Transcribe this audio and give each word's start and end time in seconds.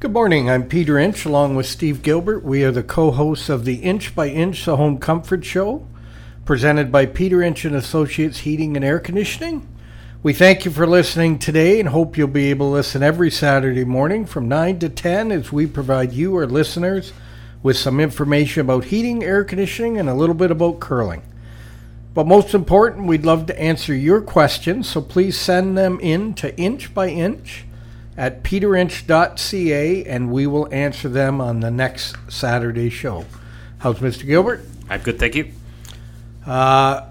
Good 0.00 0.14
morning. 0.14 0.48
I'm 0.48 0.66
Peter 0.66 0.98
Inch 0.98 1.26
along 1.26 1.56
with 1.56 1.66
Steve 1.66 2.00
Gilbert. 2.00 2.42
We 2.42 2.64
are 2.64 2.70
the 2.72 2.82
co 2.82 3.10
hosts 3.10 3.50
of 3.50 3.66
the 3.66 3.74
Inch 3.74 4.14
by 4.14 4.28
Inch 4.28 4.64
the 4.64 4.78
Home 4.78 4.96
Comfort 4.96 5.44
Show, 5.44 5.86
presented 6.46 6.90
by 6.90 7.04
Peter 7.04 7.42
Inch 7.42 7.66
and 7.66 7.76
Associates 7.76 8.38
Heating 8.38 8.76
and 8.76 8.84
Air 8.84 8.98
Conditioning. 8.98 9.68
We 10.22 10.32
thank 10.32 10.64
you 10.64 10.70
for 10.70 10.86
listening 10.86 11.38
today 11.38 11.78
and 11.80 11.90
hope 11.90 12.16
you'll 12.16 12.28
be 12.28 12.48
able 12.48 12.70
to 12.70 12.76
listen 12.76 13.02
every 13.02 13.30
Saturday 13.30 13.84
morning 13.84 14.24
from 14.24 14.48
9 14.48 14.78
to 14.78 14.88
10 14.88 15.30
as 15.32 15.52
we 15.52 15.66
provide 15.66 16.14
you, 16.14 16.34
our 16.34 16.46
listeners, 16.46 17.12
with 17.62 17.76
some 17.76 18.00
information 18.00 18.62
about 18.62 18.84
heating, 18.84 19.22
air 19.22 19.44
conditioning, 19.44 19.98
and 19.98 20.08
a 20.08 20.14
little 20.14 20.34
bit 20.34 20.50
about 20.50 20.80
curling. 20.80 21.20
But 22.14 22.26
most 22.26 22.54
important, 22.54 23.06
we'd 23.06 23.26
love 23.26 23.44
to 23.48 23.60
answer 23.60 23.94
your 23.94 24.22
questions, 24.22 24.88
so 24.88 25.02
please 25.02 25.38
send 25.38 25.76
them 25.76 26.00
in 26.00 26.32
to 26.36 26.56
inch 26.58 26.94
by 26.94 27.08
inch 27.08 27.66
at 28.20 28.42
peterinch.ca 28.44 30.04
and 30.04 30.30
we 30.30 30.46
will 30.46 30.68
answer 30.70 31.08
them 31.08 31.40
on 31.40 31.60
the 31.60 31.70
next 31.70 32.14
Saturday 32.28 32.90
show. 32.90 33.24
How's 33.78 33.98
Mr. 34.00 34.26
Gilbert? 34.26 34.60
I'm 34.90 35.00
good, 35.00 35.18
thank 35.18 35.34
you. 35.34 35.50
Uh, 36.46 37.06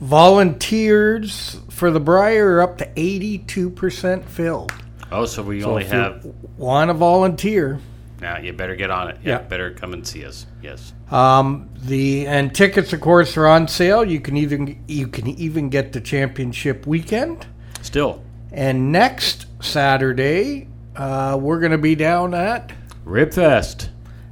volunteers 0.00 1.60
for 1.70 1.92
the 1.92 2.00
Brier 2.00 2.56
are 2.56 2.62
up 2.62 2.76
to 2.78 2.86
82% 2.96 4.24
filled. 4.24 4.72
Oh, 5.12 5.26
so 5.26 5.44
we 5.44 5.60
So 5.60 5.70
only 5.70 5.84
if 5.84 5.92
have. 5.92 6.26
want 6.56 6.88
to 6.88 6.94
volunteer. 6.94 7.78
Now 8.20 8.38
you 8.38 8.52
better 8.52 8.74
get 8.74 8.90
on 8.90 9.10
it. 9.10 9.18
Yeah, 9.22 9.34
Yeah. 9.34 9.42
better 9.42 9.70
come 9.70 9.92
and 9.92 10.04
see 10.04 10.24
us. 10.24 10.44
Yes. 10.60 10.92
Um, 11.08 11.68
the 11.84 12.26
and 12.26 12.52
tickets, 12.52 12.92
of 12.92 13.00
course, 13.00 13.36
are 13.36 13.46
on 13.46 13.68
sale. 13.68 14.04
You 14.04 14.18
can 14.20 14.36
even 14.36 14.76
you 14.88 15.06
can 15.06 15.28
even 15.28 15.68
get 15.68 15.92
the 15.92 16.00
championship 16.00 16.84
weekend. 16.84 17.46
Still, 17.80 18.20
And 18.52 18.92
next 18.92 19.46
Saturday, 19.60 20.68
uh, 20.96 21.38
we're 21.40 21.60
going 21.60 21.72
to 21.72 21.78
be 21.78 21.94
down 21.94 22.34
at, 22.34 22.72
Ribfest 23.04 23.88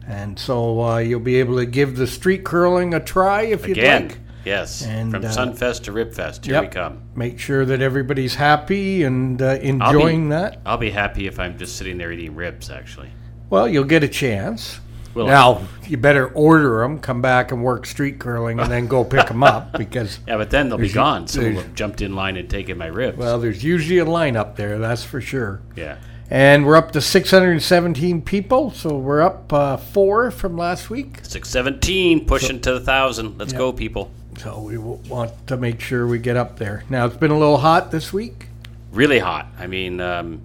and 0.07 0.39
so 0.39 0.81
uh, 0.83 0.99
you'll 0.99 1.21
be 1.21 1.37
able 1.37 1.57
to 1.57 1.67
give 1.67 1.97
the 1.97 2.07
street 2.07 2.45
curling 2.45 2.95
a 2.95 3.01
try 3.01 3.43
if 3.43 3.67
you'd 3.67 3.79
like. 3.79 4.19
Yes, 4.45 4.83
And, 4.87 5.11
from 5.11 5.25
uh, 5.25 5.29
Sunfest 5.29 5.83
to 5.85 5.93
Ribfest. 5.93 6.45
Here 6.45 6.55
Yep. 6.55 6.63
we 6.63 6.69
come. 6.69 7.03
Make 7.17 7.41
sure 7.41 7.65
that 7.65 7.83
everybody's 7.83 8.37
happy 8.37 9.03
and 9.03 9.43
uh, 9.43 9.59
enjoying 9.61 10.29
that. 10.29 10.61
I'll 10.65 10.77
be 10.77 10.93
happy 10.93 11.27
if 11.27 11.41
I'm 11.41 11.59
just 11.59 11.75
sitting 11.75 11.99
there 11.99 12.13
eating 12.13 12.37
ribs. 12.37 12.71
Actually, 12.71 13.11
Well, 13.51 13.69
you'll 13.69 13.83
get 13.83 14.05
a 14.05 14.09
chance. 14.09 14.79
Will 15.17 15.27
I? 15.27 15.31
now 15.31 15.63
you 15.89 15.97
better 15.97 16.29
order 16.29 16.83
them, 16.83 17.01
come 17.01 17.21
back 17.23 17.51
and 17.51 17.65
work 17.65 17.87
street 17.87 18.21
curling, 18.21 18.61
and 18.61 18.71
then 18.71 18.87
go 18.87 19.03
pick 19.03 19.27
them 19.27 19.43
up 19.43 19.73
because 19.79 20.21
yeah, 20.29 20.37
but 20.37 20.51
then 20.51 20.69
they'll 20.69 20.79
be 20.79 20.89
gone. 20.89 21.27
So 21.27 21.63
jumped 21.75 22.03
in 22.03 22.15
line 22.15 22.37
and 22.37 22.49
taken 22.49 22.79
my 22.79 22.87
ribs. 22.87 23.19
well, 23.19 23.41
there's 23.41 23.65
usually 23.65 23.99
a 23.99 24.05
line 24.05 24.37
up 24.37 24.55
there. 24.57 24.79
That's 24.79 25.03
for 25.03 25.21
sure. 25.21 25.61
yeah. 25.75 25.97
And 26.29 26.67
we're 26.67 26.77
up 26.77 26.91
to 26.93 27.01
617 27.01 28.23
people, 28.23 28.73
so 28.73 28.97
we're 28.99 29.23
up 29.23 29.53
uh, 29.53 29.77
four 29.77 30.31
from 30.33 30.57
last 30.57 30.91
week. 30.91 31.21
Six 31.23 31.49
seventeen, 31.49 32.27
pushing 32.27 32.61
to 32.63 32.73
the 32.73 32.81
thousand. 32.81 33.39
Let's 33.39 33.53
Yeah. 33.53 33.59
go, 33.59 33.73
people! 33.73 34.11
So 34.39 34.61
we 34.61 34.75
w- 34.75 34.99
want 35.09 35.31
to 35.47 35.57
make 35.57 35.81
sure 35.81 36.07
we 36.07 36.19
get 36.19 36.37
up 36.37 36.59
there. 36.59 36.83
Now 36.91 37.07
it's 37.07 37.17
been 37.17 37.31
a 37.31 37.39
little 37.39 37.59
hot 37.59 37.91
this 37.93 38.13
week. 38.13 38.49
Really 38.93 39.21
hot. 39.21 39.47
I 39.59 39.67
mean, 39.69 40.01
um, 40.01 40.41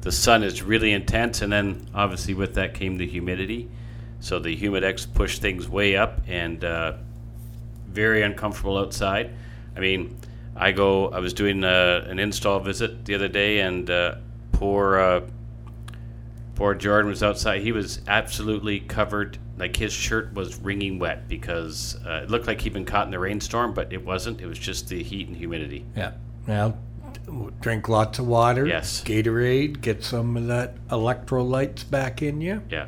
the 0.00 0.10
sun 0.12 0.42
is 0.42 0.62
really 0.62 0.92
intense, 0.92 1.42
and 1.42 1.52
then 1.52 1.86
obviously 1.94 2.34
with 2.34 2.54
that 2.54 2.74
came 2.74 2.96
the 2.98 3.06
humidity. 3.06 3.68
So 4.20 4.38
the 4.38 4.56
humidex 4.56 5.12
pushed 5.12 5.40
things 5.40 5.68
way 5.68 5.96
up, 5.96 6.20
and 6.28 6.62
uh, 6.64 6.94
very 7.88 8.22
uncomfortable 8.22 8.78
outside. 8.78 9.30
I 9.76 9.80
mean, 9.80 10.16
I 10.54 10.72
go. 10.72 11.08
I 11.10 11.18
was 11.20 11.32
doing 11.32 11.64
uh, 11.64 12.06
an 12.08 12.18
install 12.18 12.60
visit 12.60 13.04
the 13.04 13.14
other 13.14 13.28
day, 13.28 13.60
and 13.60 13.88
uh, 13.88 14.16
poor 14.52 14.98
uh, 14.98 15.20
poor 16.54 16.74
Jordan 16.74 17.10
was 17.10 17.22
outside. 17.22 17.62
He 17.62 17.72
was 17.72 18.00
absolutely 18.06 18.80
covered. 18.80 19.38
Like 19.56 19.76
his 19.76 19.92
shirt 19.92 20.32
was 20.34 20.58
wringing 20.58 20.98
wet 20.98 21.28
because 21.28 21.98
uh, 22.06 22.22
it 22.22 22.30
looked 22.30 22.46
like 22.46 22.60
he'd 22.60 22.72
been 22.72 22.86
caught 22.86 23.06
in 23.06 23.10
the 23.10 23.18
rainstorm, 23.18 23.74
but 23.74 23.92
it 23.92 24.04
wasn't. 24.04 24.40
It 24.40 24.46
was 24.46 24.58
just 24.58 24.88
the 24.88 25.02
heat 25.02 25.28
and 25.28 25.36
humidity. 25.36 25.84
Yeah. 25.96 26.12
Now 26.46 26.76
drink 27.60 27.88
lots 27.88 28.18
of 28.18 28.26
water. 28.26 28.66
Yes. 28.66 29.02
Gatorade. 29.04 29.80
Get 29.80 30.02
some 30.02 30.36
of 30.36 30.46
that 30.46 30.76
electrolytes 30.88 31.88
back 31.88 32.22
in 32.22 32.40
you. 32.40 32.62
Yeah. 32.70 32.86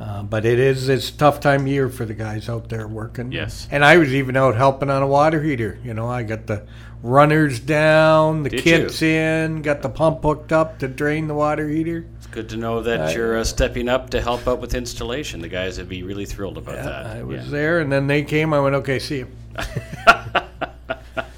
Uh, 0.00 0.22
but 0.24 0.44
it 0.44 0.58
is 0.58 0.88
it's 0.88 1.08
a 1.08 1.12
tough 1.16 1.38
time 1.38 1.62
of 1.62 1.68
year 1.68 1.88
for 1.88 2.04
the 2.04 2.14
guys 2.14 2.48
out 2.48 2.68
there 2.68 2.88
working. 2.88 3.30
Yes. 3.30 3.68
And 3.70 3.84
I 3.84 3.96
was 3.96 4.12
even 4.12 4.36
out 4.36 4.56
helping 4.56 4.90
on 4.90 5.02
a 5.02 5.06
water 5.06 5.40
heater. 5.42 5.78
You 5.84 5.94
know, 5.94 6.08
I 6.08 6.24
got 6.24 6.46
the 6.48 6.66
runners 7.02 7.60
down, 7.60 8.42
the 8.42 8.50
Did 8.50 8.60
kits 8.62 9.02
in, 9.02 9.62
got 9.62 9.82
the 9.82 9.88
pump 9.88 10.22
hooked 10.22 10.52
up 10.52 10.80
to 10.80 10.88
drain 10.88 11.28
the 11.28 11.34
water 11.34 11.68
heater. 11.68 12.06
It's 12.16 12.26
good 12.26 12.48
to 12.48 12.56
know 12.56 12.82
that 12.82 13.00
I- 13.02 13.12
you're 13.14 13.38
uh, 13.38 13.44
stepping 13.44 13.88
up 13.88 14.10
to 14.10 14.20
help 14.20 14.48
out 14.48 14.58
with 14.60 14.74
installation. 14.74 15.40
The 15.40 15.48
guys 15.48 15.78
would 15.78 15.88
be 15.88 16.02
really 16.02 16.24
thrilled 16.26 16.58
about 16.58 16.74
Yeah, 16.76 16.82
that. 16.86 17.06
I 17.06 17.22
was 17.22 17.44
Yeah. 17.44 17.50
there, 17.50 17.78
and 17.80 17.92
then 17.92 18.08
they 18.08 18.22
came. 18.24 18.52
I 18.52 18.58
went, 18.60 18.74
okay, 18.76 18.98
see 18.98 19.18
you. 19.18 19.28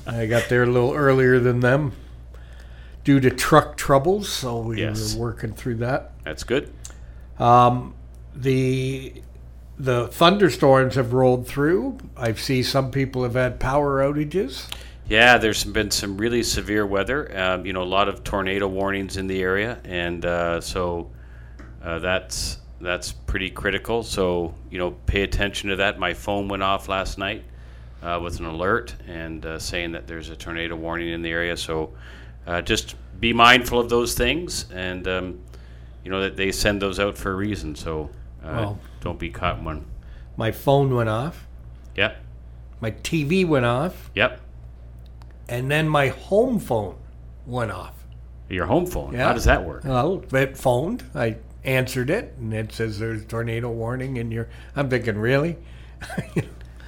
I 0.07 0.27
got 0.27 0.49
there 0.49 0.63
a 0.63 0.67
little 0.67 0.95
earlier 0.95 1.39
than 1.41 1.61
them 1.61 1.93
due 3.05 3.21
to 3.21 3.29
truck 3.31 3.77
troubles, 3.77 4.29
so 4.31 4.61
we 4.61 4.81
Yes. 4.81 5.15
were 5.15 5.21
working 5.21 5.53
through 5.53 5.77
that. 5.77 6.13
That's 6.25 6.43
good. 6.45 6.73
Um, 7.39 7.93
the 8.37 9.23
the 9.79 10.09
thunderstorms 10.09 10.95
have 10.95 11.13
rolled 11.13 11.47
through. 11.47 11.99
I 12.17 12.33
see 12.35 12.63
some 12.63 12.91
people 12.91 13.23
have 13.25 13.35
had 13.35 13.61
power 13.61 14.01
outages. 14.01 14.71
Yeah, 15.09 15.39
there's 15.39 15.65
been 15.65 15.91
some 15.91 16.17
really 16.17 16.43
severe 16.43 16.87
weather. 16.87 17.37
Um, 17.39 17.67
you 17.67 17.73
know, 17.73 17.83
a 17.83 17.85
lot 17.85 18.09
of 18.09 18.25
tornado 18.25 18.67
warnings 18.67 19.17
in 19.17 19.27
the 19.27 19.41
area, 19.41 19.79
and 19.85 20.25
uh, 20.25 20.61
so 20.61 21.11
uh, 21.83 21.99
that's 22.01 22.59
that's 22.81 23.13
pretty 23.13 23.51
critical. 23.51 24.03
So 24.03 24.55
you 24.71 24.79
know, 24.79 24.93
pay 25.07 25.23
attention 25.23 25.71
to 25.71 25.77
that. 25.77 25.99
My 25.99 26.15
phone 26.15 26.49
went 26.49 26.63
off 26.63 26.89
last 26.89 27.19
night 27.19 27.45
uh, 28.03 28.19
with 28.23 28.41
an 28.41 28.47
alert 28.47 28.95
and 29.07 29.45
uh, 29.47 29.59
saying 29.59 29.93
that 29.93 30.07
there's 30.07 30.31
a 30.31 30.37
tornado 30.37 30.75
warning 30.75 31.09
in 31.11 31.23
the 31.23 31.31
area. 31.31 31.57
So 31.57 31.93
uh, 32.47 32.63
just 32.63 32.97
be 33.21 33.33
mindful 33.33 33.79
of 33.79 33.89
those 33.89 34.15
things, 34.15 34.71
and 34.73 35.07
um, 35.07 35.41
you 36.03 36.11
know 36.11 36.23
that 36.23 36.37
they 36.37 36.51
send 36.51 36.83
those 36.83 36.99
out 36.99 37.17
for 37.17 37.33
a 37.33 37.37
reason. 37.37 37.77
So 37.77 38.11
uh, 38.47 38.53
Well- 38.55 38.79
don't 39.01 39.19
be 39.19 39.31
caught 39.31 39.63
one. 39.63 39.85
My 40.37 40.51
phone 40.53 40.95
went 40.95 41.09
off. 41.09 41.47
Yep, 41.97 42.17
My 42.81 42.91
TV 42.91 43.47
went 43.47 43.65
off, 43.65 44.11
yep. 44.15 44.41
and 45.49 45.71
then 45.71 45.89
my 45.89 46.09
home 46.09 46.59
phone 46.59 46.97
went 47.47 47.71
off. 47.71 47.95
Your 48.51 48.67
home 48.67 48.85
phone. 48.87 49.13
Yeah. 49.15 49.27
How 49.29 49.33
does 49.33 49.45
that 49.47 49.65
work? 49.65 49.85
Well, 49.85 50.23
it 50.33 50.57
phoned. 50.57 51.03
I 51.15 51.37
answered 51.65 52.11
it, 52.11 52.35
and 52.39 52.53
it 52.53 52.73
says 52.73 52.99
there's 52.99 53.25
tornado 53.25 53.71
warning 53.71 54.19
in 54.19 54.31
your. 54.31 54.49
I'm 54.77 54.89
thinking, 54.91 55.17
really? 55.19 55.57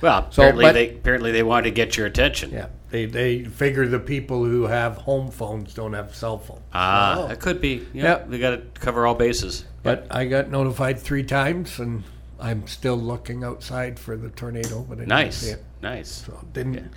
Well, 0.00 0.30
So, 0.30 0.42
apparently 0.42 0.64
but- 0.64 0.72
they 0.74 0.88
apparently 0.90 1.32
they 1.32 1.42
wanted 1.42 1.64
to 1.64 1.70
get 1.72 1.96
your 1.96 2.06
attention. 2.06 2.50
yeah, 2.50 2.66
they 2.90 3.06
they 3.06 3.44
figure 3.44 3.86
the 3.86 3.98
people 4.00 4.44
who 4.44 4.64
have 4.64 4.96
home 4.96 5.30
phones 5.30 5.74
don't 5.74 5.92
have 5.92 6.14
cell 6.14 6.38
phones. 6.38 6.62
Ah, 6.72 7.16
Oh. 7.18 7.28
that 7.28 7.40
could 7.40 7.60
be. 7.60 7.86
Yeah, 7.92 8.04
Yeah. 8.04 8.18
they 8.28 8.38
got 8.38 8.50
to 8.50 8.62
cover 8.80 9.06
all 9.06 9.14
bases. 9.14 9.64
But 9.82 10.06
I 10.10 10.24
got 10.26 10.50
notified 10.50 10.98
three 10.98 11.22
times, 11.22 11.78
and 11.78 12.04
I'm 12.40 12.66
still 12.66 12.96
looking 12.96 13.44
outside 13.44 13.98
for 13.98 14.16
the 14.16 14.28
tornado. 14.30 14.80
But 14.88 14.94
I 14.96 15.00
didn't 15.00 15.08
Nice, 15.08 15.36
see 15.36 15.50
it. 15.50 15.64
nice. 15.82 16.08
So 16.26 16.38
didn't. 16.52 16.90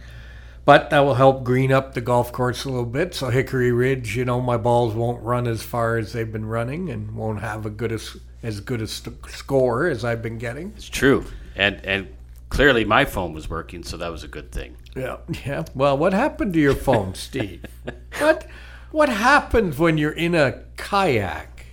But 0.64 0.92
that 0.92 1.00
will 1.00 1.16
help 1.16 1.44
green 1.44 1.72
up 1.72 1.96
the 1.96 2.02
golf 2.02 2.32
course 2.32 2.66
a 2.66 2.70
little 2.70 2.86
bit. 2.86 3.16
So 3.16 3.30
Hickory 3.30 3.72
Ridge, 3.72 4.16
you 4.16 4.26
know, 4.26 4.40
my 4.40 4.58
balls 4.58 4.94
won't 4.94 5.22
run 5.24 5.48
as 5.48 5.64
far 5.64 5.98
as 5.98 6.14
they've 6.14 6.32
been 6.32 6.46
running, 6.46 6.90
and 6.90 7.16
won't 7.16 7.42
have 7.42 7.66
a 7.66 7.70
good 7.70 7.92
as 7.92 8.16
as 8.44 8.60
good 8.60 8.82
a 8.82 8.88
st- 8.88 9.16
score 9.30 9.88
as 9.88 10.04
I've 10.06 10.22
been 10.22 10.38
getting. 10.38 10.74
It's 10.76 10.88
true, 10.90 11.26
and 11.56 11.80
and 11.84 12.08
clearly 12.52 12.86
my 12.86 13.06
phone 13.06 13.34
was 13.34 13.50
working, 13.50 13.82
so 13.82 13.98
that 13.98 14.12
was 14.12 14.24
a 14.24 14.28
good 14.28 14.52
thing. 14.52 14.76
Yeah, 14.96 15.18
yeah. 15.46 15.64
Well, 15.74 15.98
what 15.98 16.14
happened 16.14 16.54
to 16.54 16.60
your 16.60 16.76
phone, 16.76 17.16
Steve? 17.16 17.66
what 18.20 18.46
what 18.92 19.10
happens 19.10 19.80
when 19.80 19.98
you're 19.98 20.12
in 20.12 20.36
a 20.36 20.62
kayak? 20.78 21.66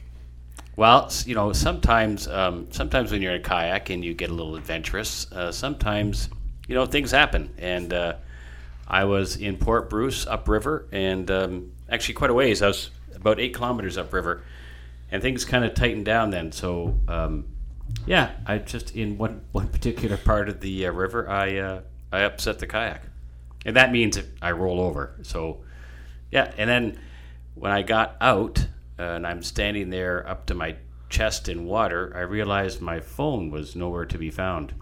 Well, 0.77 1.11
you 1.27 1.34
know, 1.34 1.53
sometimes 1.53 2.29
um, 2.29 2.69
sometimes 2.70 3.11
when 3.12 3.20
you're 3.20 3.35
in 3.35 3.41
a 3.41 3.44
kayak 3.44 3.91
and 3.91 4.05
you 4.05 4.14
get 4.14 4.31
a 4.31 4.32
little 4.32 4.55
adventurous, 4.56 5.31
uh, 5.32 5.53
sometimes 5.53 6.31
you 6.69 6.75
know 6.75 6.87
things 6.87 7.11
happen. 7.11 7.53
And 7.58 7.93
uh, 7.93 8.14
I 8.87 9.05
was 9.05 9.37
in 9.37 9.56
Port 9.56 9.91
Bruce 9.91 10.26
upriver, 10.26 10.87
and 10.93 11.31
um, 11.31 11.73
actually 11.91 12.14
quite 12.14 12.31
a 12.31 12.35
ways. 12.35 12.62
I 12.62 12.69
was 12.69 12.91
about 13.14 13.41
eight 13.41 13.53
kilometers 13.53 13.99
upriver, 13.99 14.44
and 15.11 15.20
things 15.20 15.44
kind 15.44 15.64
of 15.64 15.75
tightened 15.75 16.05
down 16.05 16.31
then. 16.31 16.53
So 16.53 16.94
um, 17.08 17.47
yeah, 18.06 18.32
I 18.46 18.58
just 18.58 18.94
in 18.96 19.19
one 19.19 19.43
one 19.52 19.69
particular 19.69 20.17
part 20.17 20.49
of 20.49 20.61
the 20.61 20.87
uh, 20.87 20.93
river, 20.93 21.29
I 21.29 21.56
uh, 21.56 21.81
I 22.12 22.20
upset 22.20 22.58
the 22.58 22.67
kayak, 22.67 23.02
and 23.67 23.76
that 23.76 23.93
means 23.93 24.19
I 24.40 24.52
roll 24.52 24.81
over. 24.81 25.17
So 25.23 25.58
yeah, 26.31 26.52
and 26.56 26.69
then 26.69 26.99
when 27.55 27.73
I 27.73 27.82
got 27.82 28.17
out 28.20 28.67
uh, 28.99 29.02
and 29.02 29.26
I'm 29.26 29.43
standing 29.43 29.90
there 29.90 30.26
up 30.29 30.46
to 30.46 30.55
my 30.55 30.76
chest 31.08 31.49
in 31.49 31.64
water, 31.64 32.12
I 32.14 32.20
realized 32.20 32.81
my 32.81 33.00
phone 33.00 33.50
was 33.50 33.75
nowhere 33.75 34.05
to 34.06 34.19
be 34.19 34.31
found. 34.31 34.75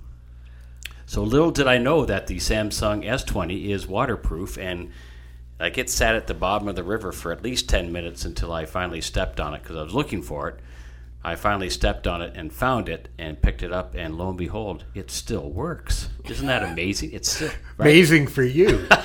So 1.06 1.22
little 1.22 1.52
did 1.52 1.68
I 1.68 1.78
know 1.78 2.04
that 2.04 2.26
the 2.26 2.36
Samsung 2.36 3.04
S20 3.04 3.66
is 3.66 3.86
waterproof 3.86 4.58
and 4.58 4.90
like 5.58 5.78
it 5.78 5.88
sat 5.88 6.16
at 6.16 6.26
the 6.26 6.34
bottom 6.34 6.68
of 6.68 6.76
the 6.76 6.82
river 6.82 7.12
for 7.12 7.32
at 7.32 7.42
least 7.42 7.68
10 7.68 7.92
minutes 7.92 8.24
until 8.24 8.52
I 8.52 8.66
finally 8.66 9.00
stepped 9.00 9.40
on 9.40 9.54
it 9.54 9.62
because 9.62 9.76
I 9.76 9.82
was 9.82 9.94
looking 9.94 10.20
for 10.22 10.48
it. 10.48 10.60
I 11.26 11.34
finally 11.34 11.70
stepped 11.70 12.06
on 12.06 12.22
it 12.22 12.34
and 12.36 12.52
found 12.52 12.88
it 12.88 13.08
and 13.18 13.42
picked 13.42 13.64
it 13.64 13.72
up, 13.72 13.96
and 13.96 14.16
lo 14.16 14.28
and 14.28 14.38
behold, 14.38 14.84
it 14.94 15.10
still 15.10 15.50
works. 15.50 16.08
Isn't 16.24 16.46
that 16.46 16.62
amazing? 16.62 17.12
It's 17.12 17.32
still 17.32 17.50
right? 17.76 17.88
Amazing 17.88 18.28
for 18.28 18.44
you. 18.44 18.86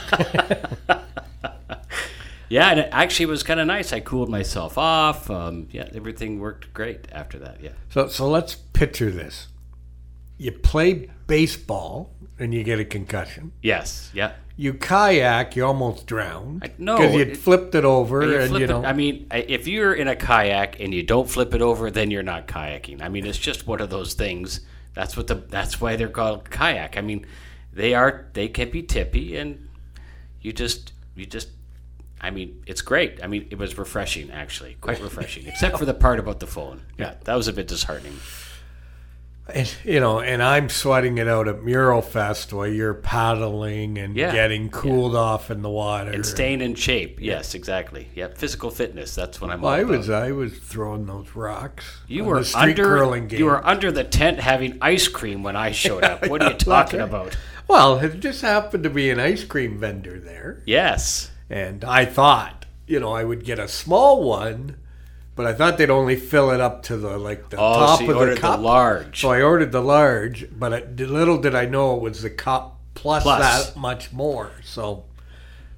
Yeah, 2.51 2.69
and 2.69 2.81
it 2.81 2.89
actually 2.91 3.27
was 3.27 3.43
kind 3.43 3.61
of 3.61 3.67
nice. 3.67 3.93
I 3.93 4.01
cooled 4.01 4.27
myself 4.27 4.77
off. 4.77 5.29
Um, 5.29 5.69
yeah, 5.71 5.87
everything 5.95 6.37
worked 6.37 6.73
great 6.73 7.07
after 7.09 7.39
that. 7.39 7.61
Yeah. 7.61 7.71
so, 7.89 8.09
so 8.09 8.27
let's 8.29 8.55
picture 8.55 9.09
this. 9.09 9.47
You 10.41 10.51
play 10.51 11.09
baseball 11.27 12.09
and 12.39 12.51
you 12.53 12.63
get 12.63 12.79
a 12.79 12.85
concussion. 12.85 13.51
Yes. 13.61 14.09
Yeah. 14.13 14.31
You 14.57 14.73
kayak, 14.73 15.55
you 15.55 15.65
almost 15.65 16.07
drown. 16.07 16.61
I- 16.63 16.71
no, 16.77 16.97
because 16.97 17.15
you 17.15 17.35
flipped 17.35 17.75
it 17.75 17.85
over, 17.85 18.23
You 18.25 18.39
and 18.39 18.51
you 18.57 18.63
it- 18.65 18.69
know. 18.69 18.83
I 18.83 18.93
mean, 18.93 19.27
if 19.31 19.67
you're 19.67 19.93
in 19.93 20.07
a 20.07 20.15
kayak 20.15 20.79
and 20.79 20.93
you 20.93 21.03
don't 21.03 21.29
flip 21.29 21.53
it 21.53 21.61
over, 21.61 21.89
then 21.91 22.09
you're 22.11 22.23
not 22.23 22.47
kayaking. 22.47 23.01
I 23.01 23.09
mean, 23.09 23.25
it's 23.25 23.37
just 23.37 23.67
one 23.67 23.81
of 23.81 23.89
those 23.89 24.13
things. 24.15 24.61
That's 24.93 25.15
what 25.15 25.27
the. 25.27 25.35
That's 25.35 25.79
why 25.79 25.95
they're 25.95 26.09
called 26.09 26.49
kayak. 26.49 26.97
I 26.97 27.01
mean, 27.01 27.25
they 27.73 27.93
are. 27.93 28.25
They 28.33 28.47
can 28.49 28.69
be 28.71 28.81
tippy, 28.83 29.37
and 29.37 29.69
you 30.41 30.51
just. 30.53 30.91
You 31.15 31.25
just. 31.25 31.49
I 32.19 32.29
mean, 32.29 32.61
it's 32.67 32.81
great. 32.81 33.19
I 33.23 33.27
mean, 33.27 33.47
it 33.49 33.57
was 33.57 33.77
refreshing, 33.77 34.29
actually, 34.31 34.75
quite 34.81 35.01
refreshing, 35.09 35.47
except 35.47 35.77
for 35.79 35.85
the 35.85 35.93
part 35.95 36.19
about 36.19 36.39
the 36.39 36.47
phone. 36.47 36.81
Yeah, 36.99 37.13
that 37.23 37.35
was 37.35 37.47
a 37.47 37.53
bit 37.53 37.67
disheartening. 37.67 38.17
And, 39.53 39.73
you 39.83 39.99
know, 39.99 40.21
and 40.21 40.41
I'm 40.41 40.69
sweating 40.69 41.17
it 41.17 41.27
out 41.27 41.47
at 41.47 41.63
Mural 41.63 42.01
Fest 42.01 42.53
while 42.53 42.67
you're 42.67 42.93
paddling 42.93 43.97
and 43.97 44.15
Yeah. 44.15 44.31
getting 44.31 44.69
cooled 44.69 45.15
off 45.15 45.51
in 45.51 45.61
the 45.61 45.69
water. 45.69 46.11
And 46.11 46.25
staying 46.25 46.61
in 46.61 46.75
shape. 46.75 47.17
Yes, 47.19 47.53
exactly. 47.53 48.07
Yep, 48.15 48.37
physical 48.37 48.69
fitness. 48.69 49.13
That's 49.15 49.41
what 49.41 49.49
I'm. 49.51 49.61
Well, 49.61 49.73
I 49.73 49.79
about. 49.79 49.97
was 49.97 50.09
I 50.09 50.31
was 50.31 50.53
throwing 50.53 51.05
those 51.05 51.27
rocks. 51.35 51.85
You 52.07 52.23
were 52.23 52.43
under 52.55 52.83
curling 52.83 53.27
game. 53.27 53.39
you 53.39 53.45
were 53.45 53.65
under 53.67 53.91
the 53.91 54.03
tent 54.05 54.39
having 54.39 54.77
ice 54.81 55.07
cream 55.07 55.43
when 55.43 55.55
I 55.57 55.71
showed 55.71 56.03
up. 56.03 56.25
What 56.29 56.41
are 56.43 56.51
you 56.51 56.57
talking 56.57 56.99
right. 56.99 57.09
about? 57.09 57.35
Well, 57.67 57.99
it 57.99 58.19
just 58.21 58.41
happened 58.41 58.83
to 58.83 58.89
be 58.89 59.09
an 59.09 59.19
ice 59.19 59.43
cream 59.43 59.77
vendor 59.79 60.19
there, 60.19 60.61
Yes. 60.65 61.31
and 61.49 61.83
I 61.83 62.05
thought, 62.05 62.65
you 62.85 62.99
know, 62.99 63.11
I 63.13 63.23
would 63.23 63.43
get 63.43 63.59
a 63.59 63.67
small 63.67 64.23
one, 64.23 64.75
but 65.41 65.49
I 65.49 65.53
thought 65.53 65.77
they'd 65.77 65.89
only 65.89 66.15
fill 66.15 66.51
it 66.51 66.61
up 66.61 66.83
to 66.83 66.97
the 66.97 67.17
like 67.17 67.49
the 67.49 67.57
Oh, 67.57 67.73
top 67.73 67.99
so 67.99 68.09
of 68.11 68.15
ordered 68.17 68.31
the 68.31 68.35
the, 68.35 68.41
cup. 68.41 68.59
large. 68.59 69.19
So 69.21 69.31
I 69.31 69.41
ordered 69.41 69.71
the 69.71 69.81
large, 69.81 70.47
but 70.51 70.73
I, 70.73 70.79
little 71.03 71.37
did 71.39 71.55
I 71.55 71.65
know 71.65 71.95
it 71.95 72.01
was 72.01 72.21
the 72.21 72.29
cup 72.29 72.79
plus, 72.93 73.23
Plus. 73.23 73.71
that 73.71 73.79
much 73.79 74.11
more. 74.13 74.51
So, 74.63 75.05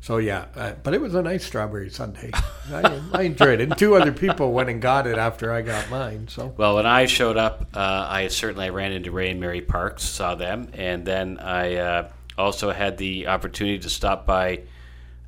so 0.01 0.18
yeah, 0.18 0.45
uh, 0.56 0.74
but 0.83 0.94
it 0.94 1.00
was 1.00 1.15
a 1.15 1.21
nice 1.21 1.45
strawberry 1.45 1.89
sundae. 1.89 2.31
I, 2.71 3.01
I 3.13 3.21
enjoyed 3.21 3.62
it. 3.62 3.69
And 3.69 3.77
two 3.77 3.95
other 3.95 4.12
people 4.12 4.51
went 4.51 4.69
and 4.69 4.81
got 4.81 5.07
it 5.07 5.18
after 5.18 5.51
I 5.54 5.62
got 5.62 5.89
mine. 5.89 6.27
So 6.27 6.54
Well, 6.57 6.75
when 6.75 6.86
I 6.86 7.06
showed 7.06 7.38
up, 7.38 7.68
uh, 7.74 8.07
I 8.10 8.27
certainly 8.27 8.69
ran 8.69 8.92
into 8.92 9.12
Ray 9.12 9.30
and 9.31 9.39
Mary 9.39 9.62
Parks, 9.62 10.04
saw 10.04 10.36
them, 10.36 10.68
and 10.74 11.06
then 11.06 11.39
I 11.39 11.75
uh, 11.75 12.10
also 12.38 12.71
had 12.71 12.98
the 12.98 13.27
opportunity 13.27 13.80
to 13.80 13.89
stop 13.89 14.25
by 14.25 14.63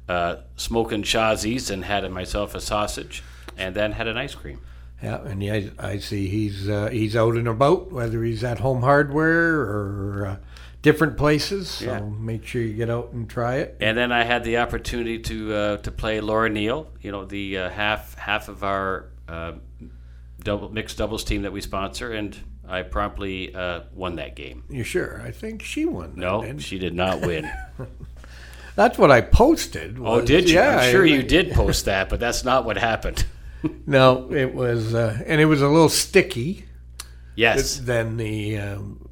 uh, 0.10 0.38
Smoking 0.58 1.04
Shazzy's 1.04 1.70
and 1.70 1.86
had 1.86 2.10
myself 2.12 2.54
a 2.56 2.60
sausage, 2.62 3.24
and 3.58 3.76
then 3.76 3.92
had 3.94 4.08
an 4.08 4.18
ice 4.18 4.36
cream. 4.36 4.60
yeah, 5.04 5.22
and 5.24 5.42
yeah, 5.44 5.62
I 5.80 6.00
see 6.00 6.28
he's 6.28 6.68
uh, 6.70 6.90
he's 6.92 7.16
out 7.16 7.36
and 7.36 7.48
about, 7.48 7.92
whether 7.92 8.24
he's 8.24 8.44
at 8.44 8.60
Home 8.60 8.82
Hardware 8.82 9.56
or 9.62 10.26
uh, 10.28 10.38
different 10.82 11.18
places. 11.18 11.70
So 11.70 11.86
Yeah. 11.86 12.00
make 12.02 12.46
sure 12.46 12.62
you 12.62 12.74
get 12.74 12.90
out 12.90 13.12
and 13.14 13.30
try 13.30 13.56
it. 13.58 13.78
And 13.82 13.98
then 13.98 14.12
I 14.12 14.24
had 14.24 14.44
the 14.44 14.58
opportunity 14.58 15.20
to 15.20 15.54
uh, 15.54 15.78
to 15.78 15.92
play 15.92 16.22
Laura 16.22 16.50
Neal, 16.50 16.88
you 17.02 17.12
know, 17.12 17.26
the 17.26 17.58
uh, 17.58 17.70
half 17.70 18.16
half 18.16 18.48
of 18.50 18.64
our 18.64 19.08
uh, 19.28 19.54
double 20.44 20.70
mixed 20.72 20.98
doubles 20.98 21.24
team 21.24 21.42
that 21.44 21.52
we 21.52 21.62
sponsor, 21.62 22.12
and 22.14 22.38
I 22.68 22.82
promptly 22.84 23.54
uh, 23.54 23.82
won 23.94 24.16
that 24.16 24.36
game. 24.36 24.64
You 24.70 24.84
sure? 24.84 25.22
I 25.22 25.32
think 25.32 25.62
she 25.62 25.86
won. 25.86 26.12
that, 26.12 26.18
No, 26.18 26.58
she 26.60 26.80
did 26.80 26.94
not 26.94 27.22
win. 27.22 27.50
That's 28.76 28.98
what 28.98 29.10
I 29.12 29.22
posted. 29.22 29.98
oh, 30.02 30.22
did 30.22 30.50
you? 30.50 30.56
Yeah, 30.56 30.80
I'm 30.80 30.92
sure 30.92 31.04
I- 31.04 31.08
you 31.10 31.24
did 31.24 31.52
post 31.54 31.86
that, 31.86 32.10
but 32.10 32.20
that's 32.20 32.44
not 32.44 32.66
what 32.66 32.78
happened. 32.78 33.26
No, 33.88 34.32
it 34.32 34.54
was, 34.54 34.94
uh, 34.96 35.22
and 35.26 35.40
it 35.40 35.46
was 35.46 35.62
a 35.62 35.68
little 35.68 35.90
sticky. 35.90 36.66
Yes. 37.36 37.78
than 37.80 38.18
the 38.18 38.58
um, 38.58 39.10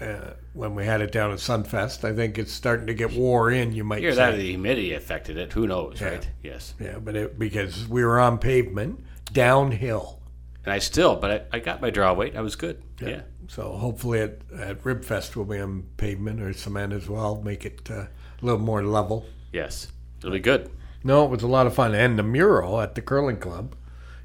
uh, 0.00 0.30
when 0.54 0.74
we 0.74 0.84
had 0.86 1.00
it 1.02 1.12
down 1.12 1.30
at 1.32 1.38
Sunfest. 1.38 2.04
I 2.04 2.14
think 2.14 2.38
it's 2.38 2.52
starting 2.52 2.86
to 2.86 2.94
get 2.94 3.12
wore 3.12 3.50
in. 3.50 3.72
You 3.72 3.84
might 3.84 4.02
Either 4.02 4.12
say. 4.12 4.16
that 4.30 4.36
the 4.36 4.48
humidity 4.48 4.94
affected 4.94 5.36
it. 5.36 5.52
Who 5.52 5.66
knows, 5.66 6.00
Yeah. 6.00 6.08
right? 6.08 6.30
Yes. 6.42 6.74
yeah, 6.80 6.98
but 6.98 7.14
it, 7.16 7.38
because 7.38 7.86
we 7.86 8.02
were 8.04 8.18
on 8.18 8.38
pavement 8.38 9.04
downhill. 9.32 10.20
And 10.64 10.72
I 10.72 10.78
still, 10.78 11.16
but 11.16 11.30
I, 11.52 11.56
I 11.56 11.60
got 11.60 11.80
my 11.80 11.90
draw 11.90 12.12
weight. 12.14 12.34
I 12.34 12.40
was 12.40 12.56
good. 12.56 12.82
Yeah. 13.00 13.22
So 13.48 13.72
hopefully 13.72 14.20
at, 14.22 14.38
at 14.58 14.82
Ribfest 14.82 15.36
we'll 15.36 15.44
be 15.44 15.60
on 15.60 15.84
pavement 15.98 16.40
or 16.40 16.52
cement 16.52 16.92
as 16.92 17.08
well. 17.08 17.40
Make 17.42 17.64
it 17.64 17.88
uh, 17.90 17.94
a 17.94 18.08
little 18.42 18.58
more 18.60 18.82
level. 18.82 19.26
Yes. 19.52 19.88
It'll 20.18 20.32
be 20.32 20.40
good. 20.40 20.70
No, 21.04 21.24
it 21.24 21.30
was 21.30 21.42
a 21.42 21.46
lot 21.46 21.66
of 21.68 21.74
fun, 21.74 21.94
and 21.94 22.18
the 22.18 22.24
mural 22.24 22.80
at 22.80 22.96
the 22.96 23.02
curling 23.02 23.36
club 23.36 23.76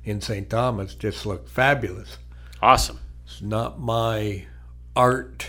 in 0.03 0.21
St. 0.21 0.49
Thomas 0.49 0.95
just 0.95 1.25
looked 1.25 1.49
fabulous. 1.49 2.17
Awesome. 2.61 2.99
It's 3.25 3.41
not 3.41 3.79
my 3.79 4.45
art 4.95 5.47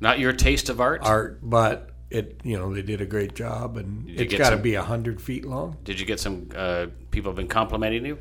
Not 0.00 0.18
your 0.18 0.32
taste 0.32 0.68
of 0.68 0.80
art? 0.80 1.02
art, 1.02 1.38
but 1.42 1.90
it 2.10 2.40
you 2.44 2.56
know 2.56 2.72
they 2.72 2.82
did 2.82 3.00
a 3.00 3.06
great 3.06 3.34
job, 3.34 3.76
and 3.76 4.08
it's 4.08 4.34
got 4.34 4.50
to 4.50 4.56
be 4.56 4.74
a 4.74 4.82
hundred 4.82 5.20
feet 5.20 5.44
long. 5.44 5.76
Did 5.84 5.98
you 5.98 6.06
get 6.06 6.20
some 6.20 6.48
uh, 6.54 6.86
people 7.10 7.30
have 7.32 7.36
been 7.36 7.48
complimenting 7.48 8.06
you? 8.06 8.18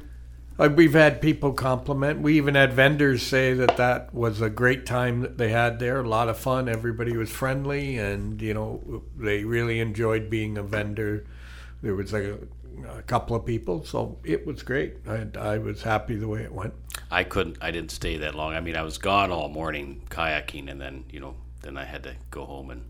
Uh, 0.58 0.70
We've 0.74 0.94
had 0.94 1.22
people 1.22 1.52
compliment. 1.52 2.22
We 2.22 2.38
even 2.38 2.56
had 2.56 2.74
vendors 2.74 3.22
say 3.22 3.54
that 3.54 3.76
that 3.78 4.14
was 4.14 4.42
a 4.42 4.50
great 4.50 4.86
time 4.86 5.20
that 5.22 5.38
they 5.38 5.50
had 5.50 5.80
there. 5.80 6.00
A 6.00 6.08
lot 6.08 6.30
of 6.30 6.38
fun. 6.38 6.68
Everybody 6.70 7.16
was 7.16 7.30
friendly, 7.30 7.98
and 7.98 8.42
you 8.42 8.54
know 8.54 9.04
they 9.18 9.44
really 9.44 9.80
enjoyed 9.80 10.30
being 10.30 10.58
a 10.58 10.64
vendor. 10.64 11.26
There 11.84 11.94
was 11.94 12.12
like 12.12 12.24
a, 12.24 12.40
a 12.98 13.02
couple 13.04 13.36
of 13.36 13.46
people, 13.46 13.84
so 13.86 14.18
it 14.24 14.46
was 14.46 14.64
great. 14.64 14.98
I, 15.08 15.28
I 15.38 15.58
was 15.58 15.84
happy 15.84 16.16
the 16.16 16.28
way 16.28 16.42
it 16.42 16.52
went. 16.52 16.74
I 17.12 17.24
couldn't. 17.24 17.58
I 17.62 17.72
didn't 17.72 17.92
stay 17.92 18.18
that 18.18 18.36
long. 18.36 18.54
I 18.54 18.60
mean, 18.62 18.76
I 18.76 18.82
was 18.84 18.98
gone 18.98 19.32
all 19.32 19.50
morning 19.50 20.02
kayaking, 20.10 20.70
and 20.70 20.80
then 20.82 21.06
you 21.10 21.20
know, 21.20 21.36
then 21.62 21.78
I 21.78 21.86
had 21.86 22.04
to 22.04 22.16
go 22.32 22.46
home 22.46 22.70
and 22.72 22.84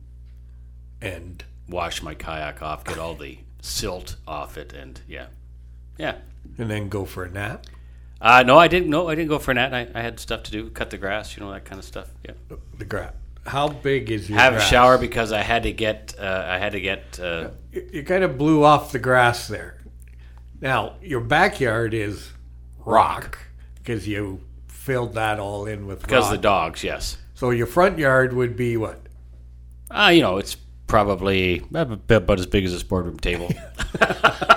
And 1.02 1.44
wash 1.70 2.02
my 2.02 2.14
kayak 2.16 2.62
off, 2.62 2.84
get 2.84 2.98
all 2.98 3.16
the 3.16 3.40
silt 3.62 4.16
off 4.28 4.58
it, 4.58 4.74
and 4.74 5.02
yeah, 5.08 5.28
yeah. 5.98 6.18
and 6.58 6.70
then 6.70 6.90
go 6.90 7.06
for 7.06 7.26
a 7.26 7.30
nap. 7.30 7.66
Uh, 8.22 8.44
no, 8.44 8.58
I 8.58 8.68
didn't. 8.68 8.90
No, 8.90 9.10
I 9.10 9.16
didn't 9.16 9.30
go 9.30 9.40
for 9.40 9.52
a 9.52 9.54
nap. 9.54 9.74
I, 9.74 9.88
I 9.94 10.02
had 10.02 10.20
stuff 10.20 10.44
to 10.44 10.52
do, 10.52 10.70
cut 10.70 10.90
the 10.90 10.98
grass, 10.98 11.36
you 11.36 11.44
know, 11.44 11.52
that 11.52 11.66
kind 11.66 11.80
of 11.80 11.86
stuff. 11.86 12.10
Yeah. 12.24 12.32
The 12.78 12.86
grass. 12.86 13.14
How 13.46 13.68
big 13.68 14.10
is 14.12 14.30
your 14.30 14.40
Have 14.40 14.54
grass? 14.54 14.66
a 14.66 14.70
shower 14.70 14.98
because 14.98 15.32
I 15.32 15.42
had 15.42 15.64
to 15.64 15.72
get. 15.72 16.16
Uh, 16.20 16.46
I 16.48 16.58
had 16.58 16.72
to 16.74 16.82
get. 16.82 17.20
Uh, 17.20 17.50
You, 17.72 17.90
you 17.94 18.04
kind 18.04 18.24
of 18.24 18.38
blew 18.38 18.64
off 18.64 18.92
the 18.92 19.00
grass 19.00 19.48
there. 19.48 19.82
Now 20.62 20.96
your 21.02 21.20
backyard 21.22 21.94
is 21.94 22.32
rock 22.86 23.38
because 23.76 24.08
you 24.08 24.42
filled 24.68 25.14
that 25.14 25.40
all 25.40 25.66
in 25.66 25.86
with 25.86 26.02
because 26.02 26.24
rock. 26.26 26.32
the 26.32 26.38
dogs. 26.40 26.84
Yes. 26.84 27.18
So 27.36 27.50
your 27.52 27.68
front 27.68 28.00
yard 28.00 28.34
would 28.34 28.56
be 28.56 28.78
what? 28.78 29.00
Uh, 29.92 30.12
you 30.14 30.22
know, 30.22 30.38
it's 30.38 30.56
probably 30.88 31.64
about 31.72 32.40
as 32.40 32.46
big 32.48 32.66
as 32.66 32.72
this 32.72 32.84
boardroom 32.84 33.20
table. 33.20 33.52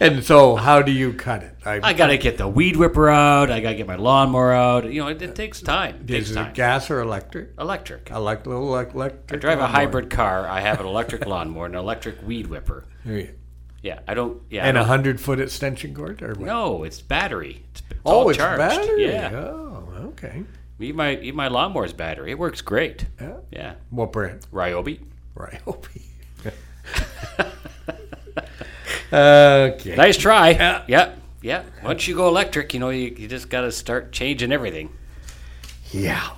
And 0.00 0.22
so 0.22 0.54
how 0.56 0.82
do 0.82 0.92
you 0.92 1.12
cut 1.12 1.42
it? 1.42 1.54
I 1.66 1.92
got 1.92 2.08
to 2.08 2.18
get 2.18 2.38
the 2.38 2.46
weed 2.48 2.76
whipper 2.76 3.08
out. 3.08 3.50
I 3.50 3.60
got 3.60 3.70
to 3.70 3.74
get 3.74 3.86
my 3.86 3.96
lawnmower 3.96 4.52
out. 4.52 4.90
You 4.92 5.02
know, 5.02 5.08
it, 5.08 5.20
it 5.20 5.34
takes 5.34 5.60
time. 5.60 5.96
It 6.02 6.06
takes 6.08 6.30
is 6.30 6.36
time. 6.36 6.48
it 6.50 6.54
gas 6.54 6.90
or 6.90 7.00
electric? 7.00 7.50
Electric. 7.58 8.10
Elect, 8.10 8.46
little 8.46 8.68
elec- 8.68 8.94
electric. 8.94 9.32
I 9.32 9.36
drive 9.40 9.58
a 9.58 9.66
hybrid 9.66 10.10
car. 10.10 10.46
I 10.46 10.60
have 10.60 10.80
an 10.80 10.86
electric 10.86 11.26
lawnmower 11.26 11.66
and 11.66 11.74
an 11.74 11.80
electric 11.80 12.24
weed 12.26 12.46
whipper. 12.46 12.84
You- 13.04 13.34
Yeah, 13.82 14.00
I 14.08 14.14
don't. 14.14 14.40
Yeah, 14.50 14.66
And 14.66 14.76
a 14.78 14.84
hundred 14.84 15.20
foot 15.20 15.40
extension 15.40 15.94
cord, 15.94 16.22
or 16.22 16.28
what? 16.34 16.40
no, 16.40 16.84
it's 16.84 17.00
battery. 17.00 17.64
It's, 17.72 17.82
it's 17.90 18.00
oh, 18.06 18.10
all 18.20 18.28
it's 18.28 18.38
charged. 18.38 18.58
battery. 18.58 19.04
Yeah, 19.06 19.30
Oh, 19.34 19.88
okay. 20.10 20.42
even 20.80 20.96
my 20.96 21.16
even 21.16 21.36
my 21.36 21.48
lawnmower's 21.48 21.92
battery. 21.92 22.30
It 22.32 22.38
works 22.38 22.60
great. 22.60 23.06
Yeah. 23.20 23.36
Yeah, 23.52 23.74
What 23.90 24.12
brand? 24.12 24.46
Ryobi. 24.52 25.00
Right. 25.34 25.60
okay. 29.12 29.96
Nice 29.96 30.16
try. 30.16 30.50
Yeah. 30.50 30.84
yeah, 30.86 31.14
yeah. 31.42 31.64
Once 31.82 32.08
you 32.08 32.14
go 32.14 32.28
electric, 32.28 32.74
you 32.74 32.80
know 32.80 32.90
you, 32.90 33.14
you 33.16 33.28
just 33.28 33.48
got 33.48 33.62
to 33.62 33.72
start 33.72 34.12
changing 34.12 34.52
everything. 34.52 34.90
Yeah. 35.90 36.28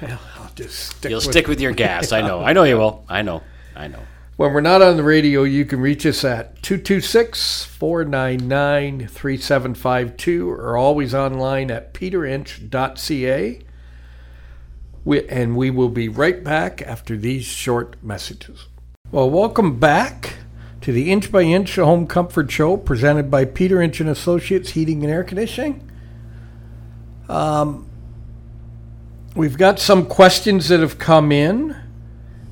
Well, 0.00 0.20
I'll 0.36 0.52
just 0.54 0.96
stick. 0.96 1.10
You'll 1.10 1.18
with 1.18 1.30
stick 1.30 1.48
with 1.48 1.60
your 1.60 1.72
gas. 1.72 2.12
I 2.12 2.20
know. 2.20 2.40
I 2.44 2.52
know 2.52 2.64
you 2.64 2.76
will. 2.76 3.04
I 3.08 3.22
know. 3.22 3.42
I 3.74 3.88
know. 3.88 4.00
When 4.36 4.54
we're 4.54 4.60
not 4.60 4.82
on 4.82 4.96
the 4.96 5.02
radio, 5.02 5.42
you 5.42 5.64
can 5.64 5.80
reach 5.80 6.06
us 6.06 6.24
at 6.24 6.62
226 6.62 7.64
499 7.64 9.06
3752 9.06 10.50
or 10.50 10.76
always 10.76 11.14
online 11.14 11.70
at 11.70 11.92
peterinch.ca. 11.92 13.60
We, 15.04 15.28
and 15.28 15.56
we 15.56 15.70
will 15.70 15.88
be 15.88 16.08
right 16.08 16.42
back 16.42 16.80
after 16.82 17.16
these 17.16 17.44
short 17.44 18.02
messages. 18.02 18.68
Well, 19.10 19.28
welcome 19.28 19.78
back 19.78 20.21
to 20.82 20.90
the 20.90 21.12
Inch 21.12 21.30
by 21.30 21.42
Inch 21.42 21.76
Home 21.76 22.08
Comfort 22.08 22.50
Show 22.50 22.76
presented 22.76 23.30
by 23.30 23.44
Peter 23.44 23.80
Inch 23.80 24.00
and 24.00 24.08
Associates 24.08 24.70
Heating 24.70 25.04
and 25.04 25.12
Air 25.12 25.22
Conditioning. 25.22 25.88
Um, 27.28 27.88
we've 29.36 29.56
got 29.56 29.78
some 29.78 30.06
questions 30.06 30.68
that 30.68 30.80
have 30.80 30.98
come 30.98 31.30
in. 31.30 31.76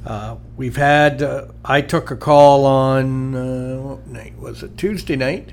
Uh, 0.07 0.37
we've 0.57 0.77
had, 0.77 1.23
uh, 1.23 1.49
I 1.65 1.81
took 1.81 2.13
a 2.13 2.17
call 2.17 2.67
on, 2.67 3.35
uh, 3.35 3.81
what 3.81 4.07
night 4.07 4.39
was 4.39 4.63
it? 4.63 4.79
Tuesday 4.79 5.17
night 5.17 5.53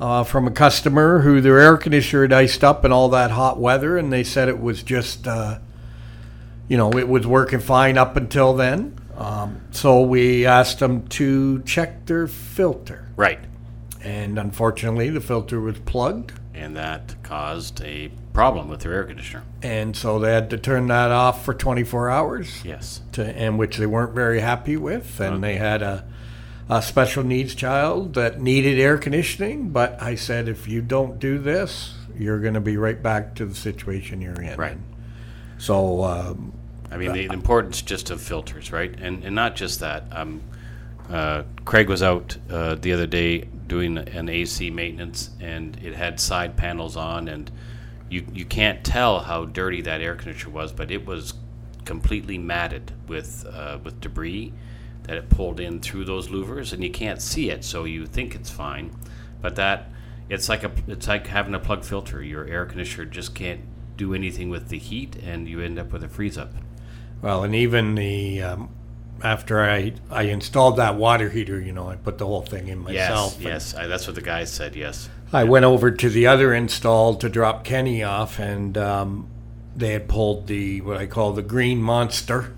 uh, 0.00 0.24
from 0.24 0.48
a 0.48 0.50
customer 0.50 1.20
who 1.20 1.40
their 1.40 1.60
air 1.60 1.76
conditioner 1.76 2.22
had 2.22 2.32
iced 2.32 2.64
up 2.64 2.84
in 2.84 2.90
all 2.90 3.08
that 3.10 3.30
hot 3.30 3.60
weather, 3.60 3.96
and 3.96 4.12
they 4.12 4.24
said 4.24 4.48
it 4.48 4.60
was 4.60 4.82
just, 4.82 5.28
uh, 5.28 5.60
you 6.66 6.76
know, 6.76 6.90
it 6.90 7.08
was 7.08 7.24
working 7.24 7.60
fine 7.60 7.96
up 7.96 8.16
until 8.16 8.52
then. 8.52 8.99
Um, 9.20 9.60
so 9.70 10.00
we 10.00 10.46
asked 10.46 10.78
them 10.78 11.06
to 11.08 11.62
check 11.62 12.06
their 12.06 12.26
filter. 12.26 13.06
Right. 13.16 13.38
And 14.02 14.38
unfortunately, 14.38 15.10
the 15.10 15.20
filter 15.20 15.60
was 15.60 15.78
plugged. 15.80 16.32
And 16.54 16.74
that 16.76 17.22
caused 17.22 17.82
a 17.82 18.10
problem 18.32 18.68
with 18.68 18.80
their 18.80 18.94
air 18.94 19.04
conditioner. 19.04 19.44
And 19.62 19.94
so 19.94 20.18
they 20.18 20.32
had 20.32 20.48
to 20.50 20.58
turn 20.58 20.86
that 20.86 21.10
off 21.10 21.44
for 21.44 21.52
24 21.52 22.08
hours. 22.10 22.64
Yes. 22.64 23.02
To, 23.12 23.24
and 23.24 23.58
which 23.58 23.76
they 23.76 23.86
weren't 23.86 24.14
very 24.14 24.40
happy 24.40 24.78
with. 24.78 25.20
And 25.20 25.44
they 25.44 25.56
had 25.56 25.82
a, 25.82 26.06
a 26.70 26.80
special 26.80 27.22
needs 27.22 27.54
child 27.54 28.14
that 28.14 28.40
needed 28.40 28.80
air 28.80 28.96
conditioning. 28.96 29.68
But 29.68 30.00
I 30.02 30.14
said, 30.14 30.48
if 30.48 30.66
you 30.66 30.80
don't 30.80 31.18
do 31.18 31.38
this, 31.38 31.94
you're 32.16 32.40
going 32.40 32.54
to 32.54 32.60
be 32.60 32.78
right 32.78 33.02
back 33.02 33.34
to 33.36 33.44
the 33.44 33.54
situation 33.54 34.22
you're 34.22 34.40
in. 34.40 34.56
Right. 34.58 34.78
So, 35.58 36.04
um, 36.04 36.54
I 36.90 36.96
mean, 36.96 37.12
the, 37.12 37.26
the 37.28 37.34
importance 37.34 37.82
just 37.82 38.10
of 38.10 38.20
filters, 38.20 38.72
right? 38.72 38.92
And 38.98 39.24
and 39.24 39.34
not 39.34 39.56
just 39.56 39.80
that. 39.80 40.04
Um, 40.12 40.42
uh, 41.08 41.42
Craig 41.64 41.88
was 41.88 42.02
out 42.02 42.36
uh, 42.48 42.76
the 42.76 42.92
other 42.92 43.06
day 43.06 43.40
doing 43.66 43.98
an 43.98 44.28
AC 44.28 44.70
maintenance, 44.70 45.30
and 45.40 45.76
it 45.82 45.94
had 45.94 46.20
side 46.20 46.56
panels 46.56 46.96
on, 46.96 47.28
and 47.28 47.50
you 48.08 48.26
you 48.32 48.44
can't 48.44 48.84
tell 48.84 49.20
how 49.20 49.44
dirty 49.44 49.80
that 49.82 50.00
air 50.00 50.14
conditioner 50.14 50.52
was, 50.52 50.72
but 50.72 50.90
it 50.90 51.06
was 51.06 51.34
completely 51.84 52.38
matted 52.38 52.92
with 53.08 53.46
uh, 53.52 53.78
with 53.82 54.00
debris 54.00 54.52
that 55.04 55.16
it 55.16 55.28
pulled 55.30 55.58
in 55.58 55.80
through 55.80 56.04
those 56.04 56.28
louvers, 56.28 56.72
and 56.72 56.84
you 56.84 56.90
can't 56.90 57.20
see 57.22 57.50
it, 57.50 57.64
so 57.64 57.84
you 57.84 58.06
think 58.06 58.34
it's 58.34 58.50
fine, 58.50 58.94
but 59.40 59.56
that 59.56 59.90
it's 60.28 60.48
like 60.48 60.62
a 60.62 60.70
it's 60.86 61.08
like 61.08 61.26
having 61.26 61.54
a 61.54 61.58
plug 61.58 61.84
filter. 61.84 62.22
Your 62.22 62.46
air 62.46 62.66
conditioner 62.66 63.06
just 63.06 63.34
can't 63.34 63.62
do 63.96 64.14
anything 64.14 64.48
with 64.50 64.68
the 64.68 64.78
heat, 64.78 65.16
and 65.16 65.48
you 65.48 65.60
end 65.60 65.78
up 65.78 65.92
with 65.92 66.04
a 66.04 66.08
freeze 66.08 66.38
up. 66.38 66.52
Well, 67.22 67.44
and 67.44 67.54
even 67.54 67.94
the 67.94 68.42
um, 68.42 68.70
after 69.22 69.60
I 69.60 69.92
I 70.10 70.22
installed 70.24 70.76
that 70.76 70.96
water 70.96 71.28
heater, 71.28 71.60
you 71.60 71.72
know, 71.72 71.88
I 71.88 71.96
put 71.96 72.18
the 72.18 72.26
whole 72.26 72.42
thing 72.42 72.68
in 72.68 72.78
myself. 72.78 73.36
Yes, 73.40 73.72
yes, 73.72 73.74
I, 73.74 73.86
that's 73.86 74.06
what 74.06 74.14
the 74.16 74.22
guy 74.22 74.44
said. 74.44 74.74
Yes, 74.76 75.08
I 75.32 75.44
went 75.44 75.64
over 75.64 75.90
to 75.90 76.08
the 76.08 76.26
other 76.26 76.54
install 76.54 77.14
to 77.16 77.28
drop 77.28 77.64
Kenny 77.64 78.02
off, 78.02 78.38
and 78.38 78.76
um, 78.78 79.28
they 79.76 79.92
had 79.92 80.08
pulled 80.08 80.46
the 80.46 80.80
what 80.80 80.96
I 80.96 81.06
call 81.06 81.32
the 81.32 81.42
green 81.42 81.82
monster, 81.82 82.54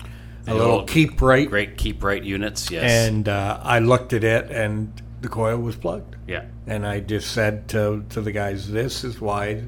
a 0.47 0.53
little 0.53 0.85
KeepRite, 0.85 1.49
great 1.49 1.77
KeepRite 1.77 2.23
units. 2.23 2.71
Yes, 2.71 2.89
and 3.09 3.27
uh, 3.27 3.59
I 3.61 3.79
looked 3.79 4.13
at 4.13 4.23
it, 4.23 4.49
and 4.49 4.93
the 5.21 5.29
coil 5.29 5.57
was 5.57 5.75
plugged. 5.75 6.15
yeah, 6.27 6.45
And 6.67 6.85
I 6.85 6.99
just 7.01 7.31
said 7.31 7.67
to 7.69 8.05
to 8.11 8.21
the 8.21 8.31
guys, 8.31 8.71
"This 8.71 9.03
is 9.03 9.19
why 9.19 9.63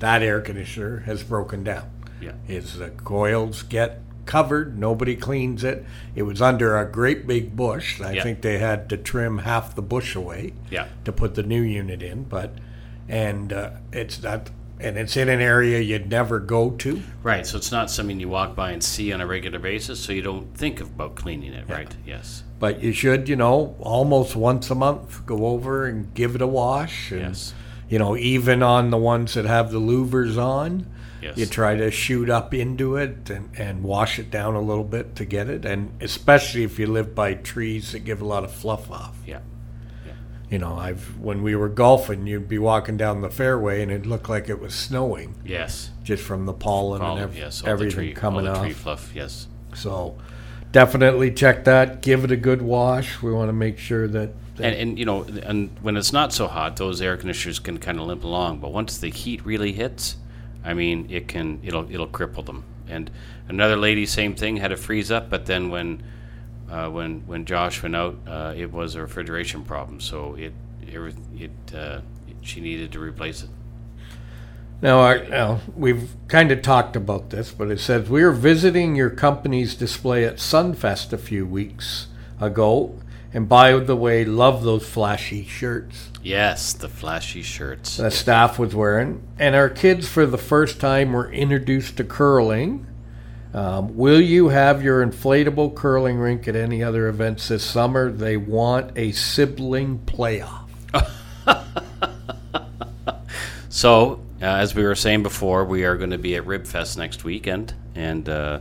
that 0.00 0.22
air 0.22 0.40
conditioner 0.40 1.00
has 1.00 1.22
broken 1.22 1.62
down. 1.62 1.88
yeah, 2.20 2.32
Is 2.48 2.78
the 2.78 2.88
coils 2.90 3.62
get 3.62 4.00
covered? 4.30 4.78
Nobody 4.78 5.16
cleans 5.16 5.64
it. 5.64 5.84
It 6.14 6.22
was 6.22 6.40
under 6.40 6.78
a 6.78 6.86
great 6.90 7.26
big 7.26 7.56
bush. 7.56 8.00
I 8.00 8.12
Yeah. 8.12 8.22
think 8.22 8.40
they 8.42 8.58
had 8.58 8.88
to 8.90 8.96
trim 8.96 9.38
half 9.38 9.74
the 9.74 9.82
bush 9.82 10.14
away 10.14 10.52
yeah, 10.70 10.86
to 11.04 11.10
put 11.12 11.34
the 11.34 11.42
new 11.42 11.60
unit 11.62 12.00
in, 12.00 12.22
but 12.24 12.54
and 13.08 13.52
uh, 13.52 13.70
it's 13.92 14.22
not 14.22 14.50
and 14.78 14.96
it's 14.96 15.14
in 15.14 15.28
an 15.28 15.40
area 15.42 15.78
you'd 15.80 16.08
never 16.08 16.38
go 16.38 16.70
to. 16.70 17.02
right. 17.22 17.46
So 17.46 17.58
it's 17.58 17.70
not 17.70 17.90
something 17.90 18.18
you 18.18 18.30
walk 18.30 18.56
by 18.56 18.70
and 18.70 18.82
see 18.82 19.12
on 19.12 19.20
a 19.20 19.26
regular 19.26 19.58
basis, 19.58 20.00
so 20.00 20.12
you 20.12 20.22
don't 20.22 20.56
think 20.56 20.80
about 20.80 21.16
cleaning 21.16 21.52
it. 21.52 21.68
Right? 21.68 21.94
Yes, 22.06 22.44
But 22.58 22.82
you 22.82 22.92
should, 22.92 23.28
you 23.28 23.36
know, 23.36 23.76
almost 23.80 24.36
once 24.36 24.70
a 24.70 24.74
month 24.74 25.26
go 25.26 25.46
over 25.48 25.84
and 25.86 26.14
give 26.14 26.34
it 26.34 26.40
a 26.40 26.46
wash. 26.46 27.10
And, 27.12 27.20
Yes. 27.20 27.52
You 27.90 27.98
know, 27.98 28.16
even 28.16 28.62
on 28.62 28.90
the 28.90 28.96
ones 28.96 29.34
that 29.34 29.44
have 29.46 29.70
the 29.72 29.80
louvers 29.80 30.38
on, 30.38 30.86
yes, 31.20 31.36
you 31.36 31.46
try 31.46 31.76
to 31.76 31.90
shoot 31.90 32.28
up 32.30 32.52
into 32.54 32.96
it 32.96 33.30
and, 33.30 33.50
and 33.58 33.82
wash 33.82 34.18
it 34.18 34.30
down 34.30 34.54
a 34.54 34.60
little 34.60 34.84
bit 34.84 35.16
to 35.16 35.24
get 35.24 35.48
it. 35.48 35.64
And 35.64 35.92
especially 36.00 36.62
if 36.64 36.78
you 36.78 36.86
live 36.86 37.14
by 37.14 37.34
trees 37.34 37.92
that 37.92 38.00
give 38.00 38.20
a 38.20 38.24
lot 38.26 38.44
of 38.44 38.50
fluff 38.52 38.90
off. 38.90 39.16
yeah, 39.26 39.40
You 40.50 40.58
know, 40.58 40.76
I've 40.76 41.18
when 41.18 41.42
we 41.42 41.54
were 41.54 41.68
golfing, 41.68 42.26
you'd 42.26 42.48
be 42.48 42.58
walking 42.58 42.96
down 42.96 43.20
the 43.20 43.30
fairway 43.30 43.82
and 43.82 43.92
it 43.92 44.06
looked 44.06 44.28
like 44.28 44.48
it 44.48 44.60
was 44.60 44.74
snowing 44.74 45.34
yes. 45.44 45.90
just 46.02 46.22
from 46.22 46.46
the 46.46 46.52
pollen 46.52 47.02
All, 47.02 47.16
and 47.16 47.24
ev- 47.24 47.36
yes, 47.36 47.62
all 47.62 47.68
everything 47.70 47.94
tree, 48.06 48.12
coming 48.14 48.46
all 48.48 48.54
the 48.54 48.58
off. 48.58 48.64
tree 48.66 48.72
fluff. 48.74 49.12
Yes, 49.14 49.46
So 49.74 50.16
definitely 50.72 51.30
check 51.32 51.64
that. 51.64 52.02
Give 52.02 52.24
it 52.24 52.30
a 52.30 52.36
good 52.36 52.62
wash. 52.62 53.22
We 53.22 53.32
want 53.32 53.48
to 53.48 53.52
make 53.52 53.78
sure 53.78 54.08
that, 54.08 54.30
that 54.56 54.64
and 54.64 54.74
and 54.90 54.98
you 54.98 55.04
know, 55.04 55.22
and 55.42 55.70
when 55.82 55.96
it's 55.96 56.12
not 56.12 56.32
so 56.32 56.46
hot, 56.48 56.76
those 56.76 57.00
air 57.00 57.16
conditioners 57.16 57.58
can 57.58 57.78
kind 57.78 57.98
of 58.00 58.06
limp 58.06 58.24
along. 58.24 58.58
But 58.58 58.72
once 58.72 58.98
the 58.98 59.08
heat 59.10 59.44
really 59.46 59.72
hits, 59.72 60.16
I 60.64 60.74
mean, 60.74 61.06
it 61.10 61.28
can 61.28 61.60
it'll 61.62 61.90
it'll 61.90 62.08
cripple 62.08 62.44
them. 62.44 62.64
And 62.88 63.10
another 63.48 63.76
lady, 63.76 64.04
same 64.06 64.34
thing, 64.34 64.56
had 64.56 64.72
a 64.72 64.76
freeze 64.76 65.10
up, 65.10 65.30
but 65.30 65.46
then 65.46 65.70
when 65.70 66.02
uh, 66.70 66.88
when 66.88 67.26
when 67.26 67.44
Josh 67.44 67.82
went 67.82 67.96
out, 67.96 68.18
uh, 68.26 68.54
it 68.56 68.72
was 68.72 68.94
a 68.94 69.02
refrigeration 69.02 69.64
problem. 69.64 70.00
So 70.00 70.34
it 70.34 70.52
it, 70.82 71.14
it 71.36 71.74
uh, 71.74 72.00
she 72.42 72.60
needed 72.60 72.92
to 72.92 73.00
replace 73.00 73.42
it. 73.42 73.50
Now, 74.82 75.00
our, 75.00 75.24
now 75.24 75.60
we've 75.76 76.16
kind 76.28 76.50
of 76.50 76.62
talked 76.62 76.96
about 76.96 77.30
this, 77.30 77.52
but 77.52 77.70
it 77.70 77.80
says 77.80 78.08
we 78.08 78.24
were 78.24 78.32
visiting 78.32 78.96
your 78.96 79.10
company's 79.10 79.74
display 79.74 80.24
at 80.24 80.36
Sunfest 80.36 81.12
a 81.12 81.18
few 81.18 81.44
weeks 81.44 82.06
ago, 82.40 82.98
and 83.32 83.48
by 83.48 83.72
the 83.78 83.96
way, 83.96 84.24
love 84.24 84.64
those 84.64 84.86
flashy 84.88 85.44
shirts 85.44 86.10
Yes, 86.22 86.72
the 86.74 86.88
flashy 86.88 87.42
shirts. 87.42 87.96
the 87.96 88.10
staff 88.10 88.58
was 88.58 88.74
wearing, 88.74 89.22
and 89.38 89.54
our 89.54 89.70
kids 89.70 90.06
for 90.08 90.26
the 90.26 90.38
first 90.38 90.78
time 90.80 91.12
were 91.12 91.30
introduced 91.32 91.96
to 91.96 92.04
curling. 92.04 92.86
Um, 93.54 93.96
will 93.96 94.20
you 94.20 94.48
have 94.50 94.82
your 94.82 95.04
inflatable 95.04 95.74
curling 95.74 96.18
rink 96.18 96.46
at 96.46 96.54
any 96.54 96.82
other 96.82 97.08
events 97.08 97.48
this 97.48 97.64
summer? 97.64 98.12
They 98.12 98.36
want 98.36 98.92
a 98.96 99.12
sibling 99.12 100.00
playoff. 100.00 100.68
So, 103.72 104.20
uh, 104.42 104.46
as 104.46 104.74
we 104.74 104.82
were 104.82 104.96
saying 104.96 105.22
before, 105.22 105.64
we 105.64 105.84
are 105.84 105.96
going 105.96 106.10
to 106.10 106.18
be 106.18 106.34
at 106.34 106.44
Ribfest 106.44 106.98
next 106.98 107.22
weekend, 107.22 107.72
and 107.94 108.28
uh, 108.28 108.58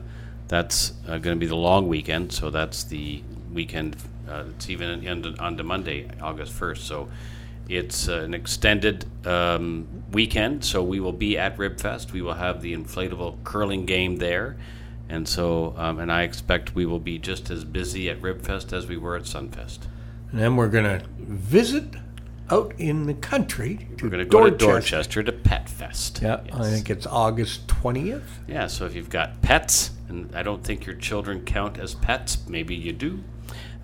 that's 0.47 0.93
uh, 1.07 1.17
going 1.17 1.35
to 1.35 1.39
be 1.39 1.47
the 1.47 1.55
long 1.55 1.87
weekend. 1.87 2.31
So 2.31 2.51
that's 2.51 2.83
the 2.83 3.23
weekend. 3.51 3.97
Uh, 4.29 4.45
it's 4.55 4.69
even 4.69 5.07
on, 5.07 5.39
on 5.39 5.57
to 5.57 5.63
Monday, 5.63 6.09
August 6.21 6.51
first. 6.53 6.85
So 6.85 7.09
it's 7.67 8.07
uh, 8.07 8.21
an 8.21 8.33
extended 8.33 9.05
um, 9.27 9.87
weekend. 10.11 10.63
So 10.63 10.83
we 10.83 10.99
will 10.99 11.13
be 11.13 11.37
at 11.37 11.57
Ribfest. 11.57 12.11
We 12.11 12.21
will 12.21 12.33
have 12.33 12.61
the 12.61 12.73
inflatable 12.75 13.43
curling 13.43 13.85
game 13.85 14.17
there, 14.17 14.57
and 15.07 15.27
so 15.27 15.73
um, 15.77 15.99
and 15.99 16.11
I 16.11 16.23
expect 16.23 16.75
we 16.75 16.85
will 16.85 16.99
be 16.99 17.17
just 17.17 17.49
as 17.49 17.63
busy 17.63 18.09
at 18.09 18.21
Ribfest 18.21 18.73
as 18.73 18.87
we 18.87 18.97
were 18.97 19.15
at 19.15 19.23
Sunfest. 19.23 19.79
And 20.31 20.39
then 20.39 20.55
we're 20.55 20.67
going 20.69 20.85
to 20.85 21.03
visit 21.17 21.95
out 22.51 22.73
in 22.77 23.05
the 23.05 23.13
country 23.13 23.87
to 23.97 24.05
We're 24.05 24.09
going 24.09 24.23
to 24.23 24.29
go 24.29 24.45
to 24.45 24.51
Dorchester. 24.51 24.95
Dorchester 24.95 25.23
to 25.23 25.31
Pet 25.31 25.69
Fest. 25.69 26.19
Yeah, 26.21 26.41
Yes. 26.45 26.55
I 26.55 26.69
think 26.69 26.89
it's 26.89 27.05
August 27.05 27.67
20th. 27.67 28.23
Yeah, 28.47 28.67
so 28.67 28.85
if 28.85 28.95
you've 28.95 29.09
got 29.09 29.41
pets, 29.41 29.91
and 30.07 30.35
I 30.35 30.41
don't 30.43 30.63
think 30.63 30.85
your 30.85 30.95
children 30.95 31.45
count 31.45 31.77
as 31.77 31.93
pets, 31.95 32.37
maybe 32.47 32.75
you 32.75 32.91
do, 32.93 33.23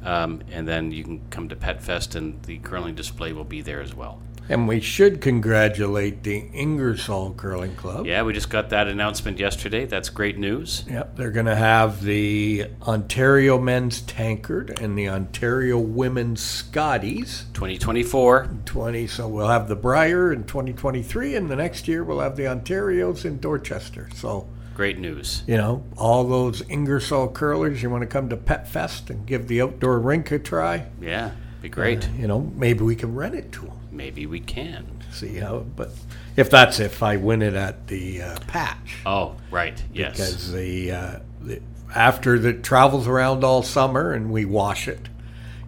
um, 0.05 0.41
and 0.51 0.67
then 0.67 0.91
you 0.91 1.03
can 1.03 1.21
come 1.29 1.49
to 1.49 1.55
Pet 1.55 1.81
Fest, 1.81 2.15
and 2.15 2.41
the 2.43 2.59
curling 2.59 2.95
display 2.95 3.33
will 3.33 3.43
be 3.43 3.61
there 3.61 3.81
as 3.81 3.93
well. 3.93 4.21
And 4.47 4.67
we 4.67 4.79
should 4.79 5.21
congratulate 5.21 6.21
the 6.21 6.37
Ingersoll 6.53 7.33
Curling 7.33 7.75
Club. 7.75 8.05
Yeah, 8.05 8.21
we 8.21 8.33
just 8.33 8.51
got 8.51 8.69
that 8.69 8.87
announcement 8.87 9.39
yesterday. 9.39 9.85
That's 9.85 10.09
great 10.09 10.37
news. 10.37 10.83
Yep, 10.87 11.15
they're 11.15 11.31
going 11.31 11.47
to 11.47 11.55
have 11.55 12.03
the 12.03 12.67
Ontario 12.83 13.57
Men's 13.57 14.01
Tankard 14.01 14.79
and 14.79 14.95
the 14.95 15.09
Ontario 15.09 15.79
Women's 15.79 16.41
Scotties. 16.41 17.45
2024. 17.53 18.49
20, 18.65 19.07
so 19.07 19.27
we'll 19.27 19.47
have 19.47 19.67
the 19.67 19.75
Brier 19.75 20.31
in 20.31 20.43
2023, 20.43 21.35
and 21.35 21.49
the 21.49 21.55
next 21.55 21.87
year 21.87 22.03
we'll 22.03 22.19
have 22.19 22.35
the 22.35 22.43
Ontarios 22.43 23.25
in 23.25 23.39
Dorchester. 23.39 24.09
So, 24.13 24.47
Great 24.75 24.99
news. 24.99 25.41
you 25.47 25.55
know, 25.57 25.83
all 25.97 26.25
those 26.25 26.61
Ingersoll 26.69 27.29
curlers, 27.29 27.81
you 27.81 27.89
want 27.89 28.01
to 28.01 28.07
come 28.07 28.29
to 28.29 28.37
Pet 28.37 28.67
Fest 28.67 29.09
and 29.09 29.25
give 29.25 29.47
the 29.47 29.61
outdoor 29.61 29.99
rink 29.99 30.29
a 30.31 30.37
try? 30.37 30.85
Yeah, 31.01 31.31
be 31.61 31.69
great. 31.69 32.07
You 32.09 32.27
know, 32.27 32.41
maybe 32.55 32.83
we 32.83 32.95
can 32.95 33.15
rent 33.15 33.35
it 33.35 33.51
to 33.53 33.61
them. 33.61 33.79
Maybe 33.91 34.25
we 34.25 34.41
can. 34.41 34.85
See 35.11 35.37
how, 35.37 35.59
but 35.59 35.91
if 36.35 36.49
that's 36.49 36.81
if 36.81 37.01
I 37.01 37.15
win 37.15 37.41
it 37.41 37.53
at 37.53 37.87
the 37.87 38.21
uh, 38.21 38.39
patch. 38.47 38.97
Oh, 39.05 39.37
right. 39.49 39.81
Yes. 39.93 40.17
because 40.17 40.51
the, 40.51 40.91
uh, 40.91 41.19
the 41.41 41.61
after 41.95 42.35
it 42.35 42.61
travels 42.61 43.07
around 43.07 43.45
all 43.45 43.63
summer 43.63 44.11
and 44.11 44.29
we 44.29 44.43
wash 44.43 44.89
it, 44.89 45.07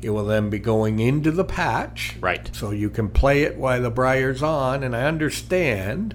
it 0.01 0.09
will 0.09 0.25
then 0.25 0.49
be 0.49 0.59
going 0.59 0.99
into 0.99 1.31
the 1.31 1.45
patch. 1.45 2.17
Right. 2.19 2.49
So 2.53 2.71
you 2.71 2.89
can 2.89 3.07
play 3.09 3.43
it 3.43 3.57
while 3.57 3.81
the 3.81 3.89
Brier's 3.89 4.43
on. 4.43 4.83
And 4.83 4.93
I 4.93 5.03
understand, 5.03 6.13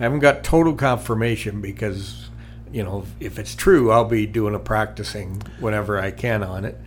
I 0.00 0.02
haven't 0.02 0.18
got 0.18 0.42
total 0.42 0.74
confirmation 0.74 1.60
because 1.60 2.30
you 2.72 2.82
know, 2.82 3.04
if 3.20 3.38
it's 3.38 3.54
true, 3.54 3.90
I'll 3.90 4.04
be 4.04 4.26
doing 4.26 4.54
a 4.54 4.58
practicing 4.58 5.42
whenever 5.60 5.98
I 5.98 6.10
can 6.10 6.42
on 6.42 6.64
it. 6.64 6.80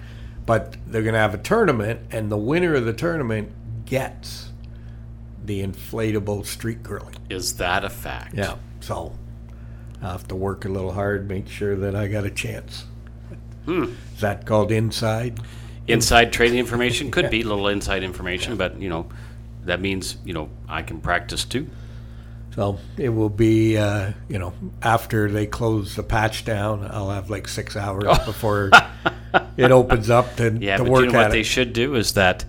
But 0.45 0.77
they're 0.85 1.01
going 1.01 1.13
to 1.13 1.19
have 1.19 1.33
a 1.33 1.39
tournament, 1.39 2.01
and 2.11 2.31
the 2.31 2.37
winner 2.37 2.75
of 2.75 2.85
the 2.85 2.93
tournament 2.93 3.51
gets 3.85 4.51
the 5.43 5.61
inflatable 5.63 6.45
street 6.45 6.83
curling. 6.83 7.15
Is 7.29 7.57
that 7.57 7.83
a 7.83 7.89
fact? 7.89 8.35
Yeah. 8.35 8.57
So 8.79 9.13
I 10.01 10.11
have 10.11 10.27
to 10.27 10.35
work 10.35 10.65
a 10.65 10.69
little 10.69 10.91
hard, 10.91 11.27
make 11.27 11.47
sure 11.47 11.75
that 11.75 11.95
I 11.95 12.07
got 12.07 12.25
a 12.25 12.29
chance. 12.29 12.85
Hmm. 13.65 13.93
Is 14.13 14.21
that 14.21 14.45
called 14.45 14.71
inside? 14.71 15.39
Inside 15.87 16.33
trading 16.33 16.57
information 16.57 17.11
could 17.11 17.29
be 17.29 17.41
a 17.41 17.45
little 17.45 17.67
inside 17.67 18.03
information, 18.03 18.57
but 18.57 18.79
you 18.79 18.89
know, 18.89 19.07
that 19.65 19.81
means 19.81 20.17
you 20.23 20.33
know 20.33 20.49
I 20.67 20.81
can 20.81 20.99
practice 20.99 21.45
too. 21.45 21.67
So 22.55 22.77
it 22.97 23.09
will 23.09 23.29
be, 23.29 23.77
uh, 23.77 24.13
you 24.29 24.39
know, 24.39 24.53
after 24.81 25.29
they 25.29 25.45
close 25.45 25.95
the 25.95 26.03
patch 26.03 26.45
down, 26.45 26.87
I'll 26.89 27.09
have 27.09 27.29
like 27.29 27.47
six 27.49 27.75
hours 27.75 28.05
before 28.25 28.71
it 29.57 29.71
opens 29.71 30.09
up 30.09 30.35
to, 30.37 30.57
Yeah, 30.59 30.77
to 30.77 30.83
but 30.83 30.91
work 30.91 31.05
you 31.05 31.11
know 31.11 31.19
at 31.19 31.21
what 31.23 31.27
it. 31.31 31.33
they 31.33 31.43
should 31.43 31.73
do 31.73 31.95
is 31.95 32.13
that 32.13 32.45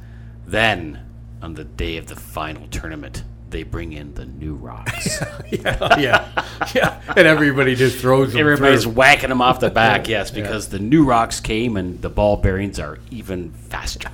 then 0.46 1.00
on 1.42 1.54
the 1.54 1.64
day 1.64 1.96
of 1.96 2.06
the 2.06 2.14
final 2.14 2.68
tournament, 2.68 3.24
they 3.50 3.64
bring 3.64 3.92
in 3.92 4.14
the 4.14 4.26
new 4.26 4.54
rocks. 4.54 5.20
yeah, 5.50 5.98
yeah, 5.98 6.44
yeah. 6.74 7.00
And 7.16 7.26
everybody 7.26 7.74
just 7.74 7.98
throws 7.98 8.32
them 8.32 8.40
Everybody's 8.40 8.84
through. 8.84 8.92
whacking 8.92 9.28
them 9.30 9.40
off 9.42 9.58
the 9.60 9.70
back, 9.70 10.08
yes, 10.08 10.30
because 10.30 10.68
the 10.68 10.78
new 10.78 11.04
rocks 11.04 11.40
came 11.40 11.76
and 11.76 12.00
the 12.00 12.10
ball 12.10 12.36
bearings 12.36 12.78
are 12.78 12.98
even 13.10 13.50
faster 13.52 14.08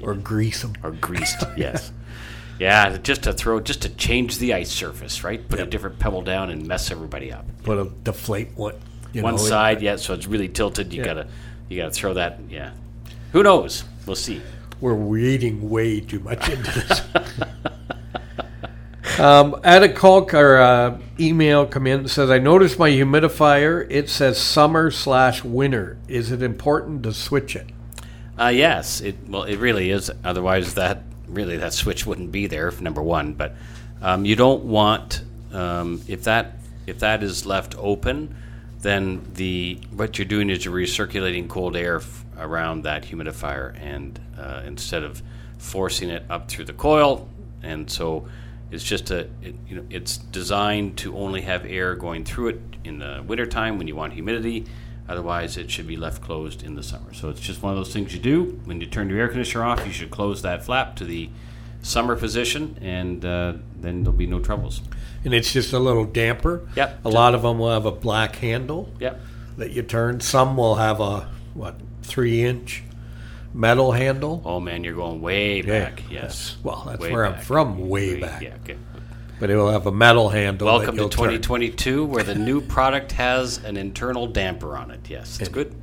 or 0.00 0.14
grease 0.14 0.62
them. 0.62 0.72
or 0.82 0.90
greased. 0.92 1.42
yes. 1.56 1.92
Yeah, 2.58 2.96
just 2.98 3.24
to 3.24 3.32
throw, 3.32 3.60
just 3.60 3.82
to 3.82 3.88
change 3.88 4.38
the 4.38 4.54
ice 4.54 4.70
surface, 4.70 5.24
right? 5.24 5.46
Put 5.48 5.58
a 5.60 5.66
different 5.66 5.98
pebble 5.98 6.22
down 6.22 6.50
and 6.50 6.66
mess 6.66 6.90
everybody 6.90 7.32
up. 7.32 7.44
Put 7.64 7.78
a 7.78 7.90
deflate 8.04 8.56
one. 8.56 8.74
You 9.12 9.22
One 9.22 9.36
know, 9.36 9.42
it- 9.42 9.48
side, 9.48 9.82
yeah, 9.82 9.96
so 9.96 10.14
it's 10.14 10.26
really 10.26 10.48
tilted. 10.48 10.92
You 10.92 11.00
Yeah. 11.00 11.04
gotta, 11.06 11.26
you 11.68 11.78
gotta 11.80 11.90
throw 11.92 12.14
that. 12.14 12.40
Yeah. 12.48 12.70
Who 13.32 13.42
knows? 13.42 13.84
We'll 14.06 14.16
see. 14.16 14.40
We're 14.80 14.94
reading 14.94 15.68
way 15.70 16.00
too 16.00 16.20
much 16.20 16.48
into 16.48 16.70
this. 16.70 17.00
um, 19.18 19.56
a 19.64 19.88
call 19.88 20.28
or 20.32 20.58
uh, 20.58 20.98
email 21.18 21.66
come 21.66 21.86
in 21.86 22.08
says, 22.08 22.30
I 22.30 22.38
noticed 22.38 22.78
my 22.78 22.90
humidifier, 22.90 23.86
it 23.90 24.08
says 24.10 24.38
summer 24.38 24.90
slash 24.90 25.44
winter. 25.44 25.96
Is 26.08 26.30
it 26.32 26.42
important 26.42 27.02
to 27.04 27.12
switch 27.12 27.56
it? 27.56 27.70
Uh, 28.38 28.48
yes, 28.48 29.00
it 29.00 29.16
well, 29.28 29.44
it 29.44 29.56
really 29.58 29.90
is. 29.90 30.10
Otherwise, 30.24 30.74
that 30.74 31.02
really 31.28 31.56
that 31.56 31.72
switch 31.72 32.06
wouldn't 32.06 32.32
be 32.32 32.46
there. 32.46 32.70
Number 32.80 33.02
one, 33.02 33.34
but 33.34 33.54
um, 34.02 34.24
you 34.24 34.36
don't 34.36 34.64
want 34.64 35.22
um, 35.52 36.02
if 36.08 36.24
that 36.24 36.56
if 36.86 36.98
that 36.98 37.22
is 37.22 37.46
left 37.46 37.74
open, 37.78 38.34
then 38.80 39.22
the 39.34 39.80
what 39.92 40.18
you're 40.18 40.26
doing 40.26 40.50
is 40.50 40.64
you're 40.64 40.74
recirculating 40.74 41.48
cold 41.48 41.76
air 41.76 41.96
f- 41.96 42.24
around 42.38 42.82
that 42.82 43.04
humidifier, 43.04 43.80
and 43.80 44.20
uh, 44.38 44.62
instead 44.66 45.02
of 45.02 45.22
forcing 45.58 46.10
it 46.10 46.24
up 46.28 46.48
through 46.48 46.66
the 46.66 46.72
coil, 46.72 47.28
and 47.62 47.90
so 47.90 48.28
it's 48.70 48.84
just 48.84 49.10
a 49.10 49.20
it, 49.42 49.54
you 49.68 49.76
know 49.76 49.84
it's 49.88 50.18
designed 50.18 50.98
to 50.98 51.16
only 51.16 51.42
have 51.42 51.64
air 51.64 51.94
going 51.94 52.24
through 52.24 52.48
it 52.48 52.60
in 52.84 52.98
the 52.98 53.24
wintertime 53.26 53.78
when 53.78 53.88
you 53.88 53.96
want 53.96 54.12
humidity. 54.12 54.66
Otherwise, 55.08 55.56
it 55.56 55.70
should 55.70 55.86
be 55.86 55.96
left 55.96 56.22
closed 56.22 56.62
in 56.62 56.74
the 56.76 56.82
summer. 56.82 57.12
So 57.12 57.28
it's 57.28 57.40
just 57.40 57.62
one 57.62 57.72
of 57.72 57.78
those 57.78 57.92
things 57.92 58.14
you 58.14 58.20
do 58.20 58.60
when 58.64 58.80
you 58.80 58.86
turn 58.86 59.08
your 59.10 59.18
air 59.18 59.28
conditioner 59.28 59.64
off. 59.64 59.84
You 59.86 59.92
should 59.92 60.10
close 60.10 60.40
that 60.42 60.64
flap 60.64 60.96
to 60.96 61.04
the 61.04 61.28
summer 61.82 62.16
position, 62.16 62.78
and 62.80 63.22
uh, 63.24 63.52
then 63.80 64.02
there'll 64.02 64.16
be 64.16 64.26
no 64.26 64.40
troubles. 64.40 64.80
And 65.24 65.34
it's 65.34 65.52
just 65.52 65.72
a 65.74 65.78
little 65.78 66.04
damper. 66.06 66.66
Yep. 66.76 67.00
A 67.04 67.08
lot 67.10 67.34
of 67.34 67.42
them 67.42 67.58
will 67.58 67.70
have 67.70 67.84
a 67.86 67.90
black 67.92 68.36
handle 68.36 68.90
Yep. 69.00 69.20
that 69.58 69.70
you 69.72 69.82
turn. 69.82 70.20
Some 70.20 70.56
will 70.56 70.76
have 70.76 71.00
a, 71.00 71.28
what, 71.52 71.76
three 72.02 72.42
inch 72.42 72.82
metal 73.52 73.92
handle. 73.92 74.42
Oh 74.44 74.58
man, 74.60 74.84
you're 74.84 74.94
going 74.94 75.20
way 75.20 75.60
back. 75.62 76.02
Yeah. 76.10 76.22
Yes. 76.22 76.56
Well, 76.62 76.84
that's 76.86 77.00
Way 77.00 77.12
where 77.12 77.26
I'm 77.26 77.32
back. 77.34 77.42
from, 77.42 77.88
way 77.88 78.18
back. 78.20 78.42
Yeah. 78.42 78.56
Okay. 78.64 78.76
But 79.40 79.50
it 79.50 79.56
will 79.56 79.70
have 79.70 79.86
a 79.86 79.92
metal 79.92 80.28
handle. 80.28 80.66
Welcome 80.66 80.96
to 80.96 81.02
you'll 81.02 81.08
turn. 81.10 81.24
2022, 81.40 82.04
where 82.04 82.22
the 82.22 82.34
new 82.34 82.60
product 82.60 83.12
has 83.12 83.58
an 83.64 83.76
internal 83.76 84.26
damper 84.26 84.76
on 84.76 84.90
it. 84.90 85.08
Yes, 85.10 85.40
it's 85.40 85.48
good. 85.48 85.74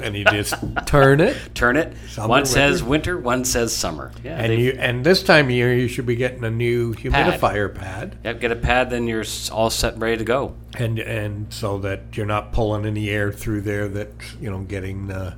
And 0.00 0.16
you 0.16 0.24
just 0.26 0.54
turn 0.86 1.20
it. 1.20 1.36
Turn 1.56 1.76
it. 1.76 1.92
Summer, 2.08 2.28
one 2.28 2.46
says 2.46 2.84
winter. 2.84 3.16
winter, 3.16 3.18
one 3.18 3.44
says 3.44 3.74
summer. 3.76 4.12
Yeah. 4.22 4.36
And 4.40 4.52
you 4.62 4.76
and 4.78 5.04
this 5.04 5.24
time 5.24 5.46
of 5.46 5.50
year 5.50 5.74
you 5.74 5.88
should 5.88 6.06
be 6.06 6.14
getting 6.14 6.44
a 6.44 6.50
new 6.50 6.94
humidifier 6.94 7.74
pad, 7.74 8.16
Yep, 8.22 8.40
get 8.40 8.52
a 8.52 8.56
pad, 8.56 8.90
then 8.90 9.08
you're 9.08 9.24
all 9.50 9.70
set 9.70 9.94
and 9.94 10.02
ready 10.02 10.16
to 10.18 10.24
go. 10.24 10.54
and 10.78 11.00
and 11.00 11.52
so 11.52 11.78
that 11.78 12.16
you're 12.16 12.26
not 12.26 12.52
pulling 12.52 12.86
any 12.86 13.10
air 13.10 13.32
through 13.32 13.62
there 13.62 13.88
that's 13.88 14.34
you 14.40 14.48
know 14.48 14.60
getting 14.60 15.08
the 15.08 15.34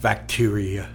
bacteria 0.00 0.88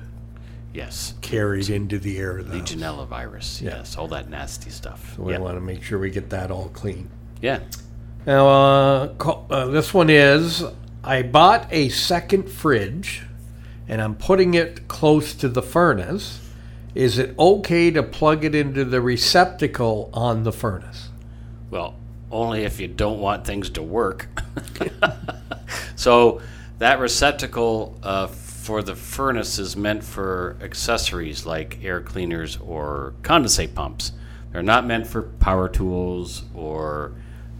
Yes. 0.79 1.13
carried 1.21 1.69
into 1.69 1.99
the 1.99 2.17
air. 2.17 2.41
Though. 2.41 2.57
Legionella 2.57 3.07
virus. 3.07 3.61
Yeah. 3.61 3.77
Yes, 3.77 3.97
all 3.97 4.07
that 4.09 4.29
nasty 4.29 4.69
stuff. 4.69 5.13
So 5.15 5.23
we 5.23 5.33
Yep. 5.33 5.41
want 5.41 5.57
to 5.57 5.61
make 5.61 5.83
sure 5.83 5.99
we 5.99 6.09
get 6.09 6.29
that 6.31 6.49
all 6.51 6.69
clean. 6.73 7.09
Yeah. 7.41 7.59
Now, 8.25 8.47
uh, 8.49 9.07
co- 9.17 9.45
uh, 9.49 9.65
this 9.67 9.93
one 9.93 10.09
is 10.09 10.63
I 11.03 11.21
bought 11.21 11.67
a 11.71 11.89
second 11.89 12.49
fridge 12.49 13.23
and 13.87 14.01
I'm 14.01 14.15
putting 14.15 14.53
it 14.53 14.87
close 14.87 15.33
to 15.35 15.47
the 15.49 15.61
furnace. 15.61 16.39
Is 16.95 17.17
it 17.17 17.33
okay 17.37 17.91
to 17.91 18.01
plug 18.03 18.43
it 18.43 18.55
into 18.55 18.83
the 18.85 19.01
receptacle 19.01 20.09
on 20.13 20.43
the 20.43 20.51
furnace? 20.51 21.09
Well, 21.69 21.95
only 22.31 22.63
if 22.63 22.79
you 22.79 22.87
don't 22.87 23.19
want 23.19 23.45
things 23.45 23.69
to 23.71 23.81
work. 23.81 24.27
so 25.95 26.41
that 26.79 26.99
receptacle 26.99 27.97
uh, 28.03 28.27
for 28.69 28.83
the 28.83 28.95
furnace 28.95 29.57
is 29.57 29.75
meant 29.75 30.03
for 30.03 30.55
accessories 30.61 31.43
like 31.43 31.83
air 31.83 31.99
cleaners 31.99 32.55
or 32.57 33.15
condensate 33.23 33.73
pumps. 33.73 34.11
They're 34.51 34.61
not 34.61 34.85
meant 34.85 35.07
for 35.07 35.23
power 35.23 35.67
tools 35.67 36.43
or 36.53 37.13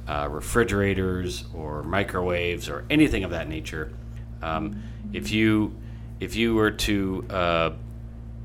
uh, 0.07 0.27
refrigerators 0.29 1.45
or 1.55 1.81
microwaves 1.81 2.69
or 2.69 2.85
anything 2.91 3.23
of 3.23 3.31
that 3.31 3.49
nature. 3.49 3.91
Um, 4.43 4.83
if 5.11 5.31
you 5.31 5.75
if 6.19 6.35
you 6.35 6.53
were 6.53 6.69
to 6.69 7.25
uh, 7.31 7.71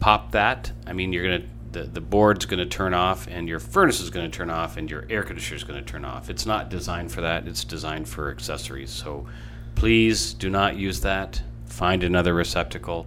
pop 0.00 0.32
that, 0.32 0.72
I 0.86 0.94
mean, 0.94 1.12
you're 1.12 1.24
gonna 1.24 1.50
the, 1.72 1.82
the 1.82 2.00
board's 2.00 2.46
gonna 2.46 2.64
turn 2.64 2.94
off, 2.94 3.26
and 3.26 3.46
your 3.46 3.60
furnace 3.60 4.00
is 4.00 4.08
gonna 4.08 4.30
turn 4.30 4.48
off, 4.48 4.78
and 4.78 4.90
your 4.90 5.04
air 5.10 5.22
conditioner 5.22 5.56
is 5.56 5.64
gonna 5.64 5.82
turn 5.82 6.06
off. 6.06 6.30
It's 6.30 6.46
not 6.46 6.70
designed 6.70 7.12
for 7.12 7.20
that. 7.20 7.46
It's 7.46 7.62
designed 7.62 8.08
for 8.08 8.30
accessories. 8.30 8.88
So 8.88 9.26
please 9.74 10.32
do 10.32 10.48
not 10.48 10.76
use 10.76 11.02
that. 11.02 11.42
Find 11.74 12.04
another 12.04 12.32
receptacle 12.34 13.04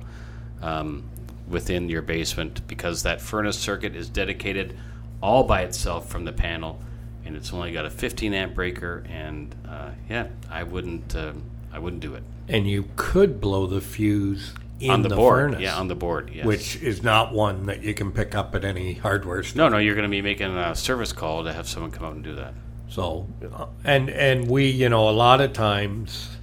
um, 0.61 1.03
within 1.47 1.87
your 1.87 2.01
basement 2.01 2.67
because 2.67 3.03
that 3.03 3.21
furnace 3.21 3.57
circuit 3.57 3.95
is 3.95 4.09
dedicated 4.09 4.77
all 5.23 5.43
by 5.43 5.61
itself 5.61 6.09
from 6.09 6.25
the 6.25 6.33
panel, 6.33 6.81
and 7.23 7.37
it's 7.37 7.53
only 7.53 7.71
got 7.71 7.85
a 7.85 7.89
15 7.89 8.33
amp 8.33 8.53
breaker. 8.55 9.05
And 9.09 9.55
uh, 9.65 9.91
yeah, 10.09 10.27
I 10.49 10.63
wouldn't 10.63 11.15
uh, 11.15 11.31
I 11.71 11.79
wouldn't 11.79 12.01
do 12.01 12.13
it 12.15 12.23
And 12.49 12.67
you 12.69 12.89
could 12.97 13.39
blow 13.39 13.67
the 13.67 13.79
fuse 13.79 14.53
in 14.81 14.91
on 14.91 15.01
the, 15.01 15.15
board. 15.15 15.51
furnace, 15.51 15.61
Yeah, 15.61 15.77
on 15.77 15.87
the 15.87 15.95
board. 15.95 16.29
Yes. 16.33 16.45
which 16.45 16.75
is 16.81 17.01
not 17.01 17.33
one 17.33 17.67
that 17.67 17.83
you 17.83 17.93
can 17.93 18.11
pick 18.11 18.35
up 18.35 18.53
at 18.53 18.65
any 18.65 18.93
hardware 18.95 19.43
store. 19.43 19.63
No, 19.63 19.69
no, 19.69 19.77
you're 19.77 19.95
going 19.95 20.03
to 20.03 20.09
be 20.09 20.21
making 20.21 20.55
a 20.57 20.75
service 20.75 21.13
call 21.13 21.45
to 21.45 21.53
have 21.53 21.69
someone 21.69 21.91
come 21.91 22.03
out 22.05 22.15
and 22.15 22.23
do 22.23 22.35
that. 22.35 22.53
So, 22.89 23.27
uh, 23.53 23.67
and 23.85 24.09
and 24.09 24.49
we, 24.49 24.67
you 24.67 24.89
know, 24.89 25.09
a 25.09 25.11
lot 25.11 25.39
of 25.39 25.53
times 25.53 26.36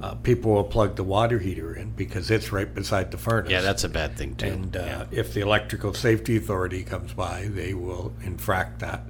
uh, 0.00 0.14
people 0.16 0.52
will 0.52 0.64
plug 0.64 0.96
the 0.96 1.04
water 1.04 1.38
heater 1.38 1.74
in 1.74 1.90
because 1.90 2.30
it's 2.30 2.52
right 2.52 2.72
beside 2.74 3.10
the 3.10 3.18
furnace. 3.18 3.50
Yeah, 3.50 3.60
that's 3.60 3.84
a 3.84 3.88
bad 3.88 4.16
thing 4.16 4.34
too. 4.36 4.46
and 4.46 4.76
uh, 4.76 4.80
yeah. 4.80 5.04
if 5.10 5.34
the 5.34 5.40
electrical 5.40 5.92
safety 5.94 6.36
authority 6.36 6.82
comes 6.84 7.12
by, 7.12 7.48
they 7.50 7.74
will 7.74 8.12
infract 8.24 8.78
that. 8.80 9.02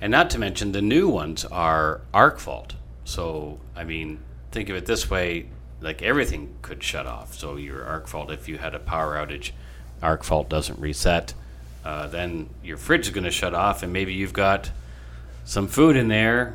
and 0.00 0.10
not 0.10 0.30
to 0.30 0.38
mention 0.38 0.72
the 0.72 0.82
new 0.82 1.08
ones 1.08 1.44
are 1.46 2.00
arc 2.14 2.38
fault. 2.38 2.74
So 3.04 3.60
I 3.76 3.84
mean, 3.84 4.20
think 4.50 4.68
of 4.68 4.76
it 4.76 4.86
this 4.86 5.10
way: 5.10 5.48
like 5.80 6.02
everything 6.02 6.54
could 6.62 6.82
shut 6.82 7.06
off. 7.06 7.34
So 7.34 7.56
your 7.56 7.84
arc 7.84 8.06
fault, 8.08 8.30
if 8.30 8.48
you 8.48 8.58
had 8.58 8.74
a 8.74 8.78
power 8.78 9.16
outage, 9.16 9.50
arc 10.02 10.24
fault 10.24 10.48
doesn't 10.48 10.78
reset, 10.78 11.34
uh, 11.84 12.06
then 12.06 12.48
your 12.64 12.76
fridge 12.76 13.06
is 13.08 13.12
going 13.12 13.24
to 13.24 13.30
shut 13.30 13.54
off, 13.54 13.82
and 13.82 13.92
maybe 13.92 14.14
you've 14.14 14.32
got 14.32 14.70
some 15.44 15.66
food 15.68 15.96
in 15.96 16.08
there. 16.08 16.54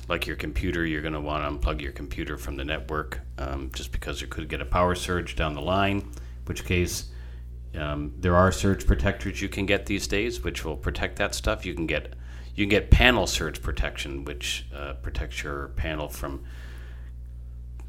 like 0.09 0.27
your 0.27 0.35
computer, 0.35 0.85
you're 0.85 1.01
going 1.01 1.13
to 1.13 1.21
want 1.21 1.45
to 1.45 1.49
unplug 1.69 1.79
your 1.79 1.93
computer 1.93 2.37
from 2.37 2.57
the 2.57 2.65
network 2.65 3.21
um, 3.37 3.71
just 3.73 3.93
because 3.93 4.19
you 4.19 4.27
could 4.27 4.49
get 4.49 4.59
a 4.59 4.65
power 4.65 4.95
surge 4.95 5.37
down 5.37 5.53
the 5.53 5.61
line, 5.61 5.99
in 5.99 6.11
which 6.43 6.65
case 6.65 7.05
um, 7.73 8.13
there 8.17 8.35
are 8.35 8.51
surge 8.51 8.85
protectors 8.85 9.41
you 9.41 9.47
can 9.47 9.65
get 9.65 9.85
these 9.85 10.07
days, 10.07 10.43
which 10.43 10.65
will 10.65 10.75
protect 10.75 11.15
that 11.19 11.33
stuff. 11.33 11.65
You 11.65 11.73
can 11.73 11.87
get 11.87 12.15
you 12.55 12.65
can 12.65 12.69
get 12.69 12.91
panel 12.91 13.25
surge 13.27 13.61
protection, 13.61 14.25
which 14.25 14.65
uh, 14.75 14.93
protects 14.93 15.43
your 15.43 15.69
panel 15.69 16.07
from 16.07 16.43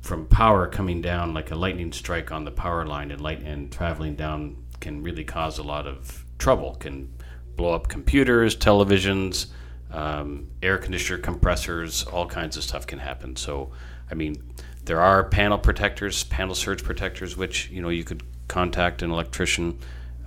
from 0.00 0.27
power 0.27 0.66
coming 0.66 1.00
down 1.00 1.33
like 1.33 1.50
a 1.50 1.55
lightning 1.55 1.90
strike 1.90 2.31
on 2.31 2.44
the 2.44 2.50
power 2.50 2.85
line 2.85 3.11
and 3.11 3.22
light 3.22 3.40
and 3.40 3.72
traveling 3.72 4.14
down 4.14 4.55
can 4.81 5.03
really 5.03 5.24
cause 5.24 5.57
a 5.59 5.62
lot 5.62 5.87
of 5.87 6.24
trouble. 6.38 6.74
Can 6.74 7.11
blow 7.57 7.72
up 7.72 7.88
computers 7.88 8.57
televisions 8.57 9.46
um, 9.90 10.50
air 10.62 10.77
conditioner 10.77 11.18
compressors 11.18 12.05
all 12.05 12.27
kinds 12.27 12.57
of 12.57 12.64
stuff 12.64 12.87
can 12.87 12.98
happen. 12.98 13.37
So 13.37 13.72
i 14.11 14.14
mean 14.14 14.37
there 14.85 15.00
are 15.00 15.24
panel 15.24 15.59
protectors 15.59 16.24
panel 16.24 16.55
surge 16.55 16.85
protectors 16.85 17.37
which 17.37 17.70
you 17.70 17.81
know 17.81 17.88
you 17.88 18.05
could 18.05 18.22
contact 18.48 19.03
an 19.03 19.11
electrician 19.11 19.79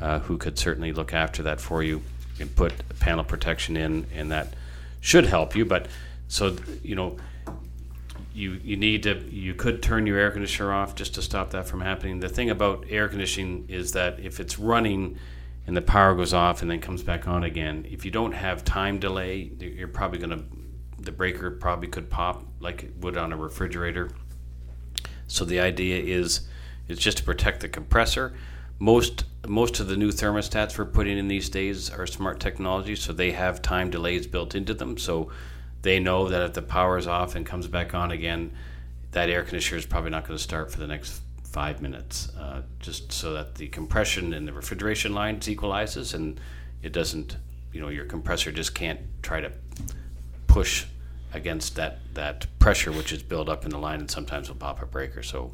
uh, 0.02 0.20
who 0.20 0.38
could 0.38 0.58
certainly 0.58 0.92
look 0.92 1.14
after 1.14 1.44
that 1.44 1.62
for 1.62 1.84
you 1.84 2.02
and 2.40 2.56
put 2.56 2.74
panel 3.00 3.24
protection 3.24 3.78
in 3.78 4.06
and 4.14 4.32
that 4.32 4.54
should 5.02 5.26
help 5.26 5.56
you 5.56 5.66
but 5.66 5.88
so 6.28 6.56
you 6.84 6.96
know 6.96 7.18
you 8.38 8.60
you 8.64 8.78
need 8.78 9.04
to 9.04 9.18
you 9.32 9.54
could 9.56 9.82
turn 9.82 10.06
your 10.06 10.18
air 10.20 10.32
conditioner 10.32 10.72
off 10.72 10.96
just 10.96 11.16
to 11.16 11.22
stop 11.22 11.50
that 11.52 11.68
from 11.68 11.82
happening. 11.82 12.20
The 12.20 12.30
thing 12.30 12.50
about 12.50 12.86
air 12.88 13.08
conditioning 13.08 13.66
is 13.68 13.94
that 13.94 14.20
if 14.20 14.40
it's 14.40 14.60
running 14.60 15.18
and 15.66 15.76
the 15.76 15.82
power 15.82 16.16
goes 16.16 16.34
off 16.34 16.62
and 16.62 16.70
then 16.70 16.80
comes 16.80 17.04
back 17.04 17.28
on 17.28 17.44
again, 17.44 17.86
if 17.90 18.06
you 18.06 18.12
don't 18.12 18.32
have 18.32 18.64
time 18.64 19.00
delay, 19.00 19.52
you're 19.60 19.88
probably 19.88 20.20
going 20.20 20.30
to 20.30 20.44
the 21.00 21.12
breaker 21.12 21.52
probably 21.52 21.88
could 21.88 22.10
pop 22.10 22.44
like 22.60 22.84
it 22.84 22.98
would 23.00 23.18
on 23.18 23.34
a 23.34 23.38
refrigerator. 23.38 24.12
So 25.28 25.44
the 25.44 25.60
idea 25.60 26.02
is 26.02 26.42
is 26.88 27.00
just 27.00 27.18
to 27.18 27.24
protect 27.24 27.62
the 27.62 27.70
compressor. 27.70 28.34
Most 28.80 29.26
most 29.48 29.80
of 29.80 29.88
the 29.88 29.96
new 29.96 30.12
thermostats 30.12 30.78
we're 30.78 30.86
putting 30.86 31.18
in 31.18 31.28
these 31.28 31.50
days 31.50 31.90
are 31.90 32.06
smart 32.06 32.40
technology, 32.40 32.96
so 32.96 33.14
they 33.14 33.32
have 33.32 33.62
time 33.62 33.90
delays 33.90 34.28
built 34.28 34.56
into 34.56 34.74
them. 34.74 34.98
So 34.98 35.32
they 35.82 36.00
know 36.00 36.28
that 36.28 36.42
if 36.42 36.54
the 36.54 36.62
power 36.62 36.98
is 36.98 37.08
off 37.08 37.36
and 37.36 37.46
comes 37.46 37.68
back 37.68 37.94
on 37.94 38.12
again, 38.12 38.52
that 39.12 39.30
air 39.30 39.44
conditioner 39.44 39.78
is 39.78 39.86
probably 39.86 40.10
not 40.10 40.28
going 40.28 40.38
to 40.38 40.44
start 40.44 40.72
for 40.72 40.80
the 40.80 40.88
next 40.88 41.22
five 41.44 41.82
minutes, 41.82 42.30
uh, 42.38 42.62
just 42.80 43.12
so 43.12 43.34
that 43.34 43.56
the 43.56 43.68
compression 43.70 44.34
in 44.34 44.46
the 44.46 44.54
refrigeration 44.54 45.14
lines 45.14 45.50
equalizes 45.50 46.14
and 46.14 46.40
it 46.84 46.92
doesn't, 46.92 47.38
you 47.72 47.80
know, 47.80 47.88
your 47.88 48.06
compressor 48.06 48.52
just 48.52 48.76
can't 48.76 49.00
try 49.24 49.40
to 49.40 49.52
push 50.48 50.86
against 51.34 51.76
that, 51.76 52.00
that 52.14 52.46
pressure 52.60 52.92
which 52.92 53.12
is 53.12 53.24
built 53.24 53.50
up 53.50 53.64
in 53.64 53.72
the 53.72 53.78
line 53.78 54.02
and 54.02 54.12
sometimes 54.12 54.50
will 54.50 54.56
pop 54.56 54.82
a 54.82 54.86
breaker. 54.86 55.24
So, 55.24 55.54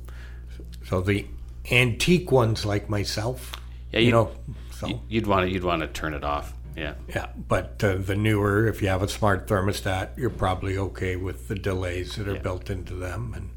so 0.88 1.02
the 1.02 1.26
antique 1.72 2.32
ones 2.32 2.66
like 2.66 2.90
myself, 2.90 3.54
yeah, 3.92 4.00
you 4.00 4.12
know, 4.12 4.32
so. 4.72 5.02
you'd 5.08 5.28
want 5.28 5.48
to 5.48 5.54
you'd 5.54 5.64
want 5.64 5.82
to 5.82 5.88
turn 5.88 6.14
it 6.14 6.24
off. 6.24 6.54
Yeah. 6.76 6.96
Yeah, 7.08 7.28
but 7.36 7.84
uh, 7.84 7.98
the 7.98 8.16
newer, 8.16 8.68
if 8.68 8.82
you 8.82 8.88
have 8.88 9.04
a 9.04 9.08
smart 9.08 9.48
thermostat, 9.48 10.18
you're 10.18 10.30
probably 10.30 10.78
okay 10.78 11.16
with 11.16 11.48
the 11.48 11.56
delays 11.56 12.16
that 12.16 12.28
are 12.28 12.36
yeah. 12.36 12.42
built 12.42 12.70
into 12.70 12.96
them. 12.96 13.34
And 13.36 13.52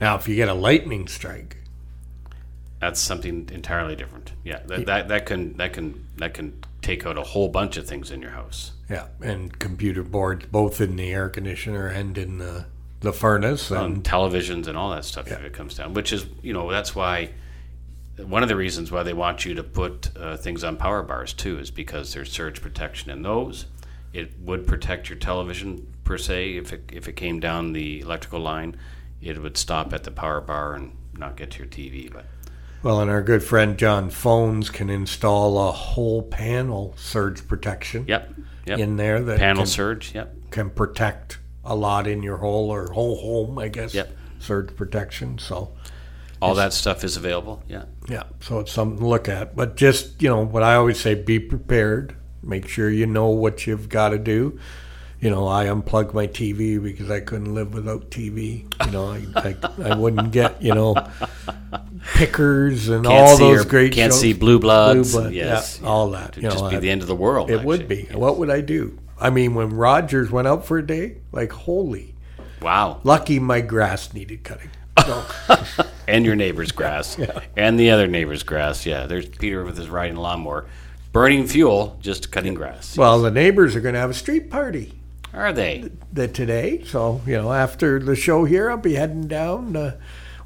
now, 0.00 0.16
if 0.16 0.28
you 0.28 0.36
get 0.36 0.48
a 0.48 0.54
lightning 0.54 1.08
strike, 1.08 1.58
that's 2.80 3.00
something 3.00 3.48
entirely 3.52 3.96
different. 3.96 4.32
Yeah, 4.44 4.60
that, 4.66 4.80
yeah. 4.80 4.84
that 4.84 5.08
that 5.08 5.26
can 5.26 5.56
that 5.56 5.72
can 5.72 6.06
that 6.16 6.34
can 6.34 6.62
take 6.82 7.06
out 7.06 7.18
a 7.18 7.22
whole 7.22 7.48
bunch 7.48 7.76
of 7.76 7.86
things 7.86 8.10
in 8.10 8.22
your 8.22 8.32
house. 8.32 8.72
Yeah, 8.88 9.06
and 9.20 9.58
computer 9.58 10.02
boards, 10.02 10.46
both 10.46 10.80
in 10.80 10.96
the 10.96 11.12
air 11.12 11.28
conditioner 11.28 11.86
and 11.86 12.16
in 12.18 12.38
the 12.38 12.66
the 13.04 13.12
furnace, 13.12 13.70
and 13.70 14.02
televisions 14.02 14.66
and 14.66 14.76
all 14.76 14.90
that 14.90 15.04
stuff. 15.04 15.28
Yeah. 15.28 15.34
If 15.34 15.44
it 15.44 15.52
comes 15.52 15.76
down, 15.76 15.94
which 15.94 16.12
is 16.12 16.26
you 16.42 16.52
know 16.52 16.70
that's 16.70 16.94
why 16.94 17.30
one 18.16 18.42
of 18.42 18.48
the 18.48 18.56
reasons 18.56 18.90
why 18.90 19.02
they 19.02 19.12
want 19.12 19.44
you 19.44 19.54
to 19.54 19.62
put 19.62 20.10
uh, 20.16 20.36
things 20.36 20.64
on 20.64 20.76
power 20.76 21.02
bars 21.02 21.32
too 21.32 21.58
is 21.58 21.70
because 21.70 22.14
there's 22.14 22.32
surge 22.32 22.60
protection 22.60 23.10
in 23.10 23.22
those. 23.22 23.66
It 24.12 24.32
would 24.40 24.66
protect 24.66 25.08
your 25.08 25.18
television 25.18 25.92
per 26.04 26.18
se 26.18 26.56
if 26.56 26.72
it 26.72 26.90
if 26.92 27.08
it 27.08 27.14
came 27.14 27.40
down 27.40 27.72
the 27.72 28.00
electrical 28.00 28.40
line. 28.40 28.76
It 29.20 29.40
would 29.40 29.56
stop 29.56 29.92
at 29.92 30.04
the 30.04 30.10
power 30.10 30.40
bar 30.40 30.74
and 30.74 30.96
not 31.16 31.36
get 31.36 31.52
to 31.52 31.58
your 31.58 31.68
TV. 31.68 32.12
But 32.12 32.26
well, 32.82 33.00
and 33.00 33.10
our 33.10 33.22
good 33.22 33.42
friend 33.42 33.78
John 33.78 34.10
Phones 34.10 34.70
can 34.70 34.90
install 34.90 35.68
a 35.68 35.72
whole 35.72 36.22
panel 36.22 36.94
surge 36.96 37.46
protection. 37.48 38.04
Yep. 38.06 38.34
Yep. 38.66 38.78
In 38.78 38.96
there 38.96 39.22
that 39.22 39.38
panel 39.38 39.62
can, 39.62 39.66
surge. 39.66 40.14
Yep. 40.14 40.50
Can 40.50 40.70
protect 40.70 41.38
a 41.64 41.74
lot 41.74 42.06
in 42.06 42.22
your 42.22 42.36
whole 42.36 42.70
or 42.70 42.92
whole 42.92 43.16
home, 43.16 43.58
I 43.58 43.68
guess. 43.68 43.94
Yep. 43.94 44.16
Surge 44.38 44.76
protection. 44.76 45.38
So 45.38 45.72
all 46.42 46.54
that 46.56 46.72
stuff 46.72 47.04
is 47.04 47.16
available. 47.16 47.62
Yeah. 47.68 47.84
Yeah. 48.08 48.24
So 48.40 48.60
it's 48.60 48.72
something 48.72 48.98
to 48.98 49.06
look 49.06 49.28
at. 49.28 49.56
But 49.56 49.76
just, 49.76 50.20
you 50.22 50.28
know, 50.28 50.44
what 50.44 50.62
I 50.62 50.74
always 50.74 51.00
say 51.00 51.14
be 51.14 51.38
prepared. 51.38 52.16
Make 52.42 52.68
sure 52.68 52.90
you 52.90 53.06
know 53.06 53.28
what 53.28 53.66
you've 53.66 53.88
got 53.88 54.10
to 54.10 54.18
do. 54.18 54.58
You 55.20 55.30
know, 55.30 55.46
I 55.46 55.68
unplugged 55.68 56.12
my 56.12 56.26
TV 56.26 56.82
because 56.82 57.10
I 57.10 57.20
couldn't 57.20 57.54
live 57.54 57.72
without 57.72 58.10
TV. 58.10 58.70
You 58.84 58.92
know, 58.92 59.10
I, 59.10 59.24
I, 59.36 59.92
I 59.92 59.96
wouldn't 59.96 60.32
get, 60.32 60.60
you 60.60 60.74
know, 60.74 60.94
pickers 62.14 62.90
and 62.90 63.06
can't 63.06 63.30
all 63.30 63.38
those 63.38 63.64
great 63.64 63.92
Can't 63.92 64.12
shows. 64.12 64.20
see 64.20 64.34
Blue 64.34 64.58
Bloods. 64.58 65.12
Blue 65.12 65.30
yes. 65.30 65.80
Yeah, 65.80 65.88
all 65.88 66.10
that. 66.10 66.30
It'd 66.32 66.42
you 66.42 66.50
just 66.50 66.62
know, 66.62 66.68
be 66.68 66.76
the 66.76 66.90
end 66.90 67.00
of 67.00 67.08
the 67.08 67.16
world. 67.16 67.50
It 67.50 67.54
actually. 67.54 67.66
would 67.66 67.88
be. 67.88 67.96
Yes. 68.02 68.14
What 68.14 68.36
would 68.36 68.50
I 68.50 68.60
do? 68.60 68.98
I 69.24 69.30
mean, 69.30 69.54
when 69.54 69.70
Rogers 69.70 70.30
went 70.30 70.46
out 70.46 70.66
for 70.66 70.76
a 70.76 70.86
day, 70.86 71.16
like, 71.32 71.50
holy. 71.50 72.14
Wow. 72.60 73.00
Lucky 73.04 73.38
my 73.38 73.62
grass 73.62 74.12
needed 74.12 74.44
cutting. 74.44 74.68
So. 75.02 75.24
and 76.06 76.26
your 76.26 76.36
neighbor's 76.36 76.72
grass, 76.72 77.18
yeah. 77.18 77.40
and 77.56 77.80
the 77.80 77.90
other 77.90 78.06
neighbor's 78.06 78.42
grass. 78.42 78.84
Yeah, 78.84 79.06
there's 79.06 79.26
Peter 79.26 79.64
with 79.64 79.78
his 79.78 79.88
riding 79.88 80.16
lawnmower, 80.16 80.66
burning 81.12 81.46
fuel, 81.46 81.96
just 82.02 82.30
cutting 82.30 82.52
grass. 82.52 82.98
Well, 82.98 83.22
the 83.22 83.30
neighbors 83.30 83.74
are 83.74 83.80
going 83.80 83.94
to 83.94 84.00
have 84.00 84.10
a 84.10 84.14
street 84.14 84.50
party. 84.50 84.92
Are 85.32 85.54
they? 85.54 85.90
The, 86.12 86.28
today. 86.28 86.84
So 86.84 87.22
you 87.26 87.36
know, 87.38 87.50
after 87.50 87.98
the 87.98 88.14
show 88.14 88.44
here, 88.44 88.70
I'll 88.70 88.76
be 88.76 88.94
heading 88.94 89.26
down, 89.26 89.74
uh, 89.74 89.96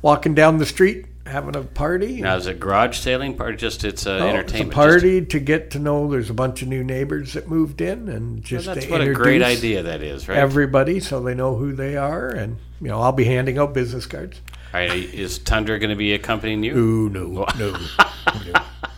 walking 0.03 0.37
down 0.37 0.59
the 0.59 0.67
street, 0.67 1.07
having 1.29 1.57
a 1.57 1.63
party. 1.63 2.21
Now, 2.21 2.37
is 2.37 2.47
it 2.47 2.59
garage 2.59 2.99
sailing 2.99 3.37
party? 3.37 3.57
Just 3.57 3.85
it's 3.85 4.07
uh, 4.07 4.19
oh, 4.23 4.29
entertainment. 4.29 4.69
It's 4.69 4.75
a 4.75 4.75
party 4.75 5.21
just... 5.21 5.31
to 5.33 5.41
get 5.41 5.71
to 5.73 5.79
know. 5.79 6.11
There's 6.11 6.31
a 6.31 6.35
bunch 6.35 6.63
of 6.63 6.69
new 6.69 6.83
neighbors 6.83 7.35
that 7.35 7.49
moved 7.49 7.81
in, 7.81 8.09
and 8.09 8.43
just 8.43 8.67
well, 8.67 8.75
that's 8.75 8.89
what 8.89 9.01
a 9.01 9.13
great 9.13 9.43
idea 9.43 9.83
that 9.83 10.03
is, 10.03 10.29
right? 10.29 10.39
Everybody, 10.39 11.01
so 11.01 11.21
they 11.21 11.35
know 11.35 11.57
who 11.57 11.73
they 11.73 11.97
are, 11.97 12.29
and 12.29 12.57
you 12.81 12.89
know, 12.89 13.01
I'll 13.01 13.13
be 13.13 13.25
handing 13.25 13.59
out 13.59 13.75
business 13.75 14.07
cards. 14.07 14.41
All 14.73 14.81
right, 14.81 14.93
is 14.93 15.39
Tundra 15.39 15.79
going 15.79 15.91
to 15.91 15.97
be 15.97 16.13
accompanying 16.13 16.63
you? 16.63 16.77
Ooh, 16.77 17.09
no, 17.09 17.47
no, 17.59 17.71
no. 17.71 18.53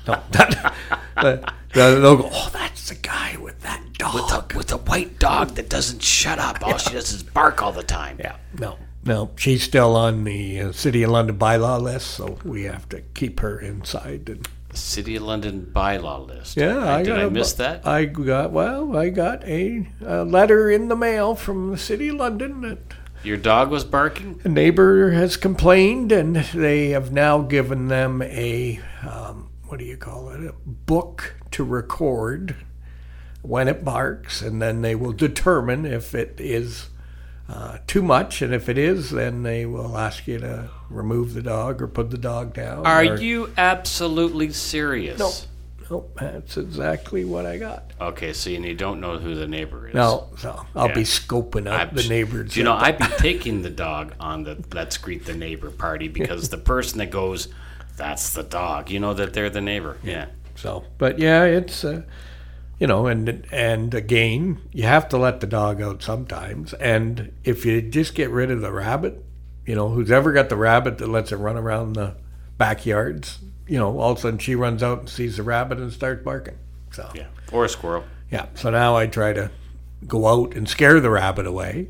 no. 0.07 0.23
That, 0.35 0.75
they'll 1.73 2.17
go, 2.17 2.29
oh, 2.33 2.51
that's 2.53 2.89
the 2.89 2.97
guy 2.97 3.37
with 3.41 3.61
that 3.61 3.81
dog. 3.93 4.15
With 4.15 4.33
a, 4.33 4.59
with 4.59 4.73
a 4.73 4.79
white 4.79 5.19
dog 5.19 5.51
that 5.51 5.69
doesn't 5.69 6.03
shut 6.03 6.39
up. 6.39 6.63
All 6.63 6.71
yeah. 6.71 6.77
she 6.79 6.93
does 6.95 7.13
is 7.13 7.23
bark 7.23 7.63
all 7.63 7.73
the 7.73 7.85
time. 7.85 8.17
Yeah, 8.19 8.37
no, 8.59 8.79
no. 9.05 9.31
She's 9.37 9.63
still 9.63 9.97
on 9.97 10.25
the 10.25 10.61
uh, 10.61 10.73
City 10.73 11.03
of 11.03 11.11
London 11.11 11.39
bylaw 11.39 11.81
list, 11.81 12.09
so 12.09 12.39
we 12.45 12.65
have 12.65 12.89
to 12.91 13.01
keep 13.15 13.41
her 13.41 13.59
inside. 13.59 14.29
And, 14.29 14.49
City 14.73 15.17
of 15.17 15.25
London 15.25 15.71
bylaw 15.75 16.27
list. 16.27 16.57
Yeah, 16.57 16.79
I, 16.79 16.99
I 16.99 17.03
did 17.03 17.19
I 17.19 17.29
miss 17.29 17.55
that? 17.55 17.87
I 17.87 18.05
got 18.05 18.53
well. 18.53 18.97
I 18.97 19.09
got 19.09 19.43
a, 19.45 19.89
a, 20.05 20.25
letter 20.25 20.71
in 20.71 20.89
the 20.89 20.95
mail 20.95 21.35
from 21.35 21.73
the 21.73 21.79
City 21.79 22.09
of 22.09 22.17
London 22.17 22.61
that 22.61 22.79
your 23.23 23.37
dog 23.37 23.71
was 23.71 23.85
barking? 23.85 24.41
A 24.45 24.49
neighbor 24.49 25.11
has 25.11 25.37
complained, 25.37 26.11
and 26.11 26.37
they 26.37 26.91
have 26.91 27.13
now 27.13 27.43
given 27.43 27.89
them 27.89 28.23
a, 28.23 28.81
um, 29.07 29.51
what 29.67 29.79
do 29.79 29.85
you 29.85 29.99
call 29.99 30.31
it, 30.31 30.41
a 30.43 30.53
book 30.53 31.35
to 31.51 31.65
record 31.65 32.57
when 33.43 33.69
it 33.69 33.85
barks, 33.85 34.41
and 34.41 34.63
then 34.63 34.81
they 34.81 34.95
will 34.95 35.13
determine 35.13 35.85
if 35.85 36.15
it 36.15 36.37
is 36.39 36.89
uh, 37.53 37.79
too 37.87 38.03
much, 38.03 38.43
and 38.43 38.55
if 38.55 38.69
it 38.69 38.79
is, 38.79 39.11
then 39.11 39.43
they 39.43 39.67
will 39.67 39.99
ask 39.99 40.27
you 40.29 40.39
to 40.39 40.71
remove 40.89 41.35
the 41.35 41.43
dog 41.43 41.83
or 41.83 41.89
put 41.89 42.11
the 42.11 42.19
dog 42.19 42.55
down. 42.55 42.87
Are 42.87 43.01
or- 43.05 43.17
you 43.17 43.53
absolutely 43.59 44.53
serious? 44.53 45.19
No. 45.19 45.31
Nope, 45.91 46.17
that's 46.21 46.57
exactly 46.57 47.25
what 47.25 47.47
I 47.47 47.59
got. 47.59 47.91
Okay, 48.01 48.33
so 48.33 48.49
you 48.49 48.75
don't 48.77 49.01
know 49.01 49.19
who 49.19 49.35
the 49.35 49.49
neighbor 49.49 49.89
is. 49.89 49.95
No, 49.95 50.29
so 50.39 50.65
I'll 50.77 50.87
Yeah. 50.87 50.95
be 50.95 51.03
scoping 51.03 51.67
out 51.67 51.81
I'm- 51.81 51.95
the 51.97 52.09
neighbors. 52.09 52.57
You 52.57 52.63
know, 52.63 52.75
I'd 52.75 52.97
be 52.99 53.07
taking 53.19 53.63
the 53.63 53.71
dog 53.71 54.15
on 54.21 54.45
the 54.45 54.57
let's 54.73 54.97
greet 54.99 55.27
the 55.27 55.35
neighbor 55.35 55.71
party 55.71 56.07
because 56.07 56.49
the 56.51 56.59
person 56.59 56.99
that 56.99 57.11
goes, 57.11 57.49
that's 57.97 58.33
the 58.35 58.45
dog. 58.45 58.89
You 58.89 59.01
know 59.01 59.15
that 59.15 59.33
they're 59.35 59.51
the 59.51 59.61
neighbor. 59.61 59.97
Yeah. 60.05 60.27
So, 60.55 60.85
but 60.99 61.19
yeah, 61.19 61.43
it's 61.43 61.85
uh, 61.85 62.03
you 62.81 62.87
know, 62.87 63.07
and 63.07 63.47
and 63.53 63.95
again, 63.95 64.59
you 64.73 64.85
have 64.85 65.09
to 65.11 65.19
let 65.19 65.41
the 65.41 65.47
dog 65.47 65.81
out 65.83 66.03
sometimes. 66.03 66.73
And 66.75 67.33
if 67.45 67.65
you 67.67 67.83
just 67.83 68.15
get 68.15 68.31
rid 68.31 68.51
of 68.51 68.63
the 68.63 68.73
rabbit, 68.73 69.23
you 69.67 69.75
know, 69.75 69.91
who's 69.91 70.11
ever 70.11 70.33
got 70.33 70.49
the 70.49 70.57
rabbit 70.57 70.99
that 70.99 71.09
lets 71.09 71.31
it 71.31 71.37
run 71.37 71.59
around 71.59 71.93
the 71.93 72.17
backyards, 72.57 73.39
you 73.69 73.79
know, 73.79 74.01
all 74.01 74.13
of 74.13 74.19
a 74.19 74.21
sudden 74.23 74.39
she 74.39 74.55
runs 74.55 74.83
out 74.83 75.01
and 75.01 75.09
sees 75.11 75.37
the 75.37 75.43
rabbit 75.43 75.79
and 75.79 75.93
starts 75.93 76.25
barking. 76.25 76.59
So 76.91 77.09
Yeah. 77.15 77.27
Or 77.53 77.67
a 77.67 77.69
squirrel. 77.69 78.05
yeah, 78.31 78.47
so 78.55 78.71
now 78.71 78.97
I 78.97 79.07
try 79.07 79.35
to 79.35 79.51
go 80.07 80.27
out 80.27 80.55
and 80.55 80.69
scare 80.69 81.01
the 81.01 81.11
rabbit 81.11 81.47
away. 81.47 81.89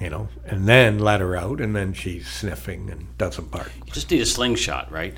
You 0.00 0.10
know, 0.10 0.28
and 0.44 0.68
then 0.68 1.00
let 1.00 1.20
her 1.20 1.34
out, 1.36 1.60
and 1.60 1.74
then 1.74 1.92
she's 1.92 2.28
sniffing 2.28 2.88
and 2.88 3.18
doesn't 3.18 3.50
bark. 3.50 3.72
You 3.84 3.92
just 3.92 4.08
need 4.12 4.20
a 4.20 4.26
slingshot, 4.26 4.92
right? 4.92 5.16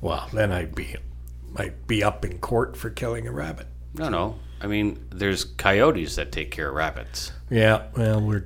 Well, 0.00 0.28
then 0.32 0.52
I'd 0.52 0.76
be, 0.76 0.94
might 1.50 1.88
be 1.88 2.04
up 2.04 2.24
in 2.24 2.38
court 2.38 2.76
for 2.76 2.88
killing 2.88 3.26
a 3.26 3.32
rabbit. 3.32 3.66
No, 3.98 4.08
no. 4.08 4.38
I 4.60 4.66
mean, 4.66 5.04
there's 5.10 5.44
coyotes 5.44 6.16
that 6.16 6.32
take 6.32 6.50
care 6.50 6.68
of 6.68 6.74
rabbits. 6.74 7.32
Yeah, 7.50 7.84
well, 7.96 8.20
we're 8.20 8.44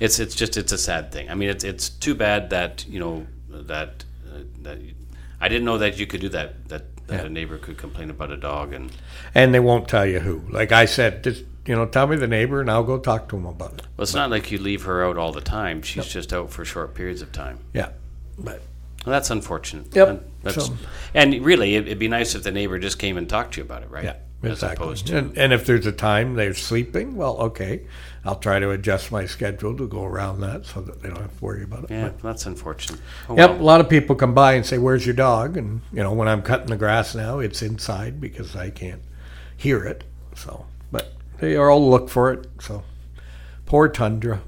It's 0.00 0.18
it's 0.18 0.34
just 0.34 0.56
it's 0.56 0.72
a 0.72 0.78
sad 0.78 1.12
thing. 1.12 1.30
I 1.30 1.34
mean, 1.34 1.48
it's 1.48 1.64
it's 1.64 1.88
too 1.88 2.14
bad 2.14 2.50
that 2.50 2.86
you 2.88 2.98
know 3.00 3.26
that 3.50 4.04
uh, 4.28 4.38
that 4.62 4.78
I 5.40 5.48
didn't 5.48 5.64
know 5.64 5.78
that 5.78 5.98
you 5.98 6.06
could 6.06 6.20
do 6.20 6.28
that. 6.30 6.68
That, 6.68 6.84
that 7.06 7.20
Yeah. 7.20 7.26
a 7.26 7.28
neighbor 7.28 7.58
could 7.58 7.76
complain 7.78 8.10
about 8.10 8.30
a 8.32 8.36
dog 8.36 8.72
and 8.72 8.90
and 9.34 9.54
they 9.54 9.60
won't 9.60 9.88
tell 9.88 10.04
you 10.06 10.20
who. 10.20 10.42
Like 10.50 10.72
I 10.72 10.86
said, 10.86 11.22
just 11.24 11.44
you 11.66 11.74
know, 11.76 11.86
tell 11.86 12.06
me 12.06 12.16
the 12.16 12.26
neighbor, 12.28 12.60
and 12.60 12.70
I'll 12.70 12.84
go 12.84 12.98
talk 12.98 13.28
to 13.30 13.36
him 13.36 13.46
about 13.46 13.74
it. 13.74 13.82
well, 13.96 14.02
it's 14.04 14.14
not 14.14 14.30
like 14.30 14.50
you 14.52 14.58
leave 14.58 14.82
her 14.84 15.04
out 15.04 15.16
all 15.18 15.32
the 15.32 15.40
time. 15.40 15.82
She's 15.82 16.06
just 16.06 16.32
out 16.32 16.50
for 16.50 16.64
short 16.64 16.94
periods 16.94 17.22
of 17.22 17.32
time. 17.32 17.58
Yeah, 17.74 17.90
but 18.38 18.62
Well, 19.04 19.12
that's 19.12 19.30
unfortunate. 19.30 19.94
Yep. 19.94 20.08
And, 20.08 20.20
that's, 20.42 20.66
So- 20.66 20.76
and 21.14 21.44
really, 21.44 21.74
it, 21.76 21.86
it'd 21.86 21.98
be 21.98 22.08
nice 22.08 22.34
if 22.36 22.42
the 22.44 22.52
neighbor 22.52 22.78
just 22.78 22.98
came 22.98 23.16
and 23.18 23.28
talked 23.28 23.54
to 23.54 23.60
you 23.60 23.64
about 23.64 23.82
it, 23.82 23.90
right? 23.90 24.04
yeah, 24.04 24.16
As 24.42 24.52
exactly. 24.52 24.84
opposed 24.84 25.06
to 25.08 25.16
And, 25.18 25.38
and 25.38 25.52
if 25.52 25.64
there's 25.66 25.86
a 25.86 25.92
time 25.92 26.34
they're 26.34 26.54
sleeping, 26.54 27.16
well, 27.16 27.36
okay, 27.38 27.86
I'll 28.24 28.38
try 28.38 28.58
to 28.58 28.70
adjust 28.70 29.10
my 29.10 29.24
schedule 29.26 29.76
to 29.76 29.88
go 29.88 30.04
around 30.04 30.40
that 30.40 30.66
so 30.66 30.82
that 30.82 31.02
they 31.02 31.08
don't 31.08 31.20
have 31.22 31.36
to 31.38 31.44
worry 31.44 31.62
about 31.64 31.84
it. 31.84 31.90
yeah, 31.90 32.08
But- 32.08 32.22
that's 32.22 32.46
unfortunate. 32.46 33.00
Oh, 33.28 33.36
Yep, 33.36 33.50
well. 33.50 33.60
a 33.60 33.62
lot 33.62 33.80
of 33.80 33.88
people 33.88 34.14
come 34.14 34.34
by 34.34 34.52
and 34.52 34.64
say, 34.66 34.78
"Where's 34.78 35.06
your 35.06 35.14
dog?" 35.14 35.56
And 35.56 35.80
you 35.92 36.02
know, 36.02 36.12
when 36.12 36.28
I'm 36.28 36.42
cutting 36.42 36.66
the 36.66 36.76
grass 36.76 37.14
now, 37.14 37.38
it's 37.38 37.62
inside 37.62 38.20
because 38.20 38.54
I 38.54 38.70
can't 38.70 39.02
hear 39.56 39.82
it. 39.84 40.04
So, 40.34 40.66
but 40.92 41.14
they 41.38 41.56
are 41.56 41.70
all 41.70 41.88
look 41.90 42.08
for 42.10 42.30
it. 42.32 42.46
So, 42.60 42.84
poor 43.64 43.88
Tundra. 43.88 44.42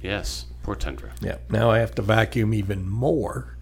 Yes, 0.00 0.46
poor 0.62 0.74
Tundra. 0.74 1.10
Yeah, 1.20 1.36
now 1.50 1.70
I 1.70 1.78
have 1.78 1.94
to 1.96 2.02
vacuum 2.02 2.54
even 2.54 2.88
more. 2.88 3.56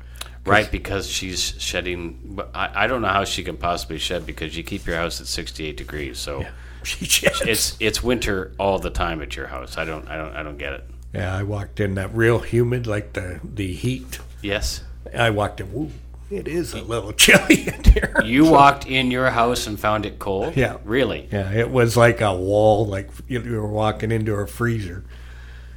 Right, 0.44 0.70
because 0.70 1.09
she's 1.09 1.40
shedding. 1.59 2.18
but 2.35 2.50
I, 2.55 2.85
I 2.85 2.87
don't 2.87 3.03
know 3.03 3.09
how 3.09 3.24
she 3.24 3.44
can 3.44 3.57
possibly 3.57 3.98
shed 3.98 4.24
because 4.26 4.57
you 4.57 4.62
keep 4.62 4.87
your 4.87 4.96
house 4.96 5.20
at 5.20 5.26
68 5.26 5.76
degrees. 5.76 6.18
So 6.18 6.44
She 6.83 7.05
just 7.05 7.42
it's 7.42 7.76
it's 7.79 8.03
winter 8.03 8.53
all 8.59 8.79
the 8.79 8.90
time 8.90 9.20
at 9.20 9.37
your 9.37 9.46
house. 9.48 9.76
I 9.76 9.85
don't 9.85 10.09
I 10.09 10.16
don't 10.16 10.35
I 10.35 10.42
don't 10.42 10.57
get 10.57 10.72
it. 10.72 10.85
Yeah, 11.12 11.37
I 11.37 11.42
walked 11.42 11.79
in 11.81 11.94
that 11.96 12.14
real 12.14 12.38
humid, 12.38 12.87
like 12.87 13.12
the 13.12 13.40
the 13.44 13.72
heat. 13.72 14.18
Yes, 14.42 14.83
I 15.14 15.29
walked 15.31 15.61
in. 15.61 15.72
Woo, 15.72 15.90
it 16.31 16.48
is 16.48 16.72
a 16.72 16.81
little 16.81 17.12
chilly 17.24 17.68
in 17.68 17.85
here. 17.85 18.14
you 18.24 18.46
walked 18.46 18.87
in 18.87 19.11
your 19.11 19.29
house 19.31 19.66
and 19.66 19.79
found 19.79 20.07
it 20.07 20.18
cold. 20.18 20.57
Yeah. 20.57 20.79
really. 20.85 21.29
Yeah, 21.31 21.53
it 21.53 21.70
was 21.70 21.96
like 21.96 22.20
a 22.22 22.35
wall, 22.35 22.87
like 22.87 23.11
you 23.29 23.42
you 23.42 23.61
were 23.61 23.68
walking 23.68 24.11
into 24.11 24.33
a 24.35 24.46
freezer. 24.46 25.05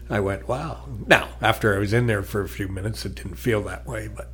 I 0.09 0.19
went, 0.19 0.47
wow. 0.47 0.87
Now, 1.07 1.29
after 1.41 1.75
I 1.75 1.79
was 1.79 1.91
in 1.91 2.07
there 2.07 2.23
for 2.23 2.41
a 2.41 2.49
few 2.49 2.67
minutes, 2.67 3.05
it 3.05 3.15
didn't 3.15 3.35
feel 3.35 3.61
that 3.63 3.87
way, 3.87 4.07
but 4.07 4.31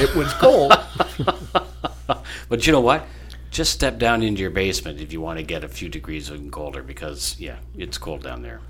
it 0.00 0.14
was 0.14 0.32
cold. 0.34 0.72
But 2.48 2.66
you 2.66 2.72
know 2.72 2.80
what? 2.80 3.06
Just 3.50 3.72
step 3.72 3.98
down 3.98 4.22
into 4.22 4.40
your 4.40 4.50
basement 4.50 5.00
if 5.00 5.12
you 5.12 5.20
want 5.20 5.38
to 5.38 5.42
get 5.42 5.64
a 5.64 5.68
few 5.68 5.88
degrees 5.88 6.30
even 6.30 6.50
colder 6.50 6.82
because 6.82 7.36
yeah, 7.38 7.56
it's 7.76 7.98
cold 7.98 8.22
down 8.22 8.42
there. 8.42 8.60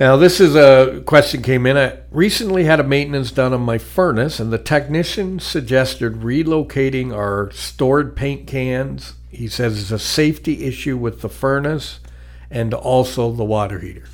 now, 0.00 0.16
this 0.16 0.40
is 0.40 0.56
a 0.56 1.02
question 1.06 1.42
came 1.42 1.66
in. 1.66 1.76
I 1.76 1.98
recently 2.10 2.64
had 2.64 2.80
a 2.80 2.84
maintenance 2.84 3.30
done 3.30 3.52
on 3.52 3.60
my 3.62 3.78
furnace, 3.78 4.40
and 4.40 4.52
the 4.52 4.58
technician 4.58 5.38
suggested 5.38 6.14
relocating 6.14 7.14
our 7.14 7.50
stored 7.52 8.16
paint 8.16 8.46
cans. 8.46 9.14
He 9.30 9.48
says 9.48 9.80
it's 9.80 9.90
a 9.90 9.98
safety 9.98 10.64
issue 10.64 10.96
with 10.96 11.20
the 11.20 11.28
furnace 11.28 12.00
and 12.50 12.74
also 12.74 13.30
the 13.30 13.44
water 13.44 13.78
heater. 13.78 14.04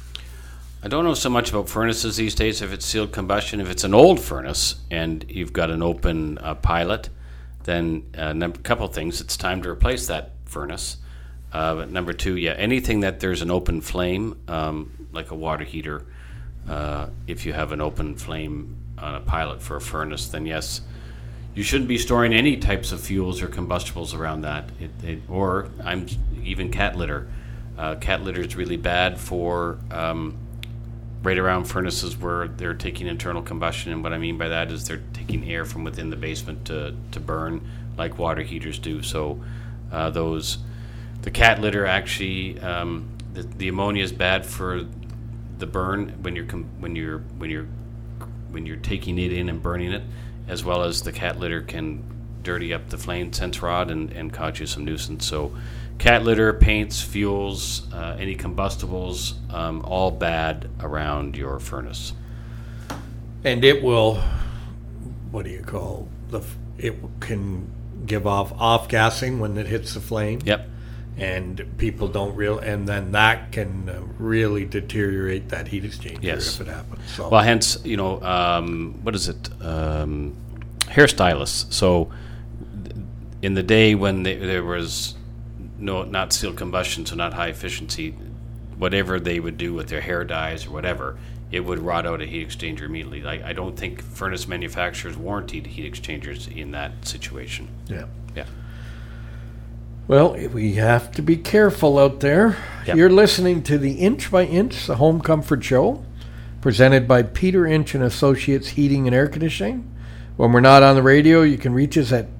I 0.84 0.88
don't 0.88 1.04
know 1.04 1.14
so 1.14 1.30
much 1.30 1.48
about 1.48 1.70
furnaces 1.70 2.16
these 2.16 2.34
days. 2.34 2.60
If 2.60 2.70
it's 2.70 2.84
sealed 2.84 3.10
combustion, 3.10 3.58
if 3.58 3.70
it's 3.70 3.84
an 3.84 3.94
old 3.94 4.20
furnace 4.20 4.74
and 4.90 5.24
you've 5.30 5.54
got 5.54 5.70
an 5.70 5.82
open 5.82 6.36
uh, 6.36 6.56
pilot, 6.56 7.08
then 7.62 8.04
num- 8.14 8.52
couple 8.52 8.86
things. 8.88 9.22
It's 9.22 9.38
time 9.38 9.62
to 9.62 9.70
replace 9.70 10.08
that 10.08 10.32
furnace. 10.44 10.98
Uh, 11.54 11.86
number 11.88 12.12
two, 12.12 12.36
yeah, 12.36 12.50
anything 12.50 13.00
that 13.00 13.18
there's 13.18 13.40
an 13.40 13.50
open 13.50 13.80
flame, 13.80 14.38
um, 14.46 15.08
like 15.10 15.30
a 15.30 15.34
water 15.34 15.64
heater, 15.64 16.04
uh, 16.68 17.06
if 17.26 17.46
you 17.46 17.54
have 17.54 17.72
an 17.72 17.80
open 17.80 18.14
flame 18.14 18.76
on 18.98 19.14
a 19.14 19.20
pilot 19.20 19.62
for 19.62 19.76
a 19.76 19.80
furnace, 19.80 20.26
then 20.28 20.44
yes, 20.44 20.82
you 21.54 21.62
shouldn't 21.62 21.88
be 21.88 21.96
storing 21.96 22.34
any 22.34 22.58
types 22.58 22.92
of 22.92 23.00
fuels 23.00 23.40
or 23.40 23.48
combustibles 23.48 24.12
around 24.12 24.42
that. 24.42 24.68
It, 24.78 24.90
it, 25.02 25.22
or 25.30 25.70
I'm 25.82 26.08
even 26.42 26.70
cat 26.70 26.94
litter. 26.94 27.30
Uh, 27.78 27.94
cat 27.94 28.22
litter 28.22 28.42
is 28.42 28.54
really 28.54 28.76
bad 28.76 29.18
for 29.18 29.78
um, 29.90 30.36
right 31.24 31.38
around 31.38 31.64
furnaces 31.64 32.16
where 32.16 32.46
they're 32.46 32.74
taking 32.74 33.06
internal 33.06 33.42
combustion. 33.42 33.92
And 33.92 34.02
what 34.02 34.12
I 34.12 34.18
mean 34.18 34.38
by 34.38 34.48
that 34.48 34.70
is 34.70 34.86
they're 34.86 35.02
taking 35.12 35.50
air 35.50 35.64
from 35.64 35.82
within 35.82 36.10
the 36.10 36.16
basement 36.16 36.66
to, 36.66 36.94
to 37.12 37.20
burn, 37.20 37.66
like 37.96 38.18
water 38.18 38.42
heaters 38.42 38.78
do. 38.78 39.02
So 39.02 39.42
uh, 39.90 40.10
those 40.10 40.58
the 41.22 41.30
cat 41.30 41.60
litter 41.60 41.86
actually 41.86 42.60
um, 42.60 43.08
the, 43.32 43.42
the 43.42 43.68
ammonia 43.68 44.04
is 44.04 44.12
bad 44.12 44.44
for 44.44 44.86
the 45.58 45.66
burn 45.66 46.10
when 46.22 46.36
you're 46.36 46.44
com- 46.44 46.68
when 46.78 46.94
you're 46.94 47.20
when 47.38 47.50
you're 47.50 47.66
when 48.50 48.66
you're 48.66 48.76
taking 48.76 49.18
it 49.18 49.32
in 49.32 49.48
and 49.48 49.62
burning 49.62 49.92
it, 49.92 50.02
as 50.46 50.64
well 50.64 50.84
as 50.84 51.02
the 51.02 51.12
cat 51.12 51.38
litter 51.38 51.62
can 51.62 52.04
dirty 52.42 52.72
up 52.72 52.90
the 52.90 52.98
flame 52.98 53.32
sense 53.32 53.62
rod 53.62 53.90
and, 53.90 54.12
and 54.12 54.32
cause 54.32 54.60
you 54.60 54.66
some 54.66 54.84
nuisance. 54.84 55.26
So, 55.26 55.56
cat 55.98 56.24
litter, 56.24 56.52
paints, 56.52 57.00
fuels, 57.00 57.90
uh, 57.92 58.16
any 58.18 58.34
combustibles, 58.34 59.34
um, 59.50 59.80
all 59.84 60.10
bad 60.10 60.68
around 60.80 61.36
your 61.36 61.58
furnace. 61.58 62.12
and 63.44 63.64
it 63.64 63.82
will 63.82 64.22
what 65.30 65.44
do 65.44 65.50
you 65.50 65.62
call 65.62 66.08
the 66.30 66.40
it 66.78 66.94
can 67.20 67.68
give 68.06 68.26
off 68.26 68.52
off 68.58 68.88
gassing 68.88 69.38
when 69.40 69.56
it 69.58 69.66
hits 69.66 69.94
the 69.94 70.00
flame 70.00 70.40
Yep. 70.44 70.68
and 71.18 71.64
people 71.78 72.08
don't 72.08 72.34
real 72.36 72.58
and 72.58 72.86
then 72.88 73.12
that 73.12 73.52
can 73.52 73.88
uh, 73.88 74.00
really 74.18 74.64
deteriorate 74.64 75.48
that 75.50 75.68
heat 75.68 75.84
exchanger 75.84 76.22
Yes. 76.22 76.58
if 76.60 76.66
it 76.66 76.70
happens 76.70 77.00
so 77.10 77.28
Well, 77.28 77.42
hence, 77.42 77.78
you 77.84 77.96
know, 77.96 78.20
um, 78.22 78.98
what 79.02 79.14
is 79.14 79.28
it? 79.28 79.48
Um, 79.62 80.34
hairstylists. 80.86 81.72
So, 81.72 82.10
in 83.42 83.54
the 83.54 83.62
day 83.62 83.94
when 83.94 84.22
they, 84.22 84.36
there 84.36 84.64
was 84.64 85.14
no 85.78 86.02
not 86.04 86.32
sealed 86.32 86.56
combustion, 86.56 87.04
so 87.06 87.14
not 87.16 87.34
high 87.34 87.48
efficiency, 87.48 88.14
whatever 88.78 89.18
they 89.20 89.40
would 89.40 89.56
do 89.58 89.72
with 89.74 89.88
their 89.88 90.00
hair 90.00 90.24
dyes 90.24 90.66
or 90.66 90.70
whatever, 90.70 91.16
it 91.52 91.60
would 91.60 91.78
rot 91.78 92.06
out 92.06 92.20
a 92.20 92.26
heat 92.26 92.48
exchanger 92.48 92.82
immediately. 92.82 93.22
Like 93.22 93.42
I 93.42 93.52
don't 93.52 93.76
think 93.76 94.02
furnace 94.02 94.48
manufacturers 94.48 95.16
warranted 95.16 95.66
heat 95.68 95.84
exchangers 95.86 96.48
in 96.48 96.72
that 96.72 97.06
situation. 97.06 97.68
yeah 97.88 98.06
Yeah. 98.34 98.46
well 100.08 100.32
we 100.52 100.74
have 100.74 101.10
to 101.12 101.22
be 101.22 101.36
careful 101.36 101.98
out 101.98 102.20
there 102.20 102.56
Yep. 102.86 102.96
you're 102.96 103.10
listening 103.10 103.62
to 103.64 103.78
the 103.78 103.92
inch 103.92 104.30
by 104.30 104.44
inch 104.44 104.86
the 104.86 104.96
home 104.96 105.20
comfort 105.20 105.64
show 105.64 106.04
presented 106.60 107.06
by 107.08 107.22
peter 107.22 107.66
inch 107.66 107.94
and 107.94 108.04
associates 108.04 108.68
heating 108.70 109.06
and 109.06 109.14
air 109.14 109.28
conditioning 109.28 109.90
when 110.36 110.52
we're 110.52 110.60
not 110.60 110.82
on 110.82 110.94
the 110.96 111.02
radio 111.02 111.42
you 111.42 111.56
can 111.56 111.72
reach 111.72 111.96
us 111.96 112.12
at 112.12 112.38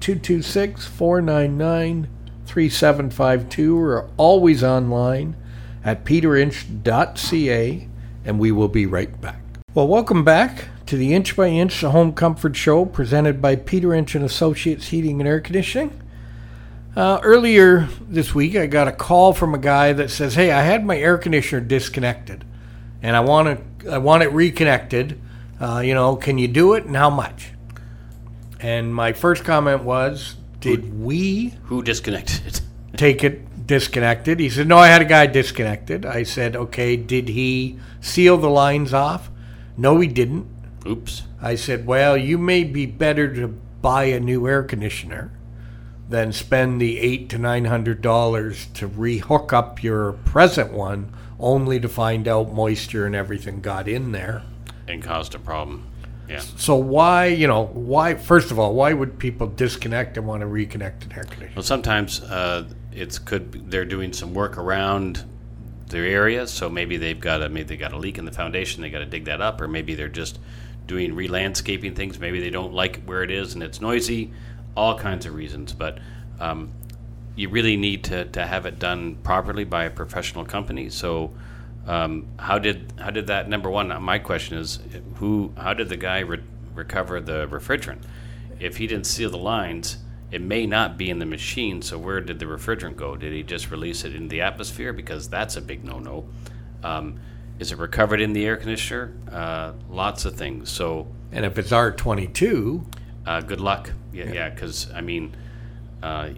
226-499-3752 2.45 3.75
we're 3.75 4.05
always 4.17 4.63
online 4.63 5.35
at 5.83 6.03
peterinch.ca 6.05 7.87
and 8.23 8.39
we 8.39 8.51
will 8.51 8.67
be 8.67 8.85
right 8.85 9.19
back 9.21 9.41
well 9.73 9.87
welcome 9.87 10.23
back 10.23 10.65
to 10.85 10.97
the 10.97 11.13
inch 11.13 11.35
by 11.35 11.47
inch 11.47 11.81
the 11.81 11.91
home 11.91 12.13
comfort 12.13 12.55
show 12.55 12.85
presented 12.85 13.41
by 13.41 13.55
peter 13.55 13.93
inch 13.93 14.15
and 14.15 14.23
associates 14.23 14.87
heating 14.87 15.19
and 15.19 15.27
air 15.27 15.39
conditioning 15.39 16.01
uh, 16.95 17.19
earlier 17.23 17.89
this 18.07 18.33
week, 18.33 18.55
I 18.55 18.67
got 18.67 18.87
a 18.87 18.91
call 18.93 19.33
from 19.33 19.53
a 19.53 19.57
guy 19.57 19.91
that 19.91 20.09
says, 20.09 20.35
"Hey, 20.35 20.49
I 20.49 20.61
had 20.61 20.85
my 20.85 20.97
air 20.97 21.17
conditioner 21.17 21.59
disconnected, 21.59 22.45
and 23.01 23.17
I 23.17 23.19
want 23.19 23.81
to 23.81 23.91
I 23.91 23.97
want 23.97 24.23
it 24.23 24.31
reconnected. 24.31 25.19
Uh, 25.59 25.81
you 25.83 25.93
know, 25.93 26.15
can 26.15 26.37
you 26.37 26.47
do 26.47 26.73
it 26.73 26.85
and 26.85 26.95
how 26.95 27.09
much? 27.09 27.51
And 28.61 28.95
my 28.95 29.11
first 29.11 29.43
comment 29.43 29.83
was, 29.83 30.35
did 30.65 31.01
we 31.01 31.53
Who 31.63 31.81
disconnected 31.81 32.45
it? 32.45 32.61
take 32.97 33.23
it 33.23 33.67
disconnected? 33.67 34.39
He 34.39 34.49
said, 34.49 34.67
no, 34.67 34.77
I 34.77 34.87
had 34.87 35.01
a 35.01 35.05
guy 35.05 35.25
disconnected. 35.27 36.05
I 36.05 36.23
said, 36.23 36.55
okay, 36.55 36.95
did 36.95 37.29
he 37.29 37.79
seal 38.01 38.37
the 38.37 38.49
lines 38.49 38.93
off? 38.93 39.29
No, 39.77 39.99
he 39.99 40.07
didn't. 40.07 40.47
Oops. 40.87 41.23
I 41.41 41.55
said, 41.55 41.85
well, 41.85 42.15
you 42.15 42.37
may 42.37 42.63
be 42.63 42.85
better 42.85 43.33
to 43.35 43.47
buy 43.47 44.05
a 44.05 44.19
new 44.19 44.47
air 44.47 44.63
conditioner 44.63 45.31
than 46.07 46.31
spend 46.31 46.79
the 46.79 46.99
eight 46.99 47.29
to 47.29 47.37
nine 47.37 47.65
hundred 47.65 48.01
dollars 48.01 48.67
to 48.75 48.87
rehook 48.87 49.51
up 49.51 49.81
your 49.83 50.13
present 50.13 50.71
one, 50.71 51.11
only 51.39 51.79
to 51.79 51.89
find 51.89 52.27
out 52.27 52.53
moisture 52.53 53.05
and 53.05 53.15
everything 53.15 53.61
got 53.61 53.87
in 53.87 54.11
there. 54.11 54.43
And 54.87 55.01
caused 55.01 55.33
a 55.33 55.39
problem. 55.39 55.87
Yeah. 56.27 56.39
So 56.39 56.75
why, 56.75 57.27
you 57.27 57.47
know, 57.47 57.65
why? 57.67 58.15
First 58.15 58.51
of 58.51 58.59
all, 58.59 58.73
why 58.73 58.93
would 58.93 59.19
people 59.19 59.47
disconnect 59.47 60.17
and 60.17 60.27
want 60.27 60.41
to 60.41 60.47
reconnect 60.47 61.15
air 61.15 61.23
conditioner? 61.23 61.51
Well, 61.55 61.63
sometimes 61.63 62.21
uh, 62.21 62.67
it's 62.91 63.19
could 63.19 63.69
they're 63.69 63.85
doing 63.85 64.13
some 64.13 64.33
work 64.33 64.57
around 64.57 65.23
their 65.89 66.05
area, 66.05 66.47
so 66.47 66.69
maybe 66.69 66.97
they've 66.97 67.19
got 67.19 67.41
a 67.43 67.49
maybe 67.49 67.67
they 67.67 67.77
got 67.77 67.93
a 67.93 67.97
leak 67.97 68.17
in 68.17 68.25
the 68.25 68.31
foundation, 68.31 68.81
they 68.81 68.89
got 68.89 68.99
to 68.99 69.05
dig 69.05 69.25
that 69.25 69.41
up, 69.41 69.61
or 69.61 69.67
maybe 69.67 69.93
they're 69.93 70.07
just 70.09 70.39
doing 70.87 71.13
re-landscaping 71.15 71.95
things. 71.95 72.19
Maybe 72.19 72.39
they 72.39 72.49
don't 72.49 72.73
like 72.73 73.03
where 73.05 73.23
it 73.23 73.31
is 73.31 73.53
and 73.53 73.63
it's 73.63 73.81
noisy. 73.81 74.31
All 74.75 74.97
kinds 74.97 75.25
of 75.25 75.33
reasons, 75.35 75.73
but 75.73 75.99
um, 76.39 76.71
you 77.35 77.49
really 77.49 77.77
need 77.77 78.03
to, 78.05 78.25
to 78.25 78.45
have 78.45 78.65
it 78.65 78.77
done 78.77 79.15
properly 79.23 79.63
by 79.63 79.85
a 79.85 79.89
professional 79.89 80.45
company. 80.45 80.89
So. 80.89 81.33
Um, 81.87 82.27
how 82.39 82.57
did 82.59 82.93
how 82.99 83.11
did 83.11 83.27
that 83.27 83.47
number 83.47 83.69
one? 83.69 83.87
My 84.01 84.19
question 84.19 84.57
is, 84.57 84.79
who? 85.15 85.53
How 85.57 85.73
did 85.73 85.89
the 85.89 85.97
guy 85.97 86.19
re- 86.19 86.41
recover 86.73 87.21
the 87.21 87.47
refrigerant? 87.47 88.01
If 88.59 88.77
he 88.77 88.87
didn't 88.87 89.05
seal 89.05 89.29
the 89.29 89.37
lines, 89.37 89.97
it 90.31 90.41
may 90.41 90.65
not 90.65 90.97
be 90.97 91.09
in 91.09 91.19
the 91.19 91.25
machine. 91.25 91.81
So 91.81 91.97
where 91.97 92.21
did 92.21 92.39
the 92.39 92.45
refrigerant 92.45 92.95
go? 92.95 93.15
Did 93.15 93.33
he 93.33 93.43
just 93.43 93.69
release 93.69 94.03
it 94.03 94.15
into 94.15 94.29
the 94.29 94.41
atmosphere? 94.41 94.93
Because 94.93 95.29
that's 95.29 95.55
a 95.57 95.61
big 95.61 95.83
no-no. 95.83 96.25
Um, 96.83 97.19
is 97.59 97.71
it 97.71 97.77
recovered 97.77 98.19
in 98.19 98.33
the 98.33 98.45
air 98.45 98.57
conditioner? 98.57 99.13
Uh, 99.31 99.73
lots 99.89 100.25
of 100.25 100.35
things. 100.35 100.69
So 100.69 101.07
And 101.31 101.45
if 101.45 101.57
it's 101.57 101.71
R 101.71 101.91
twenty 101.91 102.27
two, 102.27 102.85
uh, 103.25 103.41
good 103.41 103.61
luck. 103.61 103.91
Yeah, 104.11 104.31
yeah. 104.31 104.49
Because 104.49 104.91
I 104.91 105.01
mean, 105.01 105.35
uh, 106.01 106.29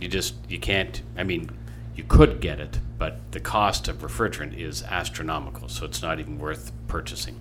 you 0.00 0.08
just 0.08 0.34
you 0.48 0.58
can't. 0.58 1.00
I 1.16 1.24
mean, 1.24 1.50
you 1.96 2.04
could 2.04 2.40
get 2.40 2.60
it, 2.60 2.78
but 2.98 3.32
the 3.32 3.40
cost 3.40 3.88
of 3.88 3.98
refrigerant 3.98 4.58
is 4.58 4.82
astronomical. 4.82 5.68
So 5.68 5.86
it's 5.86 6.02
not 6.02 6.18
even 6.18 6.38
worth 6.38 6.72
purchasing. 6.88 7.40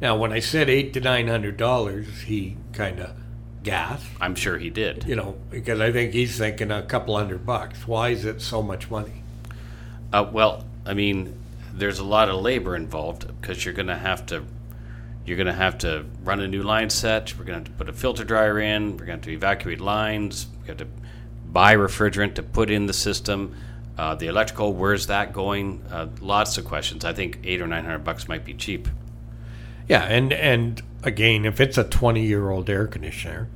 now 0.00 0.16
when 0.16 0.32
I 0.32 0.40
said 0.40 0.68
eight 0.68 0.92
to 0.94 1.00
nine 1.00 1.28
hundred 1.28 1.56
dollars, 1.56 2.22
he 2.22 2.56
kind 2.72 3.00
of 3.00 3.14
gasped. 3.62 4.06
I'm 4.20 4.34
sure 4.34 4.58
he 4.58 4.70
did. 4.70 5.04
You 5.06 5.16
know, 5.16 5.36
because 5.50 5.80
I 5.80 5.92
think 5.92 6.12
he's 6.12 6.36
thinking 6.36 6.70
a 6.70 6.82
couple 6.82 7.16
hundred 7.16 7.46
bucks. 7.46 7.86
Why 7.86 8.10
is 8.10 8.24
it 8.24 8.40
so 8.40 8.62
much 8.62 8.90
money? 8.90 9.22
Uh, 10.12 10.28
well, 10.30 10.64
I 10.84 10.94
mean, 10.94 11.38
there's 11.72 11.98
a 11.98 12.04
lot 12.04 12.28
of 12.28 12.40
labor 12.40 12.76
involved 12.76 13.26
because 13.40 13.64
you're 13.64 13.74
going 13.74 13.86
to 13.86 13.96
have 13.96 14.26
to 14.26 14.44
you're 15.24 15.36
going 15.36 15.46
to 15.46 15.52
have 15.52 15.78
to 15.78 16.04
run 16.24 16.40
a 16.40 16.48
new 16.48 16.62
line 16.62 16.90
set. 16.90 17.38
We're 17.38 17.44
going 17.44 17.64
to 17.64 17.70
have 17.70 17.78
to 17.78 17.84
put 17.84 17.88
a 17.88 17.92
filter 17.92 18.24
dryer 18.24 18.58
in. 18.58 18.96
We're 18.96 19.06
going 19.06 19.20
to 19.20 19.26
to 19.26 19.32
evacuate 19.32 19.80
lines. 19.80 20.48
We 20.62 20.68
have 20.68 20.78
to 20.78 20.88
buy 21.46 21.76
refrigerant 21.76 22.34
to 22.34 22.42
put 22.42 22.70
in 22.70 22.86
the 22.86 22.92
system. 22.92 23.54
Uh, 23.98 24.14
the 24.14 24.26
electrical, 24.26 24.72
where's 24.72 25.06
that 25.08 25.32
going? 25.32 25.82
Uh, 25.90 26.08
lots 26.20 26.56
of 26.58 26.64
questions. 26.64 27.04
I 27.04 27.12
think 27.12 27.40
eight 27.44 27.60
or 27.60 27.66
nine 27.66 27.84
hundred 27.84 28.04
bucks 28.04 28.26
might 28.28 28.44
be 28.44 28.54
cheap. 28.54 28.88
Yeah, 29.88 30.04
and 30.04 30.32
and 30.32 30.82
again, 31.02 31.44
if 31.44 31.60
it's 31.60 31.76
a 31.76 31.84
twenty-year-old 31.84 32.70
air 32.70 32.86
conditioner, 32.86 33.48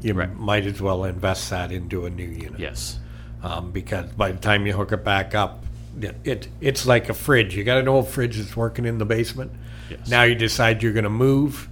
you 0.00 0.14
Right. 0.14 0.34
might 0.34 0.64
as 0.66 0.80
well 0.80 1.04
invest 1.04 1.50
that 1.50 1.70
into 1.70 2.06
a 2.06 2.10
new 2.10 2.24
unit. 2.26 2.58
Yes. 2.60 2.98
Um, 3.42 3.72
because 3.72 4.10
by 4.12 4.32
the 4.32 4.38
time 4.38 4.66
you 4.66 4.72
hook 4.72 4.92
it 4.92 5.04
back 5.04 5.34
up, 5.34 5.64
it, 6.00 6.16
it 6.24 6.48
it's 6.60 6.86
like 6.86 7.08
a 7.08 7.14
fridge. 7.14 7.54
You 7.54 7.64
got 7.64 7.78
an 7.78 7.88
old 7.88 8.08
fridge 8.08 8.38
that's 8.38 8.56
working 8.56 8.86
in 8.86 8.98
the 8.98 9.04
basement. 9.04 9.52
Yes. 9.90 10.08
Now 10.08 10.22
you 10.22 10.34
decide 10.34 10.82
you're 10.82 10.92
going 10.94 11.04
to 11.04 11.10
move. 11.10 11.68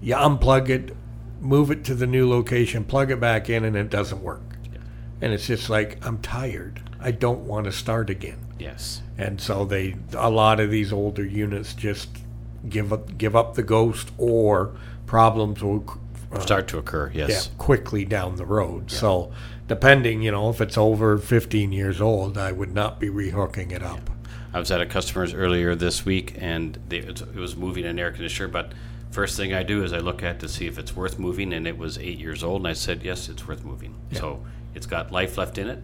You 0.00 0.16
unplug 0.16 0.68
it, 0.70 0.96
move 1.40 1.70
it 1.70 1.84
to 1.84 1.94
the 1.94 2.06
new 2.06 2.28
location, 2.28 2.82
plug 2.84 3.12
it 3.12 3.20
back 3.20 3.48
in, 3.48 3.64
and 3.64 3.76
it 3.76 3.90
doesn't 3.90 4.22
work. 4.22 4.42
And 5.20 5.32
it's 5.32 5.46
just 5.46 5.70
like 5.70 6.04
I'm 6.04 6.18
tired. 6.18 6.82
I 7.02 7.10
don't 7.10 7.40
want 7.46 7.64
to 7.66 7.72
start 7.72 8.10
again. 8.10 8.38
Yes. 8.58 9.02
and 9.18 9.40
so 9.40 9.64
they 9.64 9.96
a 10.16 10.30
lot 10.30 10.60
of 10.60 10.70
these 10.70 10.92
older 10.92 11.24
units 11.24 11.74
just 11.74 12.08
give 12.68 12.92
up 12.92 13.18
give 13.18 13.34
up 13.34 13.54
the 13.54 13.62
ghost 13.64 14.10
or 14.18 14.76
problems 15.06 15.62
will 15.62 15.84
uh, 16.32 16.38
Start 16.40 16.68
to 16.68 16.78
occur. 16.78 17.10
yeah, 17.12 17.26
Yes. 17.28 17.50
quickly 17.58 18.04
down 18.04 18.36
the 18.36 18.46
road 18.46 18.90
so 18.90 19.32
depending 19.66 20.22
you 20.22 20.30
know 20.30 20.48
if 20.48 20.60
it's 20.60 20.78
over 20.78 21.18
15 21.18 21.72
years 21.72 22.00
old 22.00 22.38
i 22.38 22.52
would 22.52 22.72
not 22.72 23.00
be 23.00 23.08
rehooking 23.08 23.72
it 23.72 23.82
up 23.82 24.10
I 24.54 24.58
was 24.60 24.70
at 24.70 24.80
a 24.82 24.86
customer's 24.86 25.32
earlier 25.32 25.74
this 25.74 26.04
week, 26.04 26.34
and 26.36 26.78
they, 26.90 26.98
it 26.98 27.34
was 27.34 27.56
moving 27.56 27.86
an 27.86 27.98
air 27.98 28.12
conditioner. 28.12 28.48
But 28.48 28.72
first 29.10 29.34
thing 29.34 29.54
I 29.54 29.62
do 29.62 29.82
is 29.82 29.94
I 29.94 29.98
look 29.98 30.22
at 30.22 30.40
to 30.40 30.48
see 30.48 30.66
if 30.66 30.78
it's 30.78 30.94
worth 30.94 31.18
moving, 31.18 31.54
and 31.54 31.66
it 31.66 31.78
was 31.78 31.96
eight 31.96 32.18
years 32.18 32.44
old, 32.44 32.60
and 32.60 32.68
I 32.68 32.74
said, 32.74 33.02
yes, 33.02 33.30
it's 33.30 33.48
worth 33.48 33.64
moving. 33.64 33.94
So 34.12 34.44
it's 34.74 34.84
got 34.84 35.10
life 35.10 35.38
left 35.38 35.56
in 35.56 35.70
it. 35.70 35.78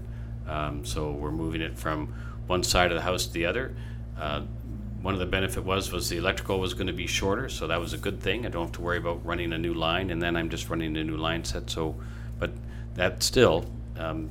Um, 0.48 0.84
so 0.84 1.10
we're 1.12 1.30
moving 1.30 1.60
it 1.60 1.78
from 1.78 2.14
one 2.46 2.62
side 2.62 2.90
of 2.90 2.96
the 2.96 3.02
house 3.02 3.26
to 3.26 3.32
the 3.32 3.46
other. 3.46 3.74
Uh, 4.18 4.42
one 5.02 5.14
of 5.14 5.20
the 5.20 5.26
benefit 5.26 5.64
was 5.64 5.92
was 5.92 6.08
the 6.08 6.16
electrical 6.16 6.58
was 6.58 6.74
going 6.74 6.88
to 6.88 6.92
be 6.92 7.06
shorter, 7.06 7.48
so 7.48 7.66
that 7.68 7.78
was 7.78 7.92
a 7.92 7.98
good 7.98 8.20
thing. 8.20 8.44
I 8.46 8.48
don't 8.48 8.64
have 8.66 8.72
to 8.72 8.80
worry 8.80 8.98
about 8.98 9.24
running 9.24 9.52
a 9.52 9.58
new 9.58 9.74
line, 9.74 10.10
and 10.10 10.20
then 10.20 10.34
I'm 10.36 10.48
just 10.48 10.68
running 10.70 10.96
a 10.96 11.04
new 11.04 11.16
line 11.16 11.44
set. 11.44 11.70
So, 11.70 11.94
but 12.38 12.50
that 12.94 13.22
still, 13.22 13.66
um, 13.96 14.28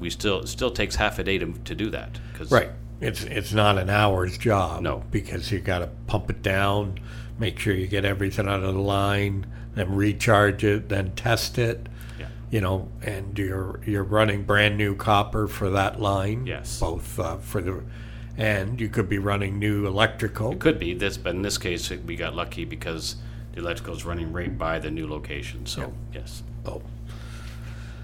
we 0.00 0.08
still 0.08 0.40
it 0.40 0.46
still 0.48 0.70
takes 0.70 0.96
half 0.96 1.18
a 1.18 1.24
day 1.24 1.38
to, 1.38 1.52
to 1.52 1.74
do 1.74 1.90
that. 1.90 2.18
Cause 2.34 2.50
right 2.50 2.70
it's 3.00 3.24
it's 3.24 3.52
not 3.52 3.76
an 3.76 3.90
hour's 3.90 4.38
job 4.38 4.80
No. 4.82 5.04
because 5.10 5.52
you 5.52 5.58
got 5.60 5.80
to 5.80 5.86
pump 6.06 6.30
it 6.30 6.42
down 6.42 6.98
make 7.38 7.58
sure 7.58 7.74
you 7.74 7.86
get 7.86 8.06
everything 8.06 8.48
out 8.48 8.62
of 8.62 8.74
the 8.74 8.80
line 8.80 9.44
then 9.74 9.94
recharge 9.94 10.64
it 10.64 10.88
then 10.88 11.10
test 11.14 11.58
it. 11.58 11.88
You 12.56 12.62
know, 12.62 12.88
and 13.02 13.38
you're 13.38 13.80
you're 13.84 14.02
running 14.02 14.42
brand 14.42 14.78
new 14.78 14.96
copper 14.96 15.46
for 15.46 15.68
that 15.68 16.00
line. 16.00 16.46
Yes. 16.46 16.80
Both 16.80 17.18
uh, 17.20 17.36
for 17.36 17.60
the, 17.60 17.82
and 18.38 18.80
you 18.80 18.88
could 18.88 19.10
be 19.10 19.18
running 19.18 19.58
new 19.58 19.86
electrical. 19.86 20.56
Could 20.56 20.78
be 20.78 20.94
this, 20.94 21.18
but 21.18 21.34
in 21.34 21.42
this 21.42 21.58
case, 21.58 21.90
we 21.90 22.16
got 22.16 22.34
lucky 22.34 22.64
because 22.64 23.16
the 23.52 23.60
electrical 23.60 23.94
is 23.94 24.06
running 24.06 24.32
right 24.32 24.56
by 24.56 24.78
the 24.78 24.90
new 24.90 25.06
location. 25.06 25.66
So 25.66 25.92
yes, 26.14 26.42
Oh. 26.64 26.80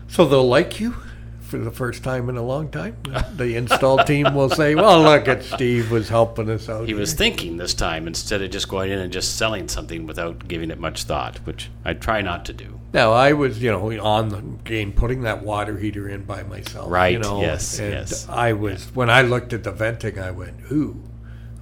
So 0.07 0.27
they'll 0.27 0.47
like 0.47 0.79
you 0.79 0.97
for 1.41 1.57
the 1.57 1.71
first 1.71 2.05
time 2.05 2.29
in 2.29 2.37
a 2.37 2.43
long 2.43 2.69
time. 2.69 2.99
The 3.35 3.57
install 3.57 4.05
team 4.05 4.35
will 4.35 4.51
say, 4.51 4.75
"Well, 4.75 5.01
look 5.01 5.29
at 5.29 5.45
Steve 5.45 5.91
was 5.91 6.11
helping 6.11 6.51
us 6.51 6.69
out." 6.69 6.83
he 6.83 6.89
here." 6.89 6.99
was 6.99 7.15
thinking 7.15 7.57
this 7.57 7.73
time 7.73 8.07
instead 8.07 8.43
of 8.43 8.51
just 8.51 8.69
going 8.69 8.91
in 8.91 8.99
and 8.99 9.11
just 9.11 9.37
selling 9.37 9.67
something 9.67 10.07
without 10.07 10.47
giving 10.47 10.71
it 10.71 10.79
much 10.79 11.05
thought, 11.05 11.39
which 11.47 11.71
I 11.87 11.95
try 11.95 12.21
not 12.21 12.45
to 12.45 12.53
do. 12.53 12.82
Now 12.93 13.13
I 13.13 13.33
was, 13.33 13.63
you 13.63 13.71
know, 13.71 14.01
on 14.03 14.29
the 14.29 14.41
game 14.65 14.93
putting 14.93 15.23
that 15.23 15.43
water 15.43 15.79
heater 15.79 16.09
in 16.09 16.25
by 16.25 16.43
myself. 16.43 16.91
Right. 16.91 17.13
You 17.15 17.19
know, 17.21 17.41
yes, 17.41 17.79
and 17.79 17.93
yes. 17.93 18.29
I 18.29 18.53
was 18.53 18.95
when 18.95 19.09
I 19.09 19.23
looked 19.23 19.53
at 19.53 19.65
the 19.65 19.73
venting, 19.73 20.19
I 20.19 20.31
went, 20.31 20.61
"Ooh, 20.71 21.03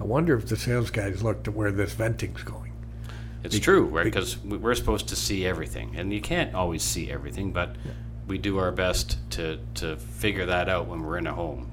I 0.00 0.04
wonder 0.04 0.36
if 0.36 0.46
the 0.46 0.56
sales 0.56 0.90
guys 0.90 1.22
looked 1.22 1.46
at 1.48 1.54
where 1.54 1.70
this 1.70 1.92
venting's 1.92 2.42
going." 2.42 2.72
It's 3.42 3.58
true, 3.58 3.84
right? 3.86 4.04
Because 4.04 4.36
we- 4.44 4.58
we're 4.58 4.74
supposed 4.74 5.08
to 5.08 5.16
see 5.16 5.46
everything, 5.46 5.92
and 5.96 6.12
you 6.12 6.20
can't 6.20 6.54
always 6.54 6.82
see 6.82 7.10
everything, 7.10 7.52
but 7.52 7.76
we 8.26 8.36
do 8.36 8.58
our 8.58 8.72
best 8.72 9.16
to 9.30 9.58
to 9.74 9.96
figure 9.96 10.46
that 10.46 10.68
out 10.68 10.88
when 10.88 11.02
we're 11.04 11.16
in 11.18 11.26
a 11.26 11.32
home. 11.34 11.70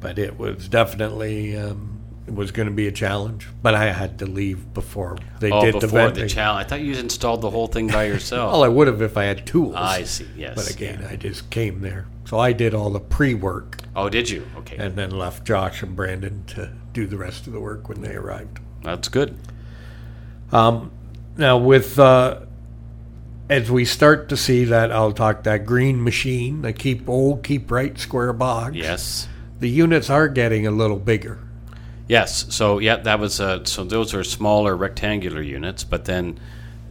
But 0.00 0.18
it 0.18 0.38
was 0.38 0.68
definitely 0.68 1.56
um, 1.56 1.97
was 2.34 2.50
going 2.50 2.68
to 2.68 2.74
be 2.74 2.86
a 2.86 2.92
challenge. 2.92 3.48
But 3.62 3.74
I 3.74 3.92
had 3.92 4.18
to 4.20 4.26
leave 4.26 4.72
before 4.74 5.18
they 5.40 5.50
oh, 5.50 5.64
did 5.64 5.74
the 5.76 5.80
before 5.80 6.00
venting. 6.00 6.24
the 6.24 6.28
challenge, 6.28 6.66
I 6.66 6.68
thought 6.68 6.80
you 6.80 6.94
installed 6.94 7.40
the 7.42 7.50
whole 7.50 7.66
thing 7.66 7.88
by 7.88 8.04
yourself. 8.06 8.52
well, 8.52 8.64
I 8.64 8.68
would 8.68 8.86
have 8.86 9.02
if 9.02 9.16
I 9.16 9.24
had 9.24 9.46
tools. 9.46 9.74
I 9.76 10.04
see. 10.04 10.26
Yes. 10.36 10.54
But 10.56 10.70
again, 10.70 11.04
I 11.08 11.16
just 11.16 11.50
came 11.50 11.80
there, 11.80 12.06
so 12.24 12.38
I 12.38 12.52
did 12.52 12.74
all 12.74 12.90
the 12.90 13.00
pre-work, 13.00 13.78
Oh, 13.96 14.08
did 14.08 14.30
you? 14.30 14.46
Okay, 14.58 14.76
and 14.76 14.94
then 14.96 15.10
left 15.10 15.44
Josh 15.44 15.82
and 15.82 15.96
Brandon 15.96 16.44
to 16.48 16.70
do 16.92 17.06
the 17.06 17.16
rest 17.16 17.46
of 17.46 17.52
the 17.52 17.60
work 17.60 17.88
when 17.88 18.00
they 18.02 18.14
arrived. 18.14 18.60
that's 18.82 19.08
good. 19.08 19.36
Um, 20.52 20.90
now 21.36 21.58
with 21.58 21.98
uh, 21.98 22.40
as 23.50 23.70
we 23.70 23.84
start 23.84 24.28
to 24.28 24.36
see 24.36 24.64
that, 24.64 24.92
I'll 24.92 25.12
talk 25.12 25.44
that 25.44 25.64
green 25.66 26.02
machine, 26.04 26.62
the 26.62 26.72
keep 26.72 27.08
old, 27.08 27.42
KeepRite 27.42 27.98
square 27.98 28.32
box. 28.32 28.74
Yes. 28.74 29.28
The 29.60 29.68
units 29.68 30.08
are 30.10 30.28
getting 30.28 30.66
a 30.66 30.70
little 30.70 30.98
bigger. 30.98 31.38
Yes. 32.08 32.54
So 32.54 32.78
yeah, 32.78 32.96
that 32.96 33.20
was 33.20 33.38
uh, 33.38 33.64
so 33.64 33.84
those 33.84 34.14
are 34.14 34.24
smaller 34.24 34.74
rectangular 34.74 35.42
units, 35.42 35.84
but 35.84 36.06
then 36.06 36.40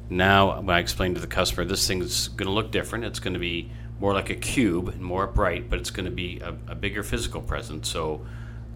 now 0.09 0.61
when 0.61 0.69
I 0.69 0.79
explained 0.79 1.15
to 1.15 1.21
the 1.21 1.27
customer, 1.27 1.65
this 1.65 1.87
thing's 1.87 2.27
going 2.29 2.45
to 2.45 2.53
look 2.53 2.71
different. 2.71 3.03
It's 3.03 3.19
going 3.19 3.33
to 3.33 3.39
be 3.39 3.71
more 3.99 4.13
like 4.13 4.29
a 4.29 4.35
cube 4.35 4.89
and 4.89 5.01
more 5.01 5.23
upright, 5.23 5.69
but 5.69 5.79
it's 5.79 5.89
going 5.89 6.05
to 6.05 6.11
be 6.11 6.39
a, 6.39 6.49
a 6.67 6.75
bigger 6.75 7.01
physical 7.01 7.41
presence. 7.41 7.89
So 7.89 8.25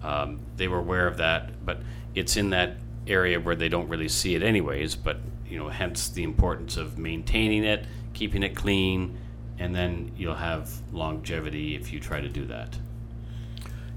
um, 0.02 0.39
they 0.58 0.68
were 0.68 0.80
aware 0.80 1.08
of 1.08 1.18
that. 1.18 1.64
But 1.64 1.82
it's 2.16 2.36
in 2.38 2.50
that 2.50 2.78
area 3.06 3.39
where 3.39 3.56
they 3.56 3.70
don't 3.70 3.88
really 3.88 4.10
see 4.10 4.34
it 4.34 4.42
anyways. 4.42 4.96
But 4.96 5.18
you 5.48 5.60
know, 5.60 5.70
hence 5.70 6.10
the 6.10 6.24
importance 6.24 6.76
of 6.76 6.98
maintaining 6.98 7.64
it, 7.64 7.86
keeping 8.14 8.42
it 8.42 8.56
clean, 8.56 9.16
and 9.60 9.76
then 9.76 10.12
you'll 10.18 10.34
have 10.34 10.72
longevity 10.92 11.76
if 11.76 11.94
you 11.94 12.00
try 12.00 12.20
to 12.20 12.30
do 12.30 12.46
that. 12.46 12.78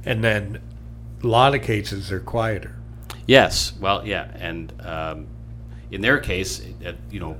And 0.04 0.22
then 0.22 0.60
a 1.24 1.28
lot 1.28 1.54
of 1.54 1.62
cases 1.62 2.08
they're 2.08 2.20
quieter. 2.20 2.76
Yes, 3.26 3.72
well, 3.80 4.06
yeah, 4.06 4.30
and 4.38 4.72
um, 4.82 5.26
in 5.90 6.00
their 6.00 6.18
case, 6.18 6.62
uh, 6.84 6.92
you 7.10 7.20
know, 7.20 7.36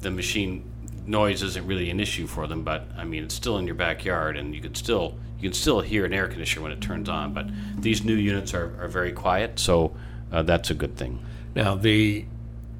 the 0.00 0.10
machine 0.10 0.70
noise 1.06 1.42
isn't 1.42 1.66
really 1.66 1.90
an 1.90 2.00
issue 2.00 2.26
for 2.26 2.46
them, 2.46 2.62
but 2.62 2.86
I 2.96 3.04
mean, 3.04 3.24
it's 3.24 3.34
still 3.34 3.58
in 3.58 3.66
your 3.66 3.74
backyard, 3.74 4.36
and 4.36 4.54
you 4.54 4.60
can 4.60 4.74
still 4.74 5.14
you 5.38 5.48
can 5.48 5.54
still 5.54 5.80
hear 5.80 6.04
an 6.04 6.12
air 6.12 6.28
conditioner 6.28 6.64
when 6.64 6.72
it 6.72 6.80
turns 6.80 7.08
on. 7.08 7.32
But 7.32 7.46
these 7.80 8.04
new 8.04 8.14
units 8.14 8.54
are, 8.54 8.74
are 8.82 8.88
very 8.88 9.12
quiet, 9.12 9.58
so 9.58 9.96
uh, 10.30 10.42
that's 10.42 10.70
a 10.70 10.74
good 10.74 10.96
thing. 10.96 11.24
Now 11.54 11.74
the 11.74 12.26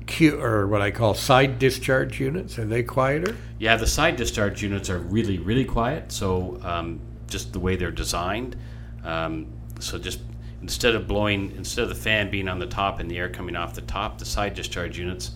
Q 0.07 0.41
or 0.41 0.67
what 0.67 0.83
I 0.83 0.91
call 0.91 1.15
side 1.15 1.59
discharge 1.59 2.21
units 2.21 2.59
are 2.59 2.65
they 2.65 2.83
quieter? 2.83 3.37
Yeah, 3.59 3.77
the 3.77 3.87
side 3.87 4.17
discharge 4.17 4.63
units 4.63 4.91
are 4.91 4.99
really 4.99 5.39
really 5.39 5.65
quiet. 5.65 6.13
So 6.13 6.61
um, 6.63 7.01
just 7.29 7.53
the 7.53 7.61
way 7.61 7.77
they're 7.77 7.91
designed, 7.91 8.57
um, 9.05 9.47
so 9.81 9.99
just 9.99 10.21
instead 10.61 10.95
of 10.95 11.07
blowing 11.07 11.53
instead 11.57 11.83
of 11.83 11.89
the 11.89 11.95
fan 11.95 12.31
being 12.31 12.49
on 12.49 12.59
the 12.59 12.67
top 12.67 13.01
and 13.01 13.11
the 13.11 13.19
air 13.19 13.29
coming 13.29 13.57
off 13.57 13.75
the 13.75 13.83
top, 13.83 14.19
the 14.19 14.25
side 14.25 14.55
discharge 14.55 14.99
units, 14.99 15.33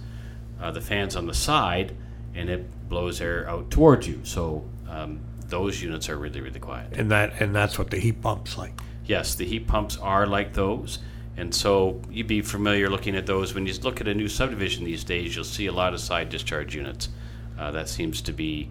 uh, 0.61 0.71
the 0.71 0.81
fans 0.81 1.17
on 1.17 1.27
the 1.27 1.35
side, 1.35 1.97
and 2.35 2.49
it 2.49 2.89
blows 2.89 3.21
air 3.21 3.49
out 3.49 3.71
towards 3.71 4.07
you. 4.07 4.21
So 4.25 4.65
um, 4.89 5.21
those 5.47 5.83
units 5.83 6.09
are 6.09 6.17
really 6.17 6.41
really 6.41 6.61
quiet. 6.61 6.93
And 6.97 7.11
that 7.11 7.41
and 7.41 7.55
that's 7.55 7.79
what 7.79 7.91
the 7.91 7.99
heat 7.99 8.21
pumps 8.21 8.59
like. 8.59 8.79
Yes, 9.05 9.35
the 9.35 9.45
heat 9.45 9.67
pumps 9.67 9.97
are 9.97 10.27
like 10.27 10.53
those. 10.55 10.99
And 11.37 11.55
so 11.55 12.01
you'd 12.11 12.27
be 12.27 12.43
familiar 12.43 12.91
looking 12.91 13.17
at 13.17 13.27
those. 13.27 13.55
When 13.55 13.67
you 13.67 13.73
look 13.81 14.01
at 14.01 14.09
a 14.09 14.15
new 14.15 14.29
subdivision 14.29 14.85
these 14.85 15.03
days, 15.03 15.35
you'll 15.35 15.45
see 15.45 15.67
a 15.67 15.73
lot 15.73 15.95
of 15.95 16.01
side 16.01 16.29
discharge 16.29 16.75
units. 16.75 17.09
Uh, 17.59 17.71
that 17.71 17.89
seems 17.89 18.21
to 18.23 18.33
be 18.33 18.69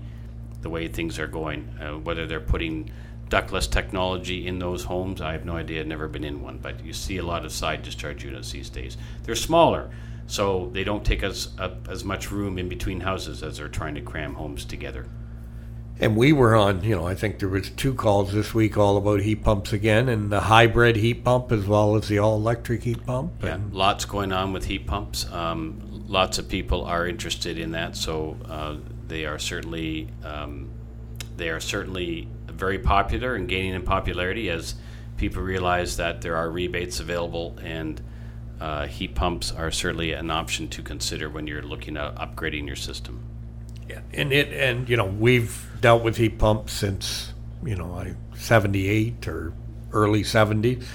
the 0.62 0.70
way 0.70 0.88
things 0.88 1.18
are 1.18 1.28
going. 1.28 1.68
Uh, 1.82 1.98
whether 1.98 2.28
they're 2.28 2.40
putting 2.40 2.92
ductless 3.32 3.66
technology 3.66 4.46
in 4.46 4.60
those 4.60 4.84
homes, 4.84 5.22
I 5.22 5.32
have 5.32 5.46
no 5.46 5.56
idea. 5.56 5.80
I've 5.80 5.88
never 5.88 6.10
been 6.10 6.26
in 6.26 6.42
one, 6.42 6.60
but 6.60 6.86
you 6.86 6.92
see 6.92 7.18
a 7.18 7.24
lot 7.24 7.46
of 7.46 7.52
side 7.52 7.82
discharge 7.82 8.24
units 8.26 8.52
these 8.52 8.70
days. 8.70 8.98
They're 9.24 9.36
smaller, 9.36 9.90
so 10.28 10.70
they 10.74 10.84
don't 10.84 11.04
take 11.04 11.24
as 11.24 11.50
up 11.58 11.88
as 11.90 12.04
much 12.04 12.30
room 12.30 12.60
in 12.60 12.68
between 12.70 13.00
houses 13.00 13.42
as 13.42 13.58
they're 13.58 13.70
trying 13.70 13.96
to 13.96 14.02
cram 14.02 14.36
homes 14.36 14.66
together. 14.66 15.08
And 15.98 16.18
we 16.18 16.34
were 16.34 16.56
on, 16.56 16.84
you 16.84 16.96
know, 16.96 17.08
I 17.08 17.16
think 17.16 17.40
there 17.40 17.48
was 17.48 17.70
two 17.70 17.94
calls 17.94 18.34
this 18.34 18.54
week 18.54 18.78
all 18.78 18.98
about 18.98 19.22
heat 19.22 19.44
pumps 19.44 19.72
again, 19.72 20.10
and 20.10 20.30
the 20.30 20.42
hybrid 20.42 20.98
heat 20.98 21.24
pump 21.24 21.54
as 21.54 21.66
well 21.66 21.96
as 21.96 22.10
the 22.10 22.20
all 22.20 22.36
electric 22.36 22.84
heat 22.84 23.06
pump. 23.06 23.32
Yeah, 23.42 23.60
lots 23.72 24.04
going 24.04 24.34
on 24.34 24.52
with 24.52 24.66
heat 24.66 24.88
pumps. 24.88 25.32
Um, 25.32 25.80
lots 26.10 26.38
of 26.38 26.50
people 26.50 26.84
are 26.84 27.08
interested 27.08 27.58
in 27.58 27.72
that, 27.72 27.96
so 27.96 28.36
uh, 28.50 28.76
they 29.08 29.26
are 29.26 29.40
certainly 29.40 30.10
um, 30.24 30.70
they 31.38 31.50
are 31.50 31.60
certainly 31.60 32.28
very 32.62 32.78
popular 32.78 33.34
and 33.34 33.50
gaining 33.50 33.74
in 33.74 33.82
popularity 33.82 34.48
as 34.48 34.76
people 35.18 35.42
realize 35.42 35.98
that 35.98 36.22
there 36.22 36.36
are 36.36 36.50
rebates 36.50 37.00
available 37.00 37.58
and 37.64 38.00
uh, 38.60 38.86
heat 38.86 39.16
pumps 39.16 39.52
are 39.52 39.72
certainly 39.72 40.14
an 40.14 40.30
option 40.30 40.68
to 40.70 40.84
consider 40.84 41.28
when 41.28 41.48
you're 41.48 41.64
looking 41.64 41.98
at 41.98 42.14
upgrading 42.16 42.68
your 42.68 42.76
system. 42.76 43.24
Yeah, 43.90 44.02
and 44.14 44.32
it 44.32 44.54
and 44.54 44.88
you 44.88 44.96
know 44.96 45.08
we've 45.08 45.68
dealt 45.82 46.04
with 46.04 46.18
heat 46.18 46.38
pumps 46.38 46.72
since 46.72 47.34
you 47.66 47.76
know 47.76 47.96
I 47.96 48.14
seventy 48.36 48.88
eight 48.88 49.28
or 49.28 49.54
early 49.92 50.24
seventies, 50.24 50.88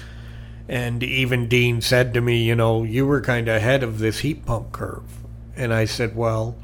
and 0.69 1.03
even 1.03 1.49
Dean 1.49 1.81
said 1.81 2.13
to 2.13 2.21
me, 2.21 2.41
you 2.43 2.55
know, 2.55 2.83
you 2.83 3.05
were 3.05 3.19
kind 3.19 3.49
of 3.49 3.57
ahead 3.57 3.83
of 3.83 3.99
this 3.99 4.19
heat 4.19 4.45
pump 4.45 4.71
curve, 4.71 5.03
and 5.57 5.73
I 5.73 5.83
said, 5.83 6.15
well, 6.15 6.55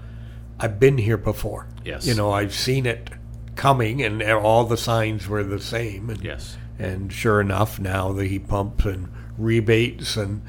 I've 0.58 0.80
been 0.80 0.98
here 0.98 1.18
before. 1.18 1.68
Yes. 1.84 2.08
you 2.08 2.16
know, 2.16 2.32
I've 2.32 2.54
seen 2.54 2.86
it 2.86 3.10
coming, 3.56 4.02
and 4.02 4.22
all 4.24 4.64
the 4.66 4.78
signs 4.78 5.28
were 5.28 5.44
the 5.44 5.60
same. 5.60 6.10
And, 6.10 6.22
Yes. 6.24 6.58
and 6.80 7.12
sure 7.12 7.40
enough, 7.42 7.80
now 7.80 8.12
the 8.14 8.26
heat 8.28 8.48
pumps 8.48 8.86
and 8.86 9.10
rebates, 9.38 10.16
and 10.18 10.42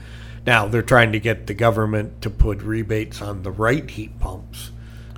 now 0.47 0.67
they're 0.69 0.83
trying 0.83 1.13
to 1.13 1.21
get 1.21 1.47
the 1.47 1.55
government 1.55 2.21
to 2.23 2.31
put 2.31 2.63
rebates 2.63 3.21
on 3.23 3.43
the 3.43 3.51
right 3.51 3.89
heat 3.91 4.19
pumps 4.21 4.71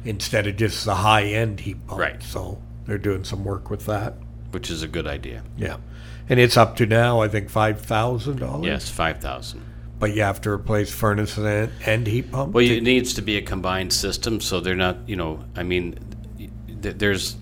instead 0.05 0.47
of 0.47 0.57
just 0.57 0.85
the 0.85 0.97
high 0.97 1.25
end 1.25 1.61
heat 1.61 1.85
pumps. 1.87 2.01
Right. 2.01 2.23
So 2.23 2.61
they're 2.87 2.99
doing 2.99 3.25
some 3.25 3.45
work 3.45 3.71
with 3.71 3.87
that. 3.87 4.15
Which 4.53 4.71
is 4.71 4.83
a 4.83 4.89
good 4.89 5.07
idea. 5.07 5.43
Yeah. 5.57 5.77
And 6.29 6.41
it's 6.41 6.57
up 6.57 6.77
to 6.77 6.87
now, 6.87 7.21
I 7.21 7.29
think, 7.29 7.51
five 7.51 7.81
thousand 7.81 8.39
dollars. 8.39 8.65
Yes, 8.67 8.89
five 8.89 9.19
thousand. 9.19 9.63
But 9.99 10.15
you 10.15 10.23
have 10.23 10.41
to 10.43 10.51
replace 10.51 10.93
furnace 10.93 11.37
and, 11.37 11.71
and 11.85 12.07
heat 12.07 12.31
pump. 12.31 12.53
Well, 12.55 12.65
it 12.65 12.83
needs 12.83 13.15
to 13.15 13.23
be 13.23 13.37
a 13.37 13.43
combined 13.43 13.93
system, 13.93 14.41
so 14.41 14.61
they're 14.61 14.75
not, 14.75 14.99
you 15.09 15.17
know, 15.17 15.45
I 15.57 15.63
mean, 15.63 15.99
th- 16.83 16.97
there's 16.99 17.37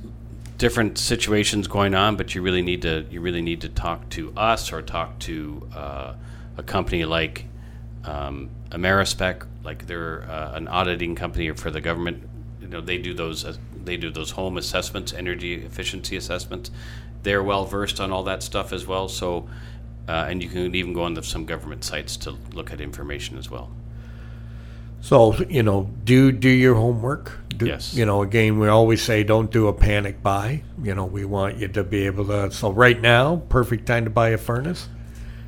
different 0.65 0.97
situations 0.97 1.69
going 1.69 1.95
on, 1.95 2.17
but 2.17 2.35
you 2.35 2.41
really 2.41 2.63
need 2.63 2.81
to 2.81 3.05
you 3.11 3.21
really 3.21 3.43
need 3.43 3.61
to 3.61 3.69
talk 3.69 4.09
to 4.09 4.33
us 4.35 4.73
or 4.73 4.81
talk 4.81 5.19
to 5.19 5.69
uh, 5.77 6.15
a 6.57 6.63
company 6.63 7.05
like 7.05 7.45
um, 8.07 8.49
Amerispec, 8.71 9.47
like 9.63 9.87
they're 9.87 10.23
uh, 10.23 10.55
an 10.55 10.67
auditing 10.67 11.15
company 11.15 11.51
for 11.51 11.71
the 11.71 11.83
government. 11.83 12.27
You 12.63 12.69
know, 12.69 12.81
they 12.81 12.97
do 12.97 13.13
those 13.13 13.45
uh, 13.45 13.55
they 13.85 13.99
do 13.99 14.11
those 14.11 14.31
home 14.31 14.57
assessments, 14.57 15.13
energy 15.13 15.53
efficiency 15.53 16.17
assessments. 16.17 16.71
They're 17.25 17.43
well 17.43 17.67
versed 17.67 18.01
on 18.01 18.11
all 18.11 18.23
that 18.23 18.43
stuff 18.43 18.73
as 18.73 18.87
well. 18.87 19.09
So. 19.09 19.47
Uh, 20.07 20.27
and 20.29 20.43
you 20.43 20.51
can 20.51 20.75
even 20.75 20.93
go 20.93 21.03
on 21.05 21.15
to 21.15 21.23
some 21.23 21.47
government 21.47 21.83
sites 21.83 22.19
to 22.19 22.37
look 22.53 22.71
at 22.71 22.79
information 22.79 23.39
as 23.39 23.51
well. 23.51 23.71
So 25.05 25.35
you 25.51 25.63
know, 25.63 25.91
do 26.05 26.33
do 26.33 26.49
your 26.49 26.77
homework. 26.77 27.39
Do, 27.59 27.67
Yes. 27.67 27.95
You 27.95 28.07
know, 28.07 28.23
again, 28.23 28.59
we 28.59 28.69
always 28.69 29.03
say 29.03 29.23
don't 29.23 29.51
do 29.51 29.69
a 29.69 29.73
panic 29.75 30.23
buy. 30.23 30.63
You 30.83 30.95
know, 30.95 31.05
we 31.05 31.27
want 31.27 31.59
you 31.59 31.69
to 31.69 31.85
be 31.85 32.07
able 32.07 32.25
to. 32.29 32.51
So 32.51 32.71
right 32.71 32.99
now, 32.99 33.37
perfect 33.51 33.85
time 33.85 34.05
to 34.05 34.11
buy 34.11 34.31
a 34.31 34.39
furnace. 34.39 34.89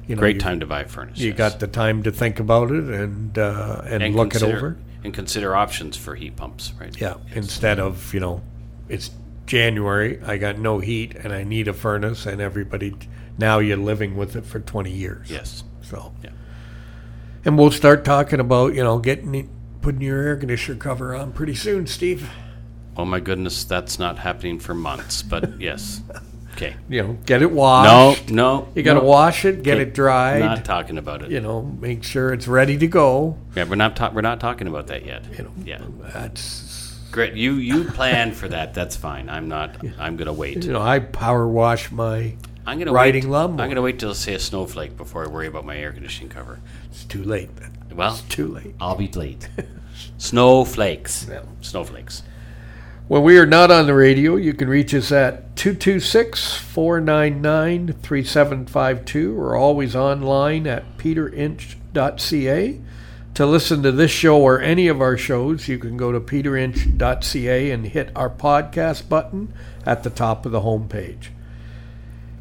You 0.06 0.14
know, 0.14 0.20
Great 0.20 0.36
you, 0.36 0.40
time 0.42 0.60
to 0.60 0.66
buy 0.66 0.82
a 0.82 0.88
furnace. 0.88 1.18
You 1.18 1.30
yes. 1.30 1.38
got 1.38 1.58
the 1.58 1.66
time 1.68 2.02
to 2.02 2.12
think 2.12 2.38
about 2.38 2.70
it 2.70 2.84
and 2.84 3.38
uh, 3.38 3.80
and, 3.86 4.14
look 4.14 4.30
consider, 4.30 4.52
it 4.52 4.56
over. 4.58 4.76
and 5.04 5.14
consider 5.14 5.56
options 5.56 5.96
for 5.96 6.14
heat 6.14 6.36
pumps. 6.36 6.74
Right. 6.78 6.94
Yeah. 7.00 7.14
Instead 7.34 7.80
of 7.80 8.12
you 8.12 8.20
know, 8.20 8.42
it's 8.90 9.10
January. 9.46 10.20
I 10.22 10.36
got 10.36 10.58
no 10.58 10.80
heat 10.80 11.14
and 11.14 11.32
I 11.32 11.44
need 11.44 11.66
a 11.66 11.72
furnace, 11.72 12.26
and 12.26 12.42
everybody 12.42 12.94
now 13.38 13.60
you're 13.60 13.78
living 13.78 14.18
with 14.18 14.36
it 14.36 14.44
for 14.44 14.60
twenty 14.60 14.92
years. 14.92 15.30
Yes. 15.30 15.64
So. 15.80 16.12
Yeah. 16.22 16.30
And 17.46 17.56
we'll 17.56 17.70
start 17.70 18.04
talking 18.04 18.40
about 18.40 18.74
you 18.74 18.82
know 18.82 18.98
getting 18.98 19.48
putting 19.80 20.00
your 20.00 20.20
air 20.20 20.36
conditioner 20.36 20.76
cover 20.78 21.14
on 21.14 21.32
pretty 21.32 21.54
soon, 21.54 21.86
Steve. 21.86 22.28
Oh 22.96 23.04
my 23.04 23.20
goodness, 23.20 23.62
that's 23.64 23.98
not 23.98 24.18
happening 24.18 24.58
for 24.58 24.74
months. 24.74 25.22
But 25.22 25.60
yes. 25.60 26.02
Okay. 26.54 26.74
You 26.88 27.02
know, 27.02 27.12
get 27.26 27.42
it 27.42 27.50
washed. 27.52 28.30
No, 28.30 28.62
no. 28.62 28.68
You 28.74 28.82
got 28.82 28.94
to 28.94 29.00
no. 29.00 29.06
wash 29.06 29.44
it, 29.44 29.62
get 29.62 29.74
Okay, 29.74 29.82
it 29.82 29.94
dried. 29.94 30.40
Not 30.40 30.64
talking 30.64 30.96
about 30.96 31.22
it. 31.22 31.30
you 31.30 31.40
know, 31.40 31.62
make 31.62 32.02
sure 32.02 32.32
it's 32.32 32.48
ready 32.48 32.78
to 32.78 32.86
go. 32.86 33.38
Yeah, 33.54 33.64
we're 33.64 33.76
not. 33.76 33.94
Ta- 33.94 34.10
we're 34.12 34.22
not 34.22 34.40
talking 34.40 34.66
about 34.66 34.86
that 34.88 35.04
yet. 35.04 35.24
You 35.36 35.44
know, 35.44 35.52
Yeah. 35.64 35.82
that's 36.14 36.98
Great. 37.12 37.34
You 37.34 37.54
you 37.54 37.84
plan 37.84 38.32
for 38.32 38.48
that. 38.48 38.74
That's 38.74 38.96
fine. 38.96 39.28
I'm 39.30 39.48
not. 39.48 39.76
I'm 39.98 40.16
gonna 40.16 40.32
wait. 40.32 40.64
you 40.64 40.72
know, 40.72 40.82
I 40.82 40.98
power 40.98 41.46
wash 41.46 41.90
my. 41.92 42.34
I'm 42.66 42.78
gonna 42.78 42.92
riding 42.92 43.24
wait. 43.24 43.30
lawnmower. 43.30 43.64
I'm 43.64 43.70
gonna 43.70 43.82
wait 43.82 43.98
till 43.98 44.10
I 44.10 44.14
say 44.14 44.34
a 44.34 44.38
snowflake 44.40 44.96
before 44.96 45.24
I 45.24 45.28
worry 45.28 45.46
about 45.46 45.64
my 45.64 45.76
air 45.76 45.92
conditioning 45.92 46.28
cover. 46.30 46.60
It's 46.90 47.04
too 47.04 47.22
late. 47.22 47.50
Well, 47.94 48.18
Too 48.28 48.48
late. 48.48 48.74
I'll 48.80 48.96
be 48.96 49.08
late. 49.08 49.48
Snowflakes. 50.18 51.26
Yeah. 51.30 51.42
Snowflakes. 51.62 52.22
When 53.08 53.22
we 53.22 53.38
are 53.38 53.46
not 53.46 53.70
on 53.70 53.86
the 53.86 53.94
radio, 53.94 54.36
you 54.36 54.52
can 54.52 54.68
reach 54.68 54.92
us 54.92 55.12
at 55.12 55.54
226 55.56 56.56
499 56.56 57.94
3752 58.02 59.40
or 59.40 59.54
always 59.56 59.94
online 59.94 60.66
at 60.66 60.98
peterinch.ca. 60.98 62.80
To 63.34 63.46
listen 63.46 63.82
to 63.82 63.92
this 63.92 64.10
show 64.10 64.40
or 64.40 64.60
any 64.60 64.88
of 64.88 65.00
our 65.00 65.16
shows, 65.16 65.68
you 65.68 65.78
can 65.78 65.96
go 65.96 66.10
to 66.10 66.20
peterinch.ca 66.20 67.70
and 67.70 67.86
hit 67.86 68.10
our 68.16 68.30
podcast 68.30 69.08
button 69.08 69.52
at 69.84 70.02
the 70.02 70.10
top 70.10 70.44
of 70.44 70.52
the 70.52 70.62
homepage. 70.62 71.28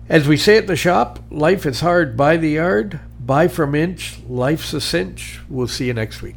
As 0.08 0.28
we 0.28 0.38
say 0.38 0.58
at 0.58 0.68
the 0.68 0.76
shop, 0.76 1.18
life 1.32 1.66
is 1.66 1.80
hard 1.80 2.16
by 2.16 2.38
the 2.38 2.49
yard. 2.49 2.99
Buy 3.20 3.47
from 3.47 3.74
Inch, 3.74 4.20
life's 4.30 4.72
a 4.74 4.80
cinch. 4.80 5.39
We'll 5.49 5.68
see 5.68 5.88
you 5.88 5.93
next 5.95 6.22
week. 6.22 6.36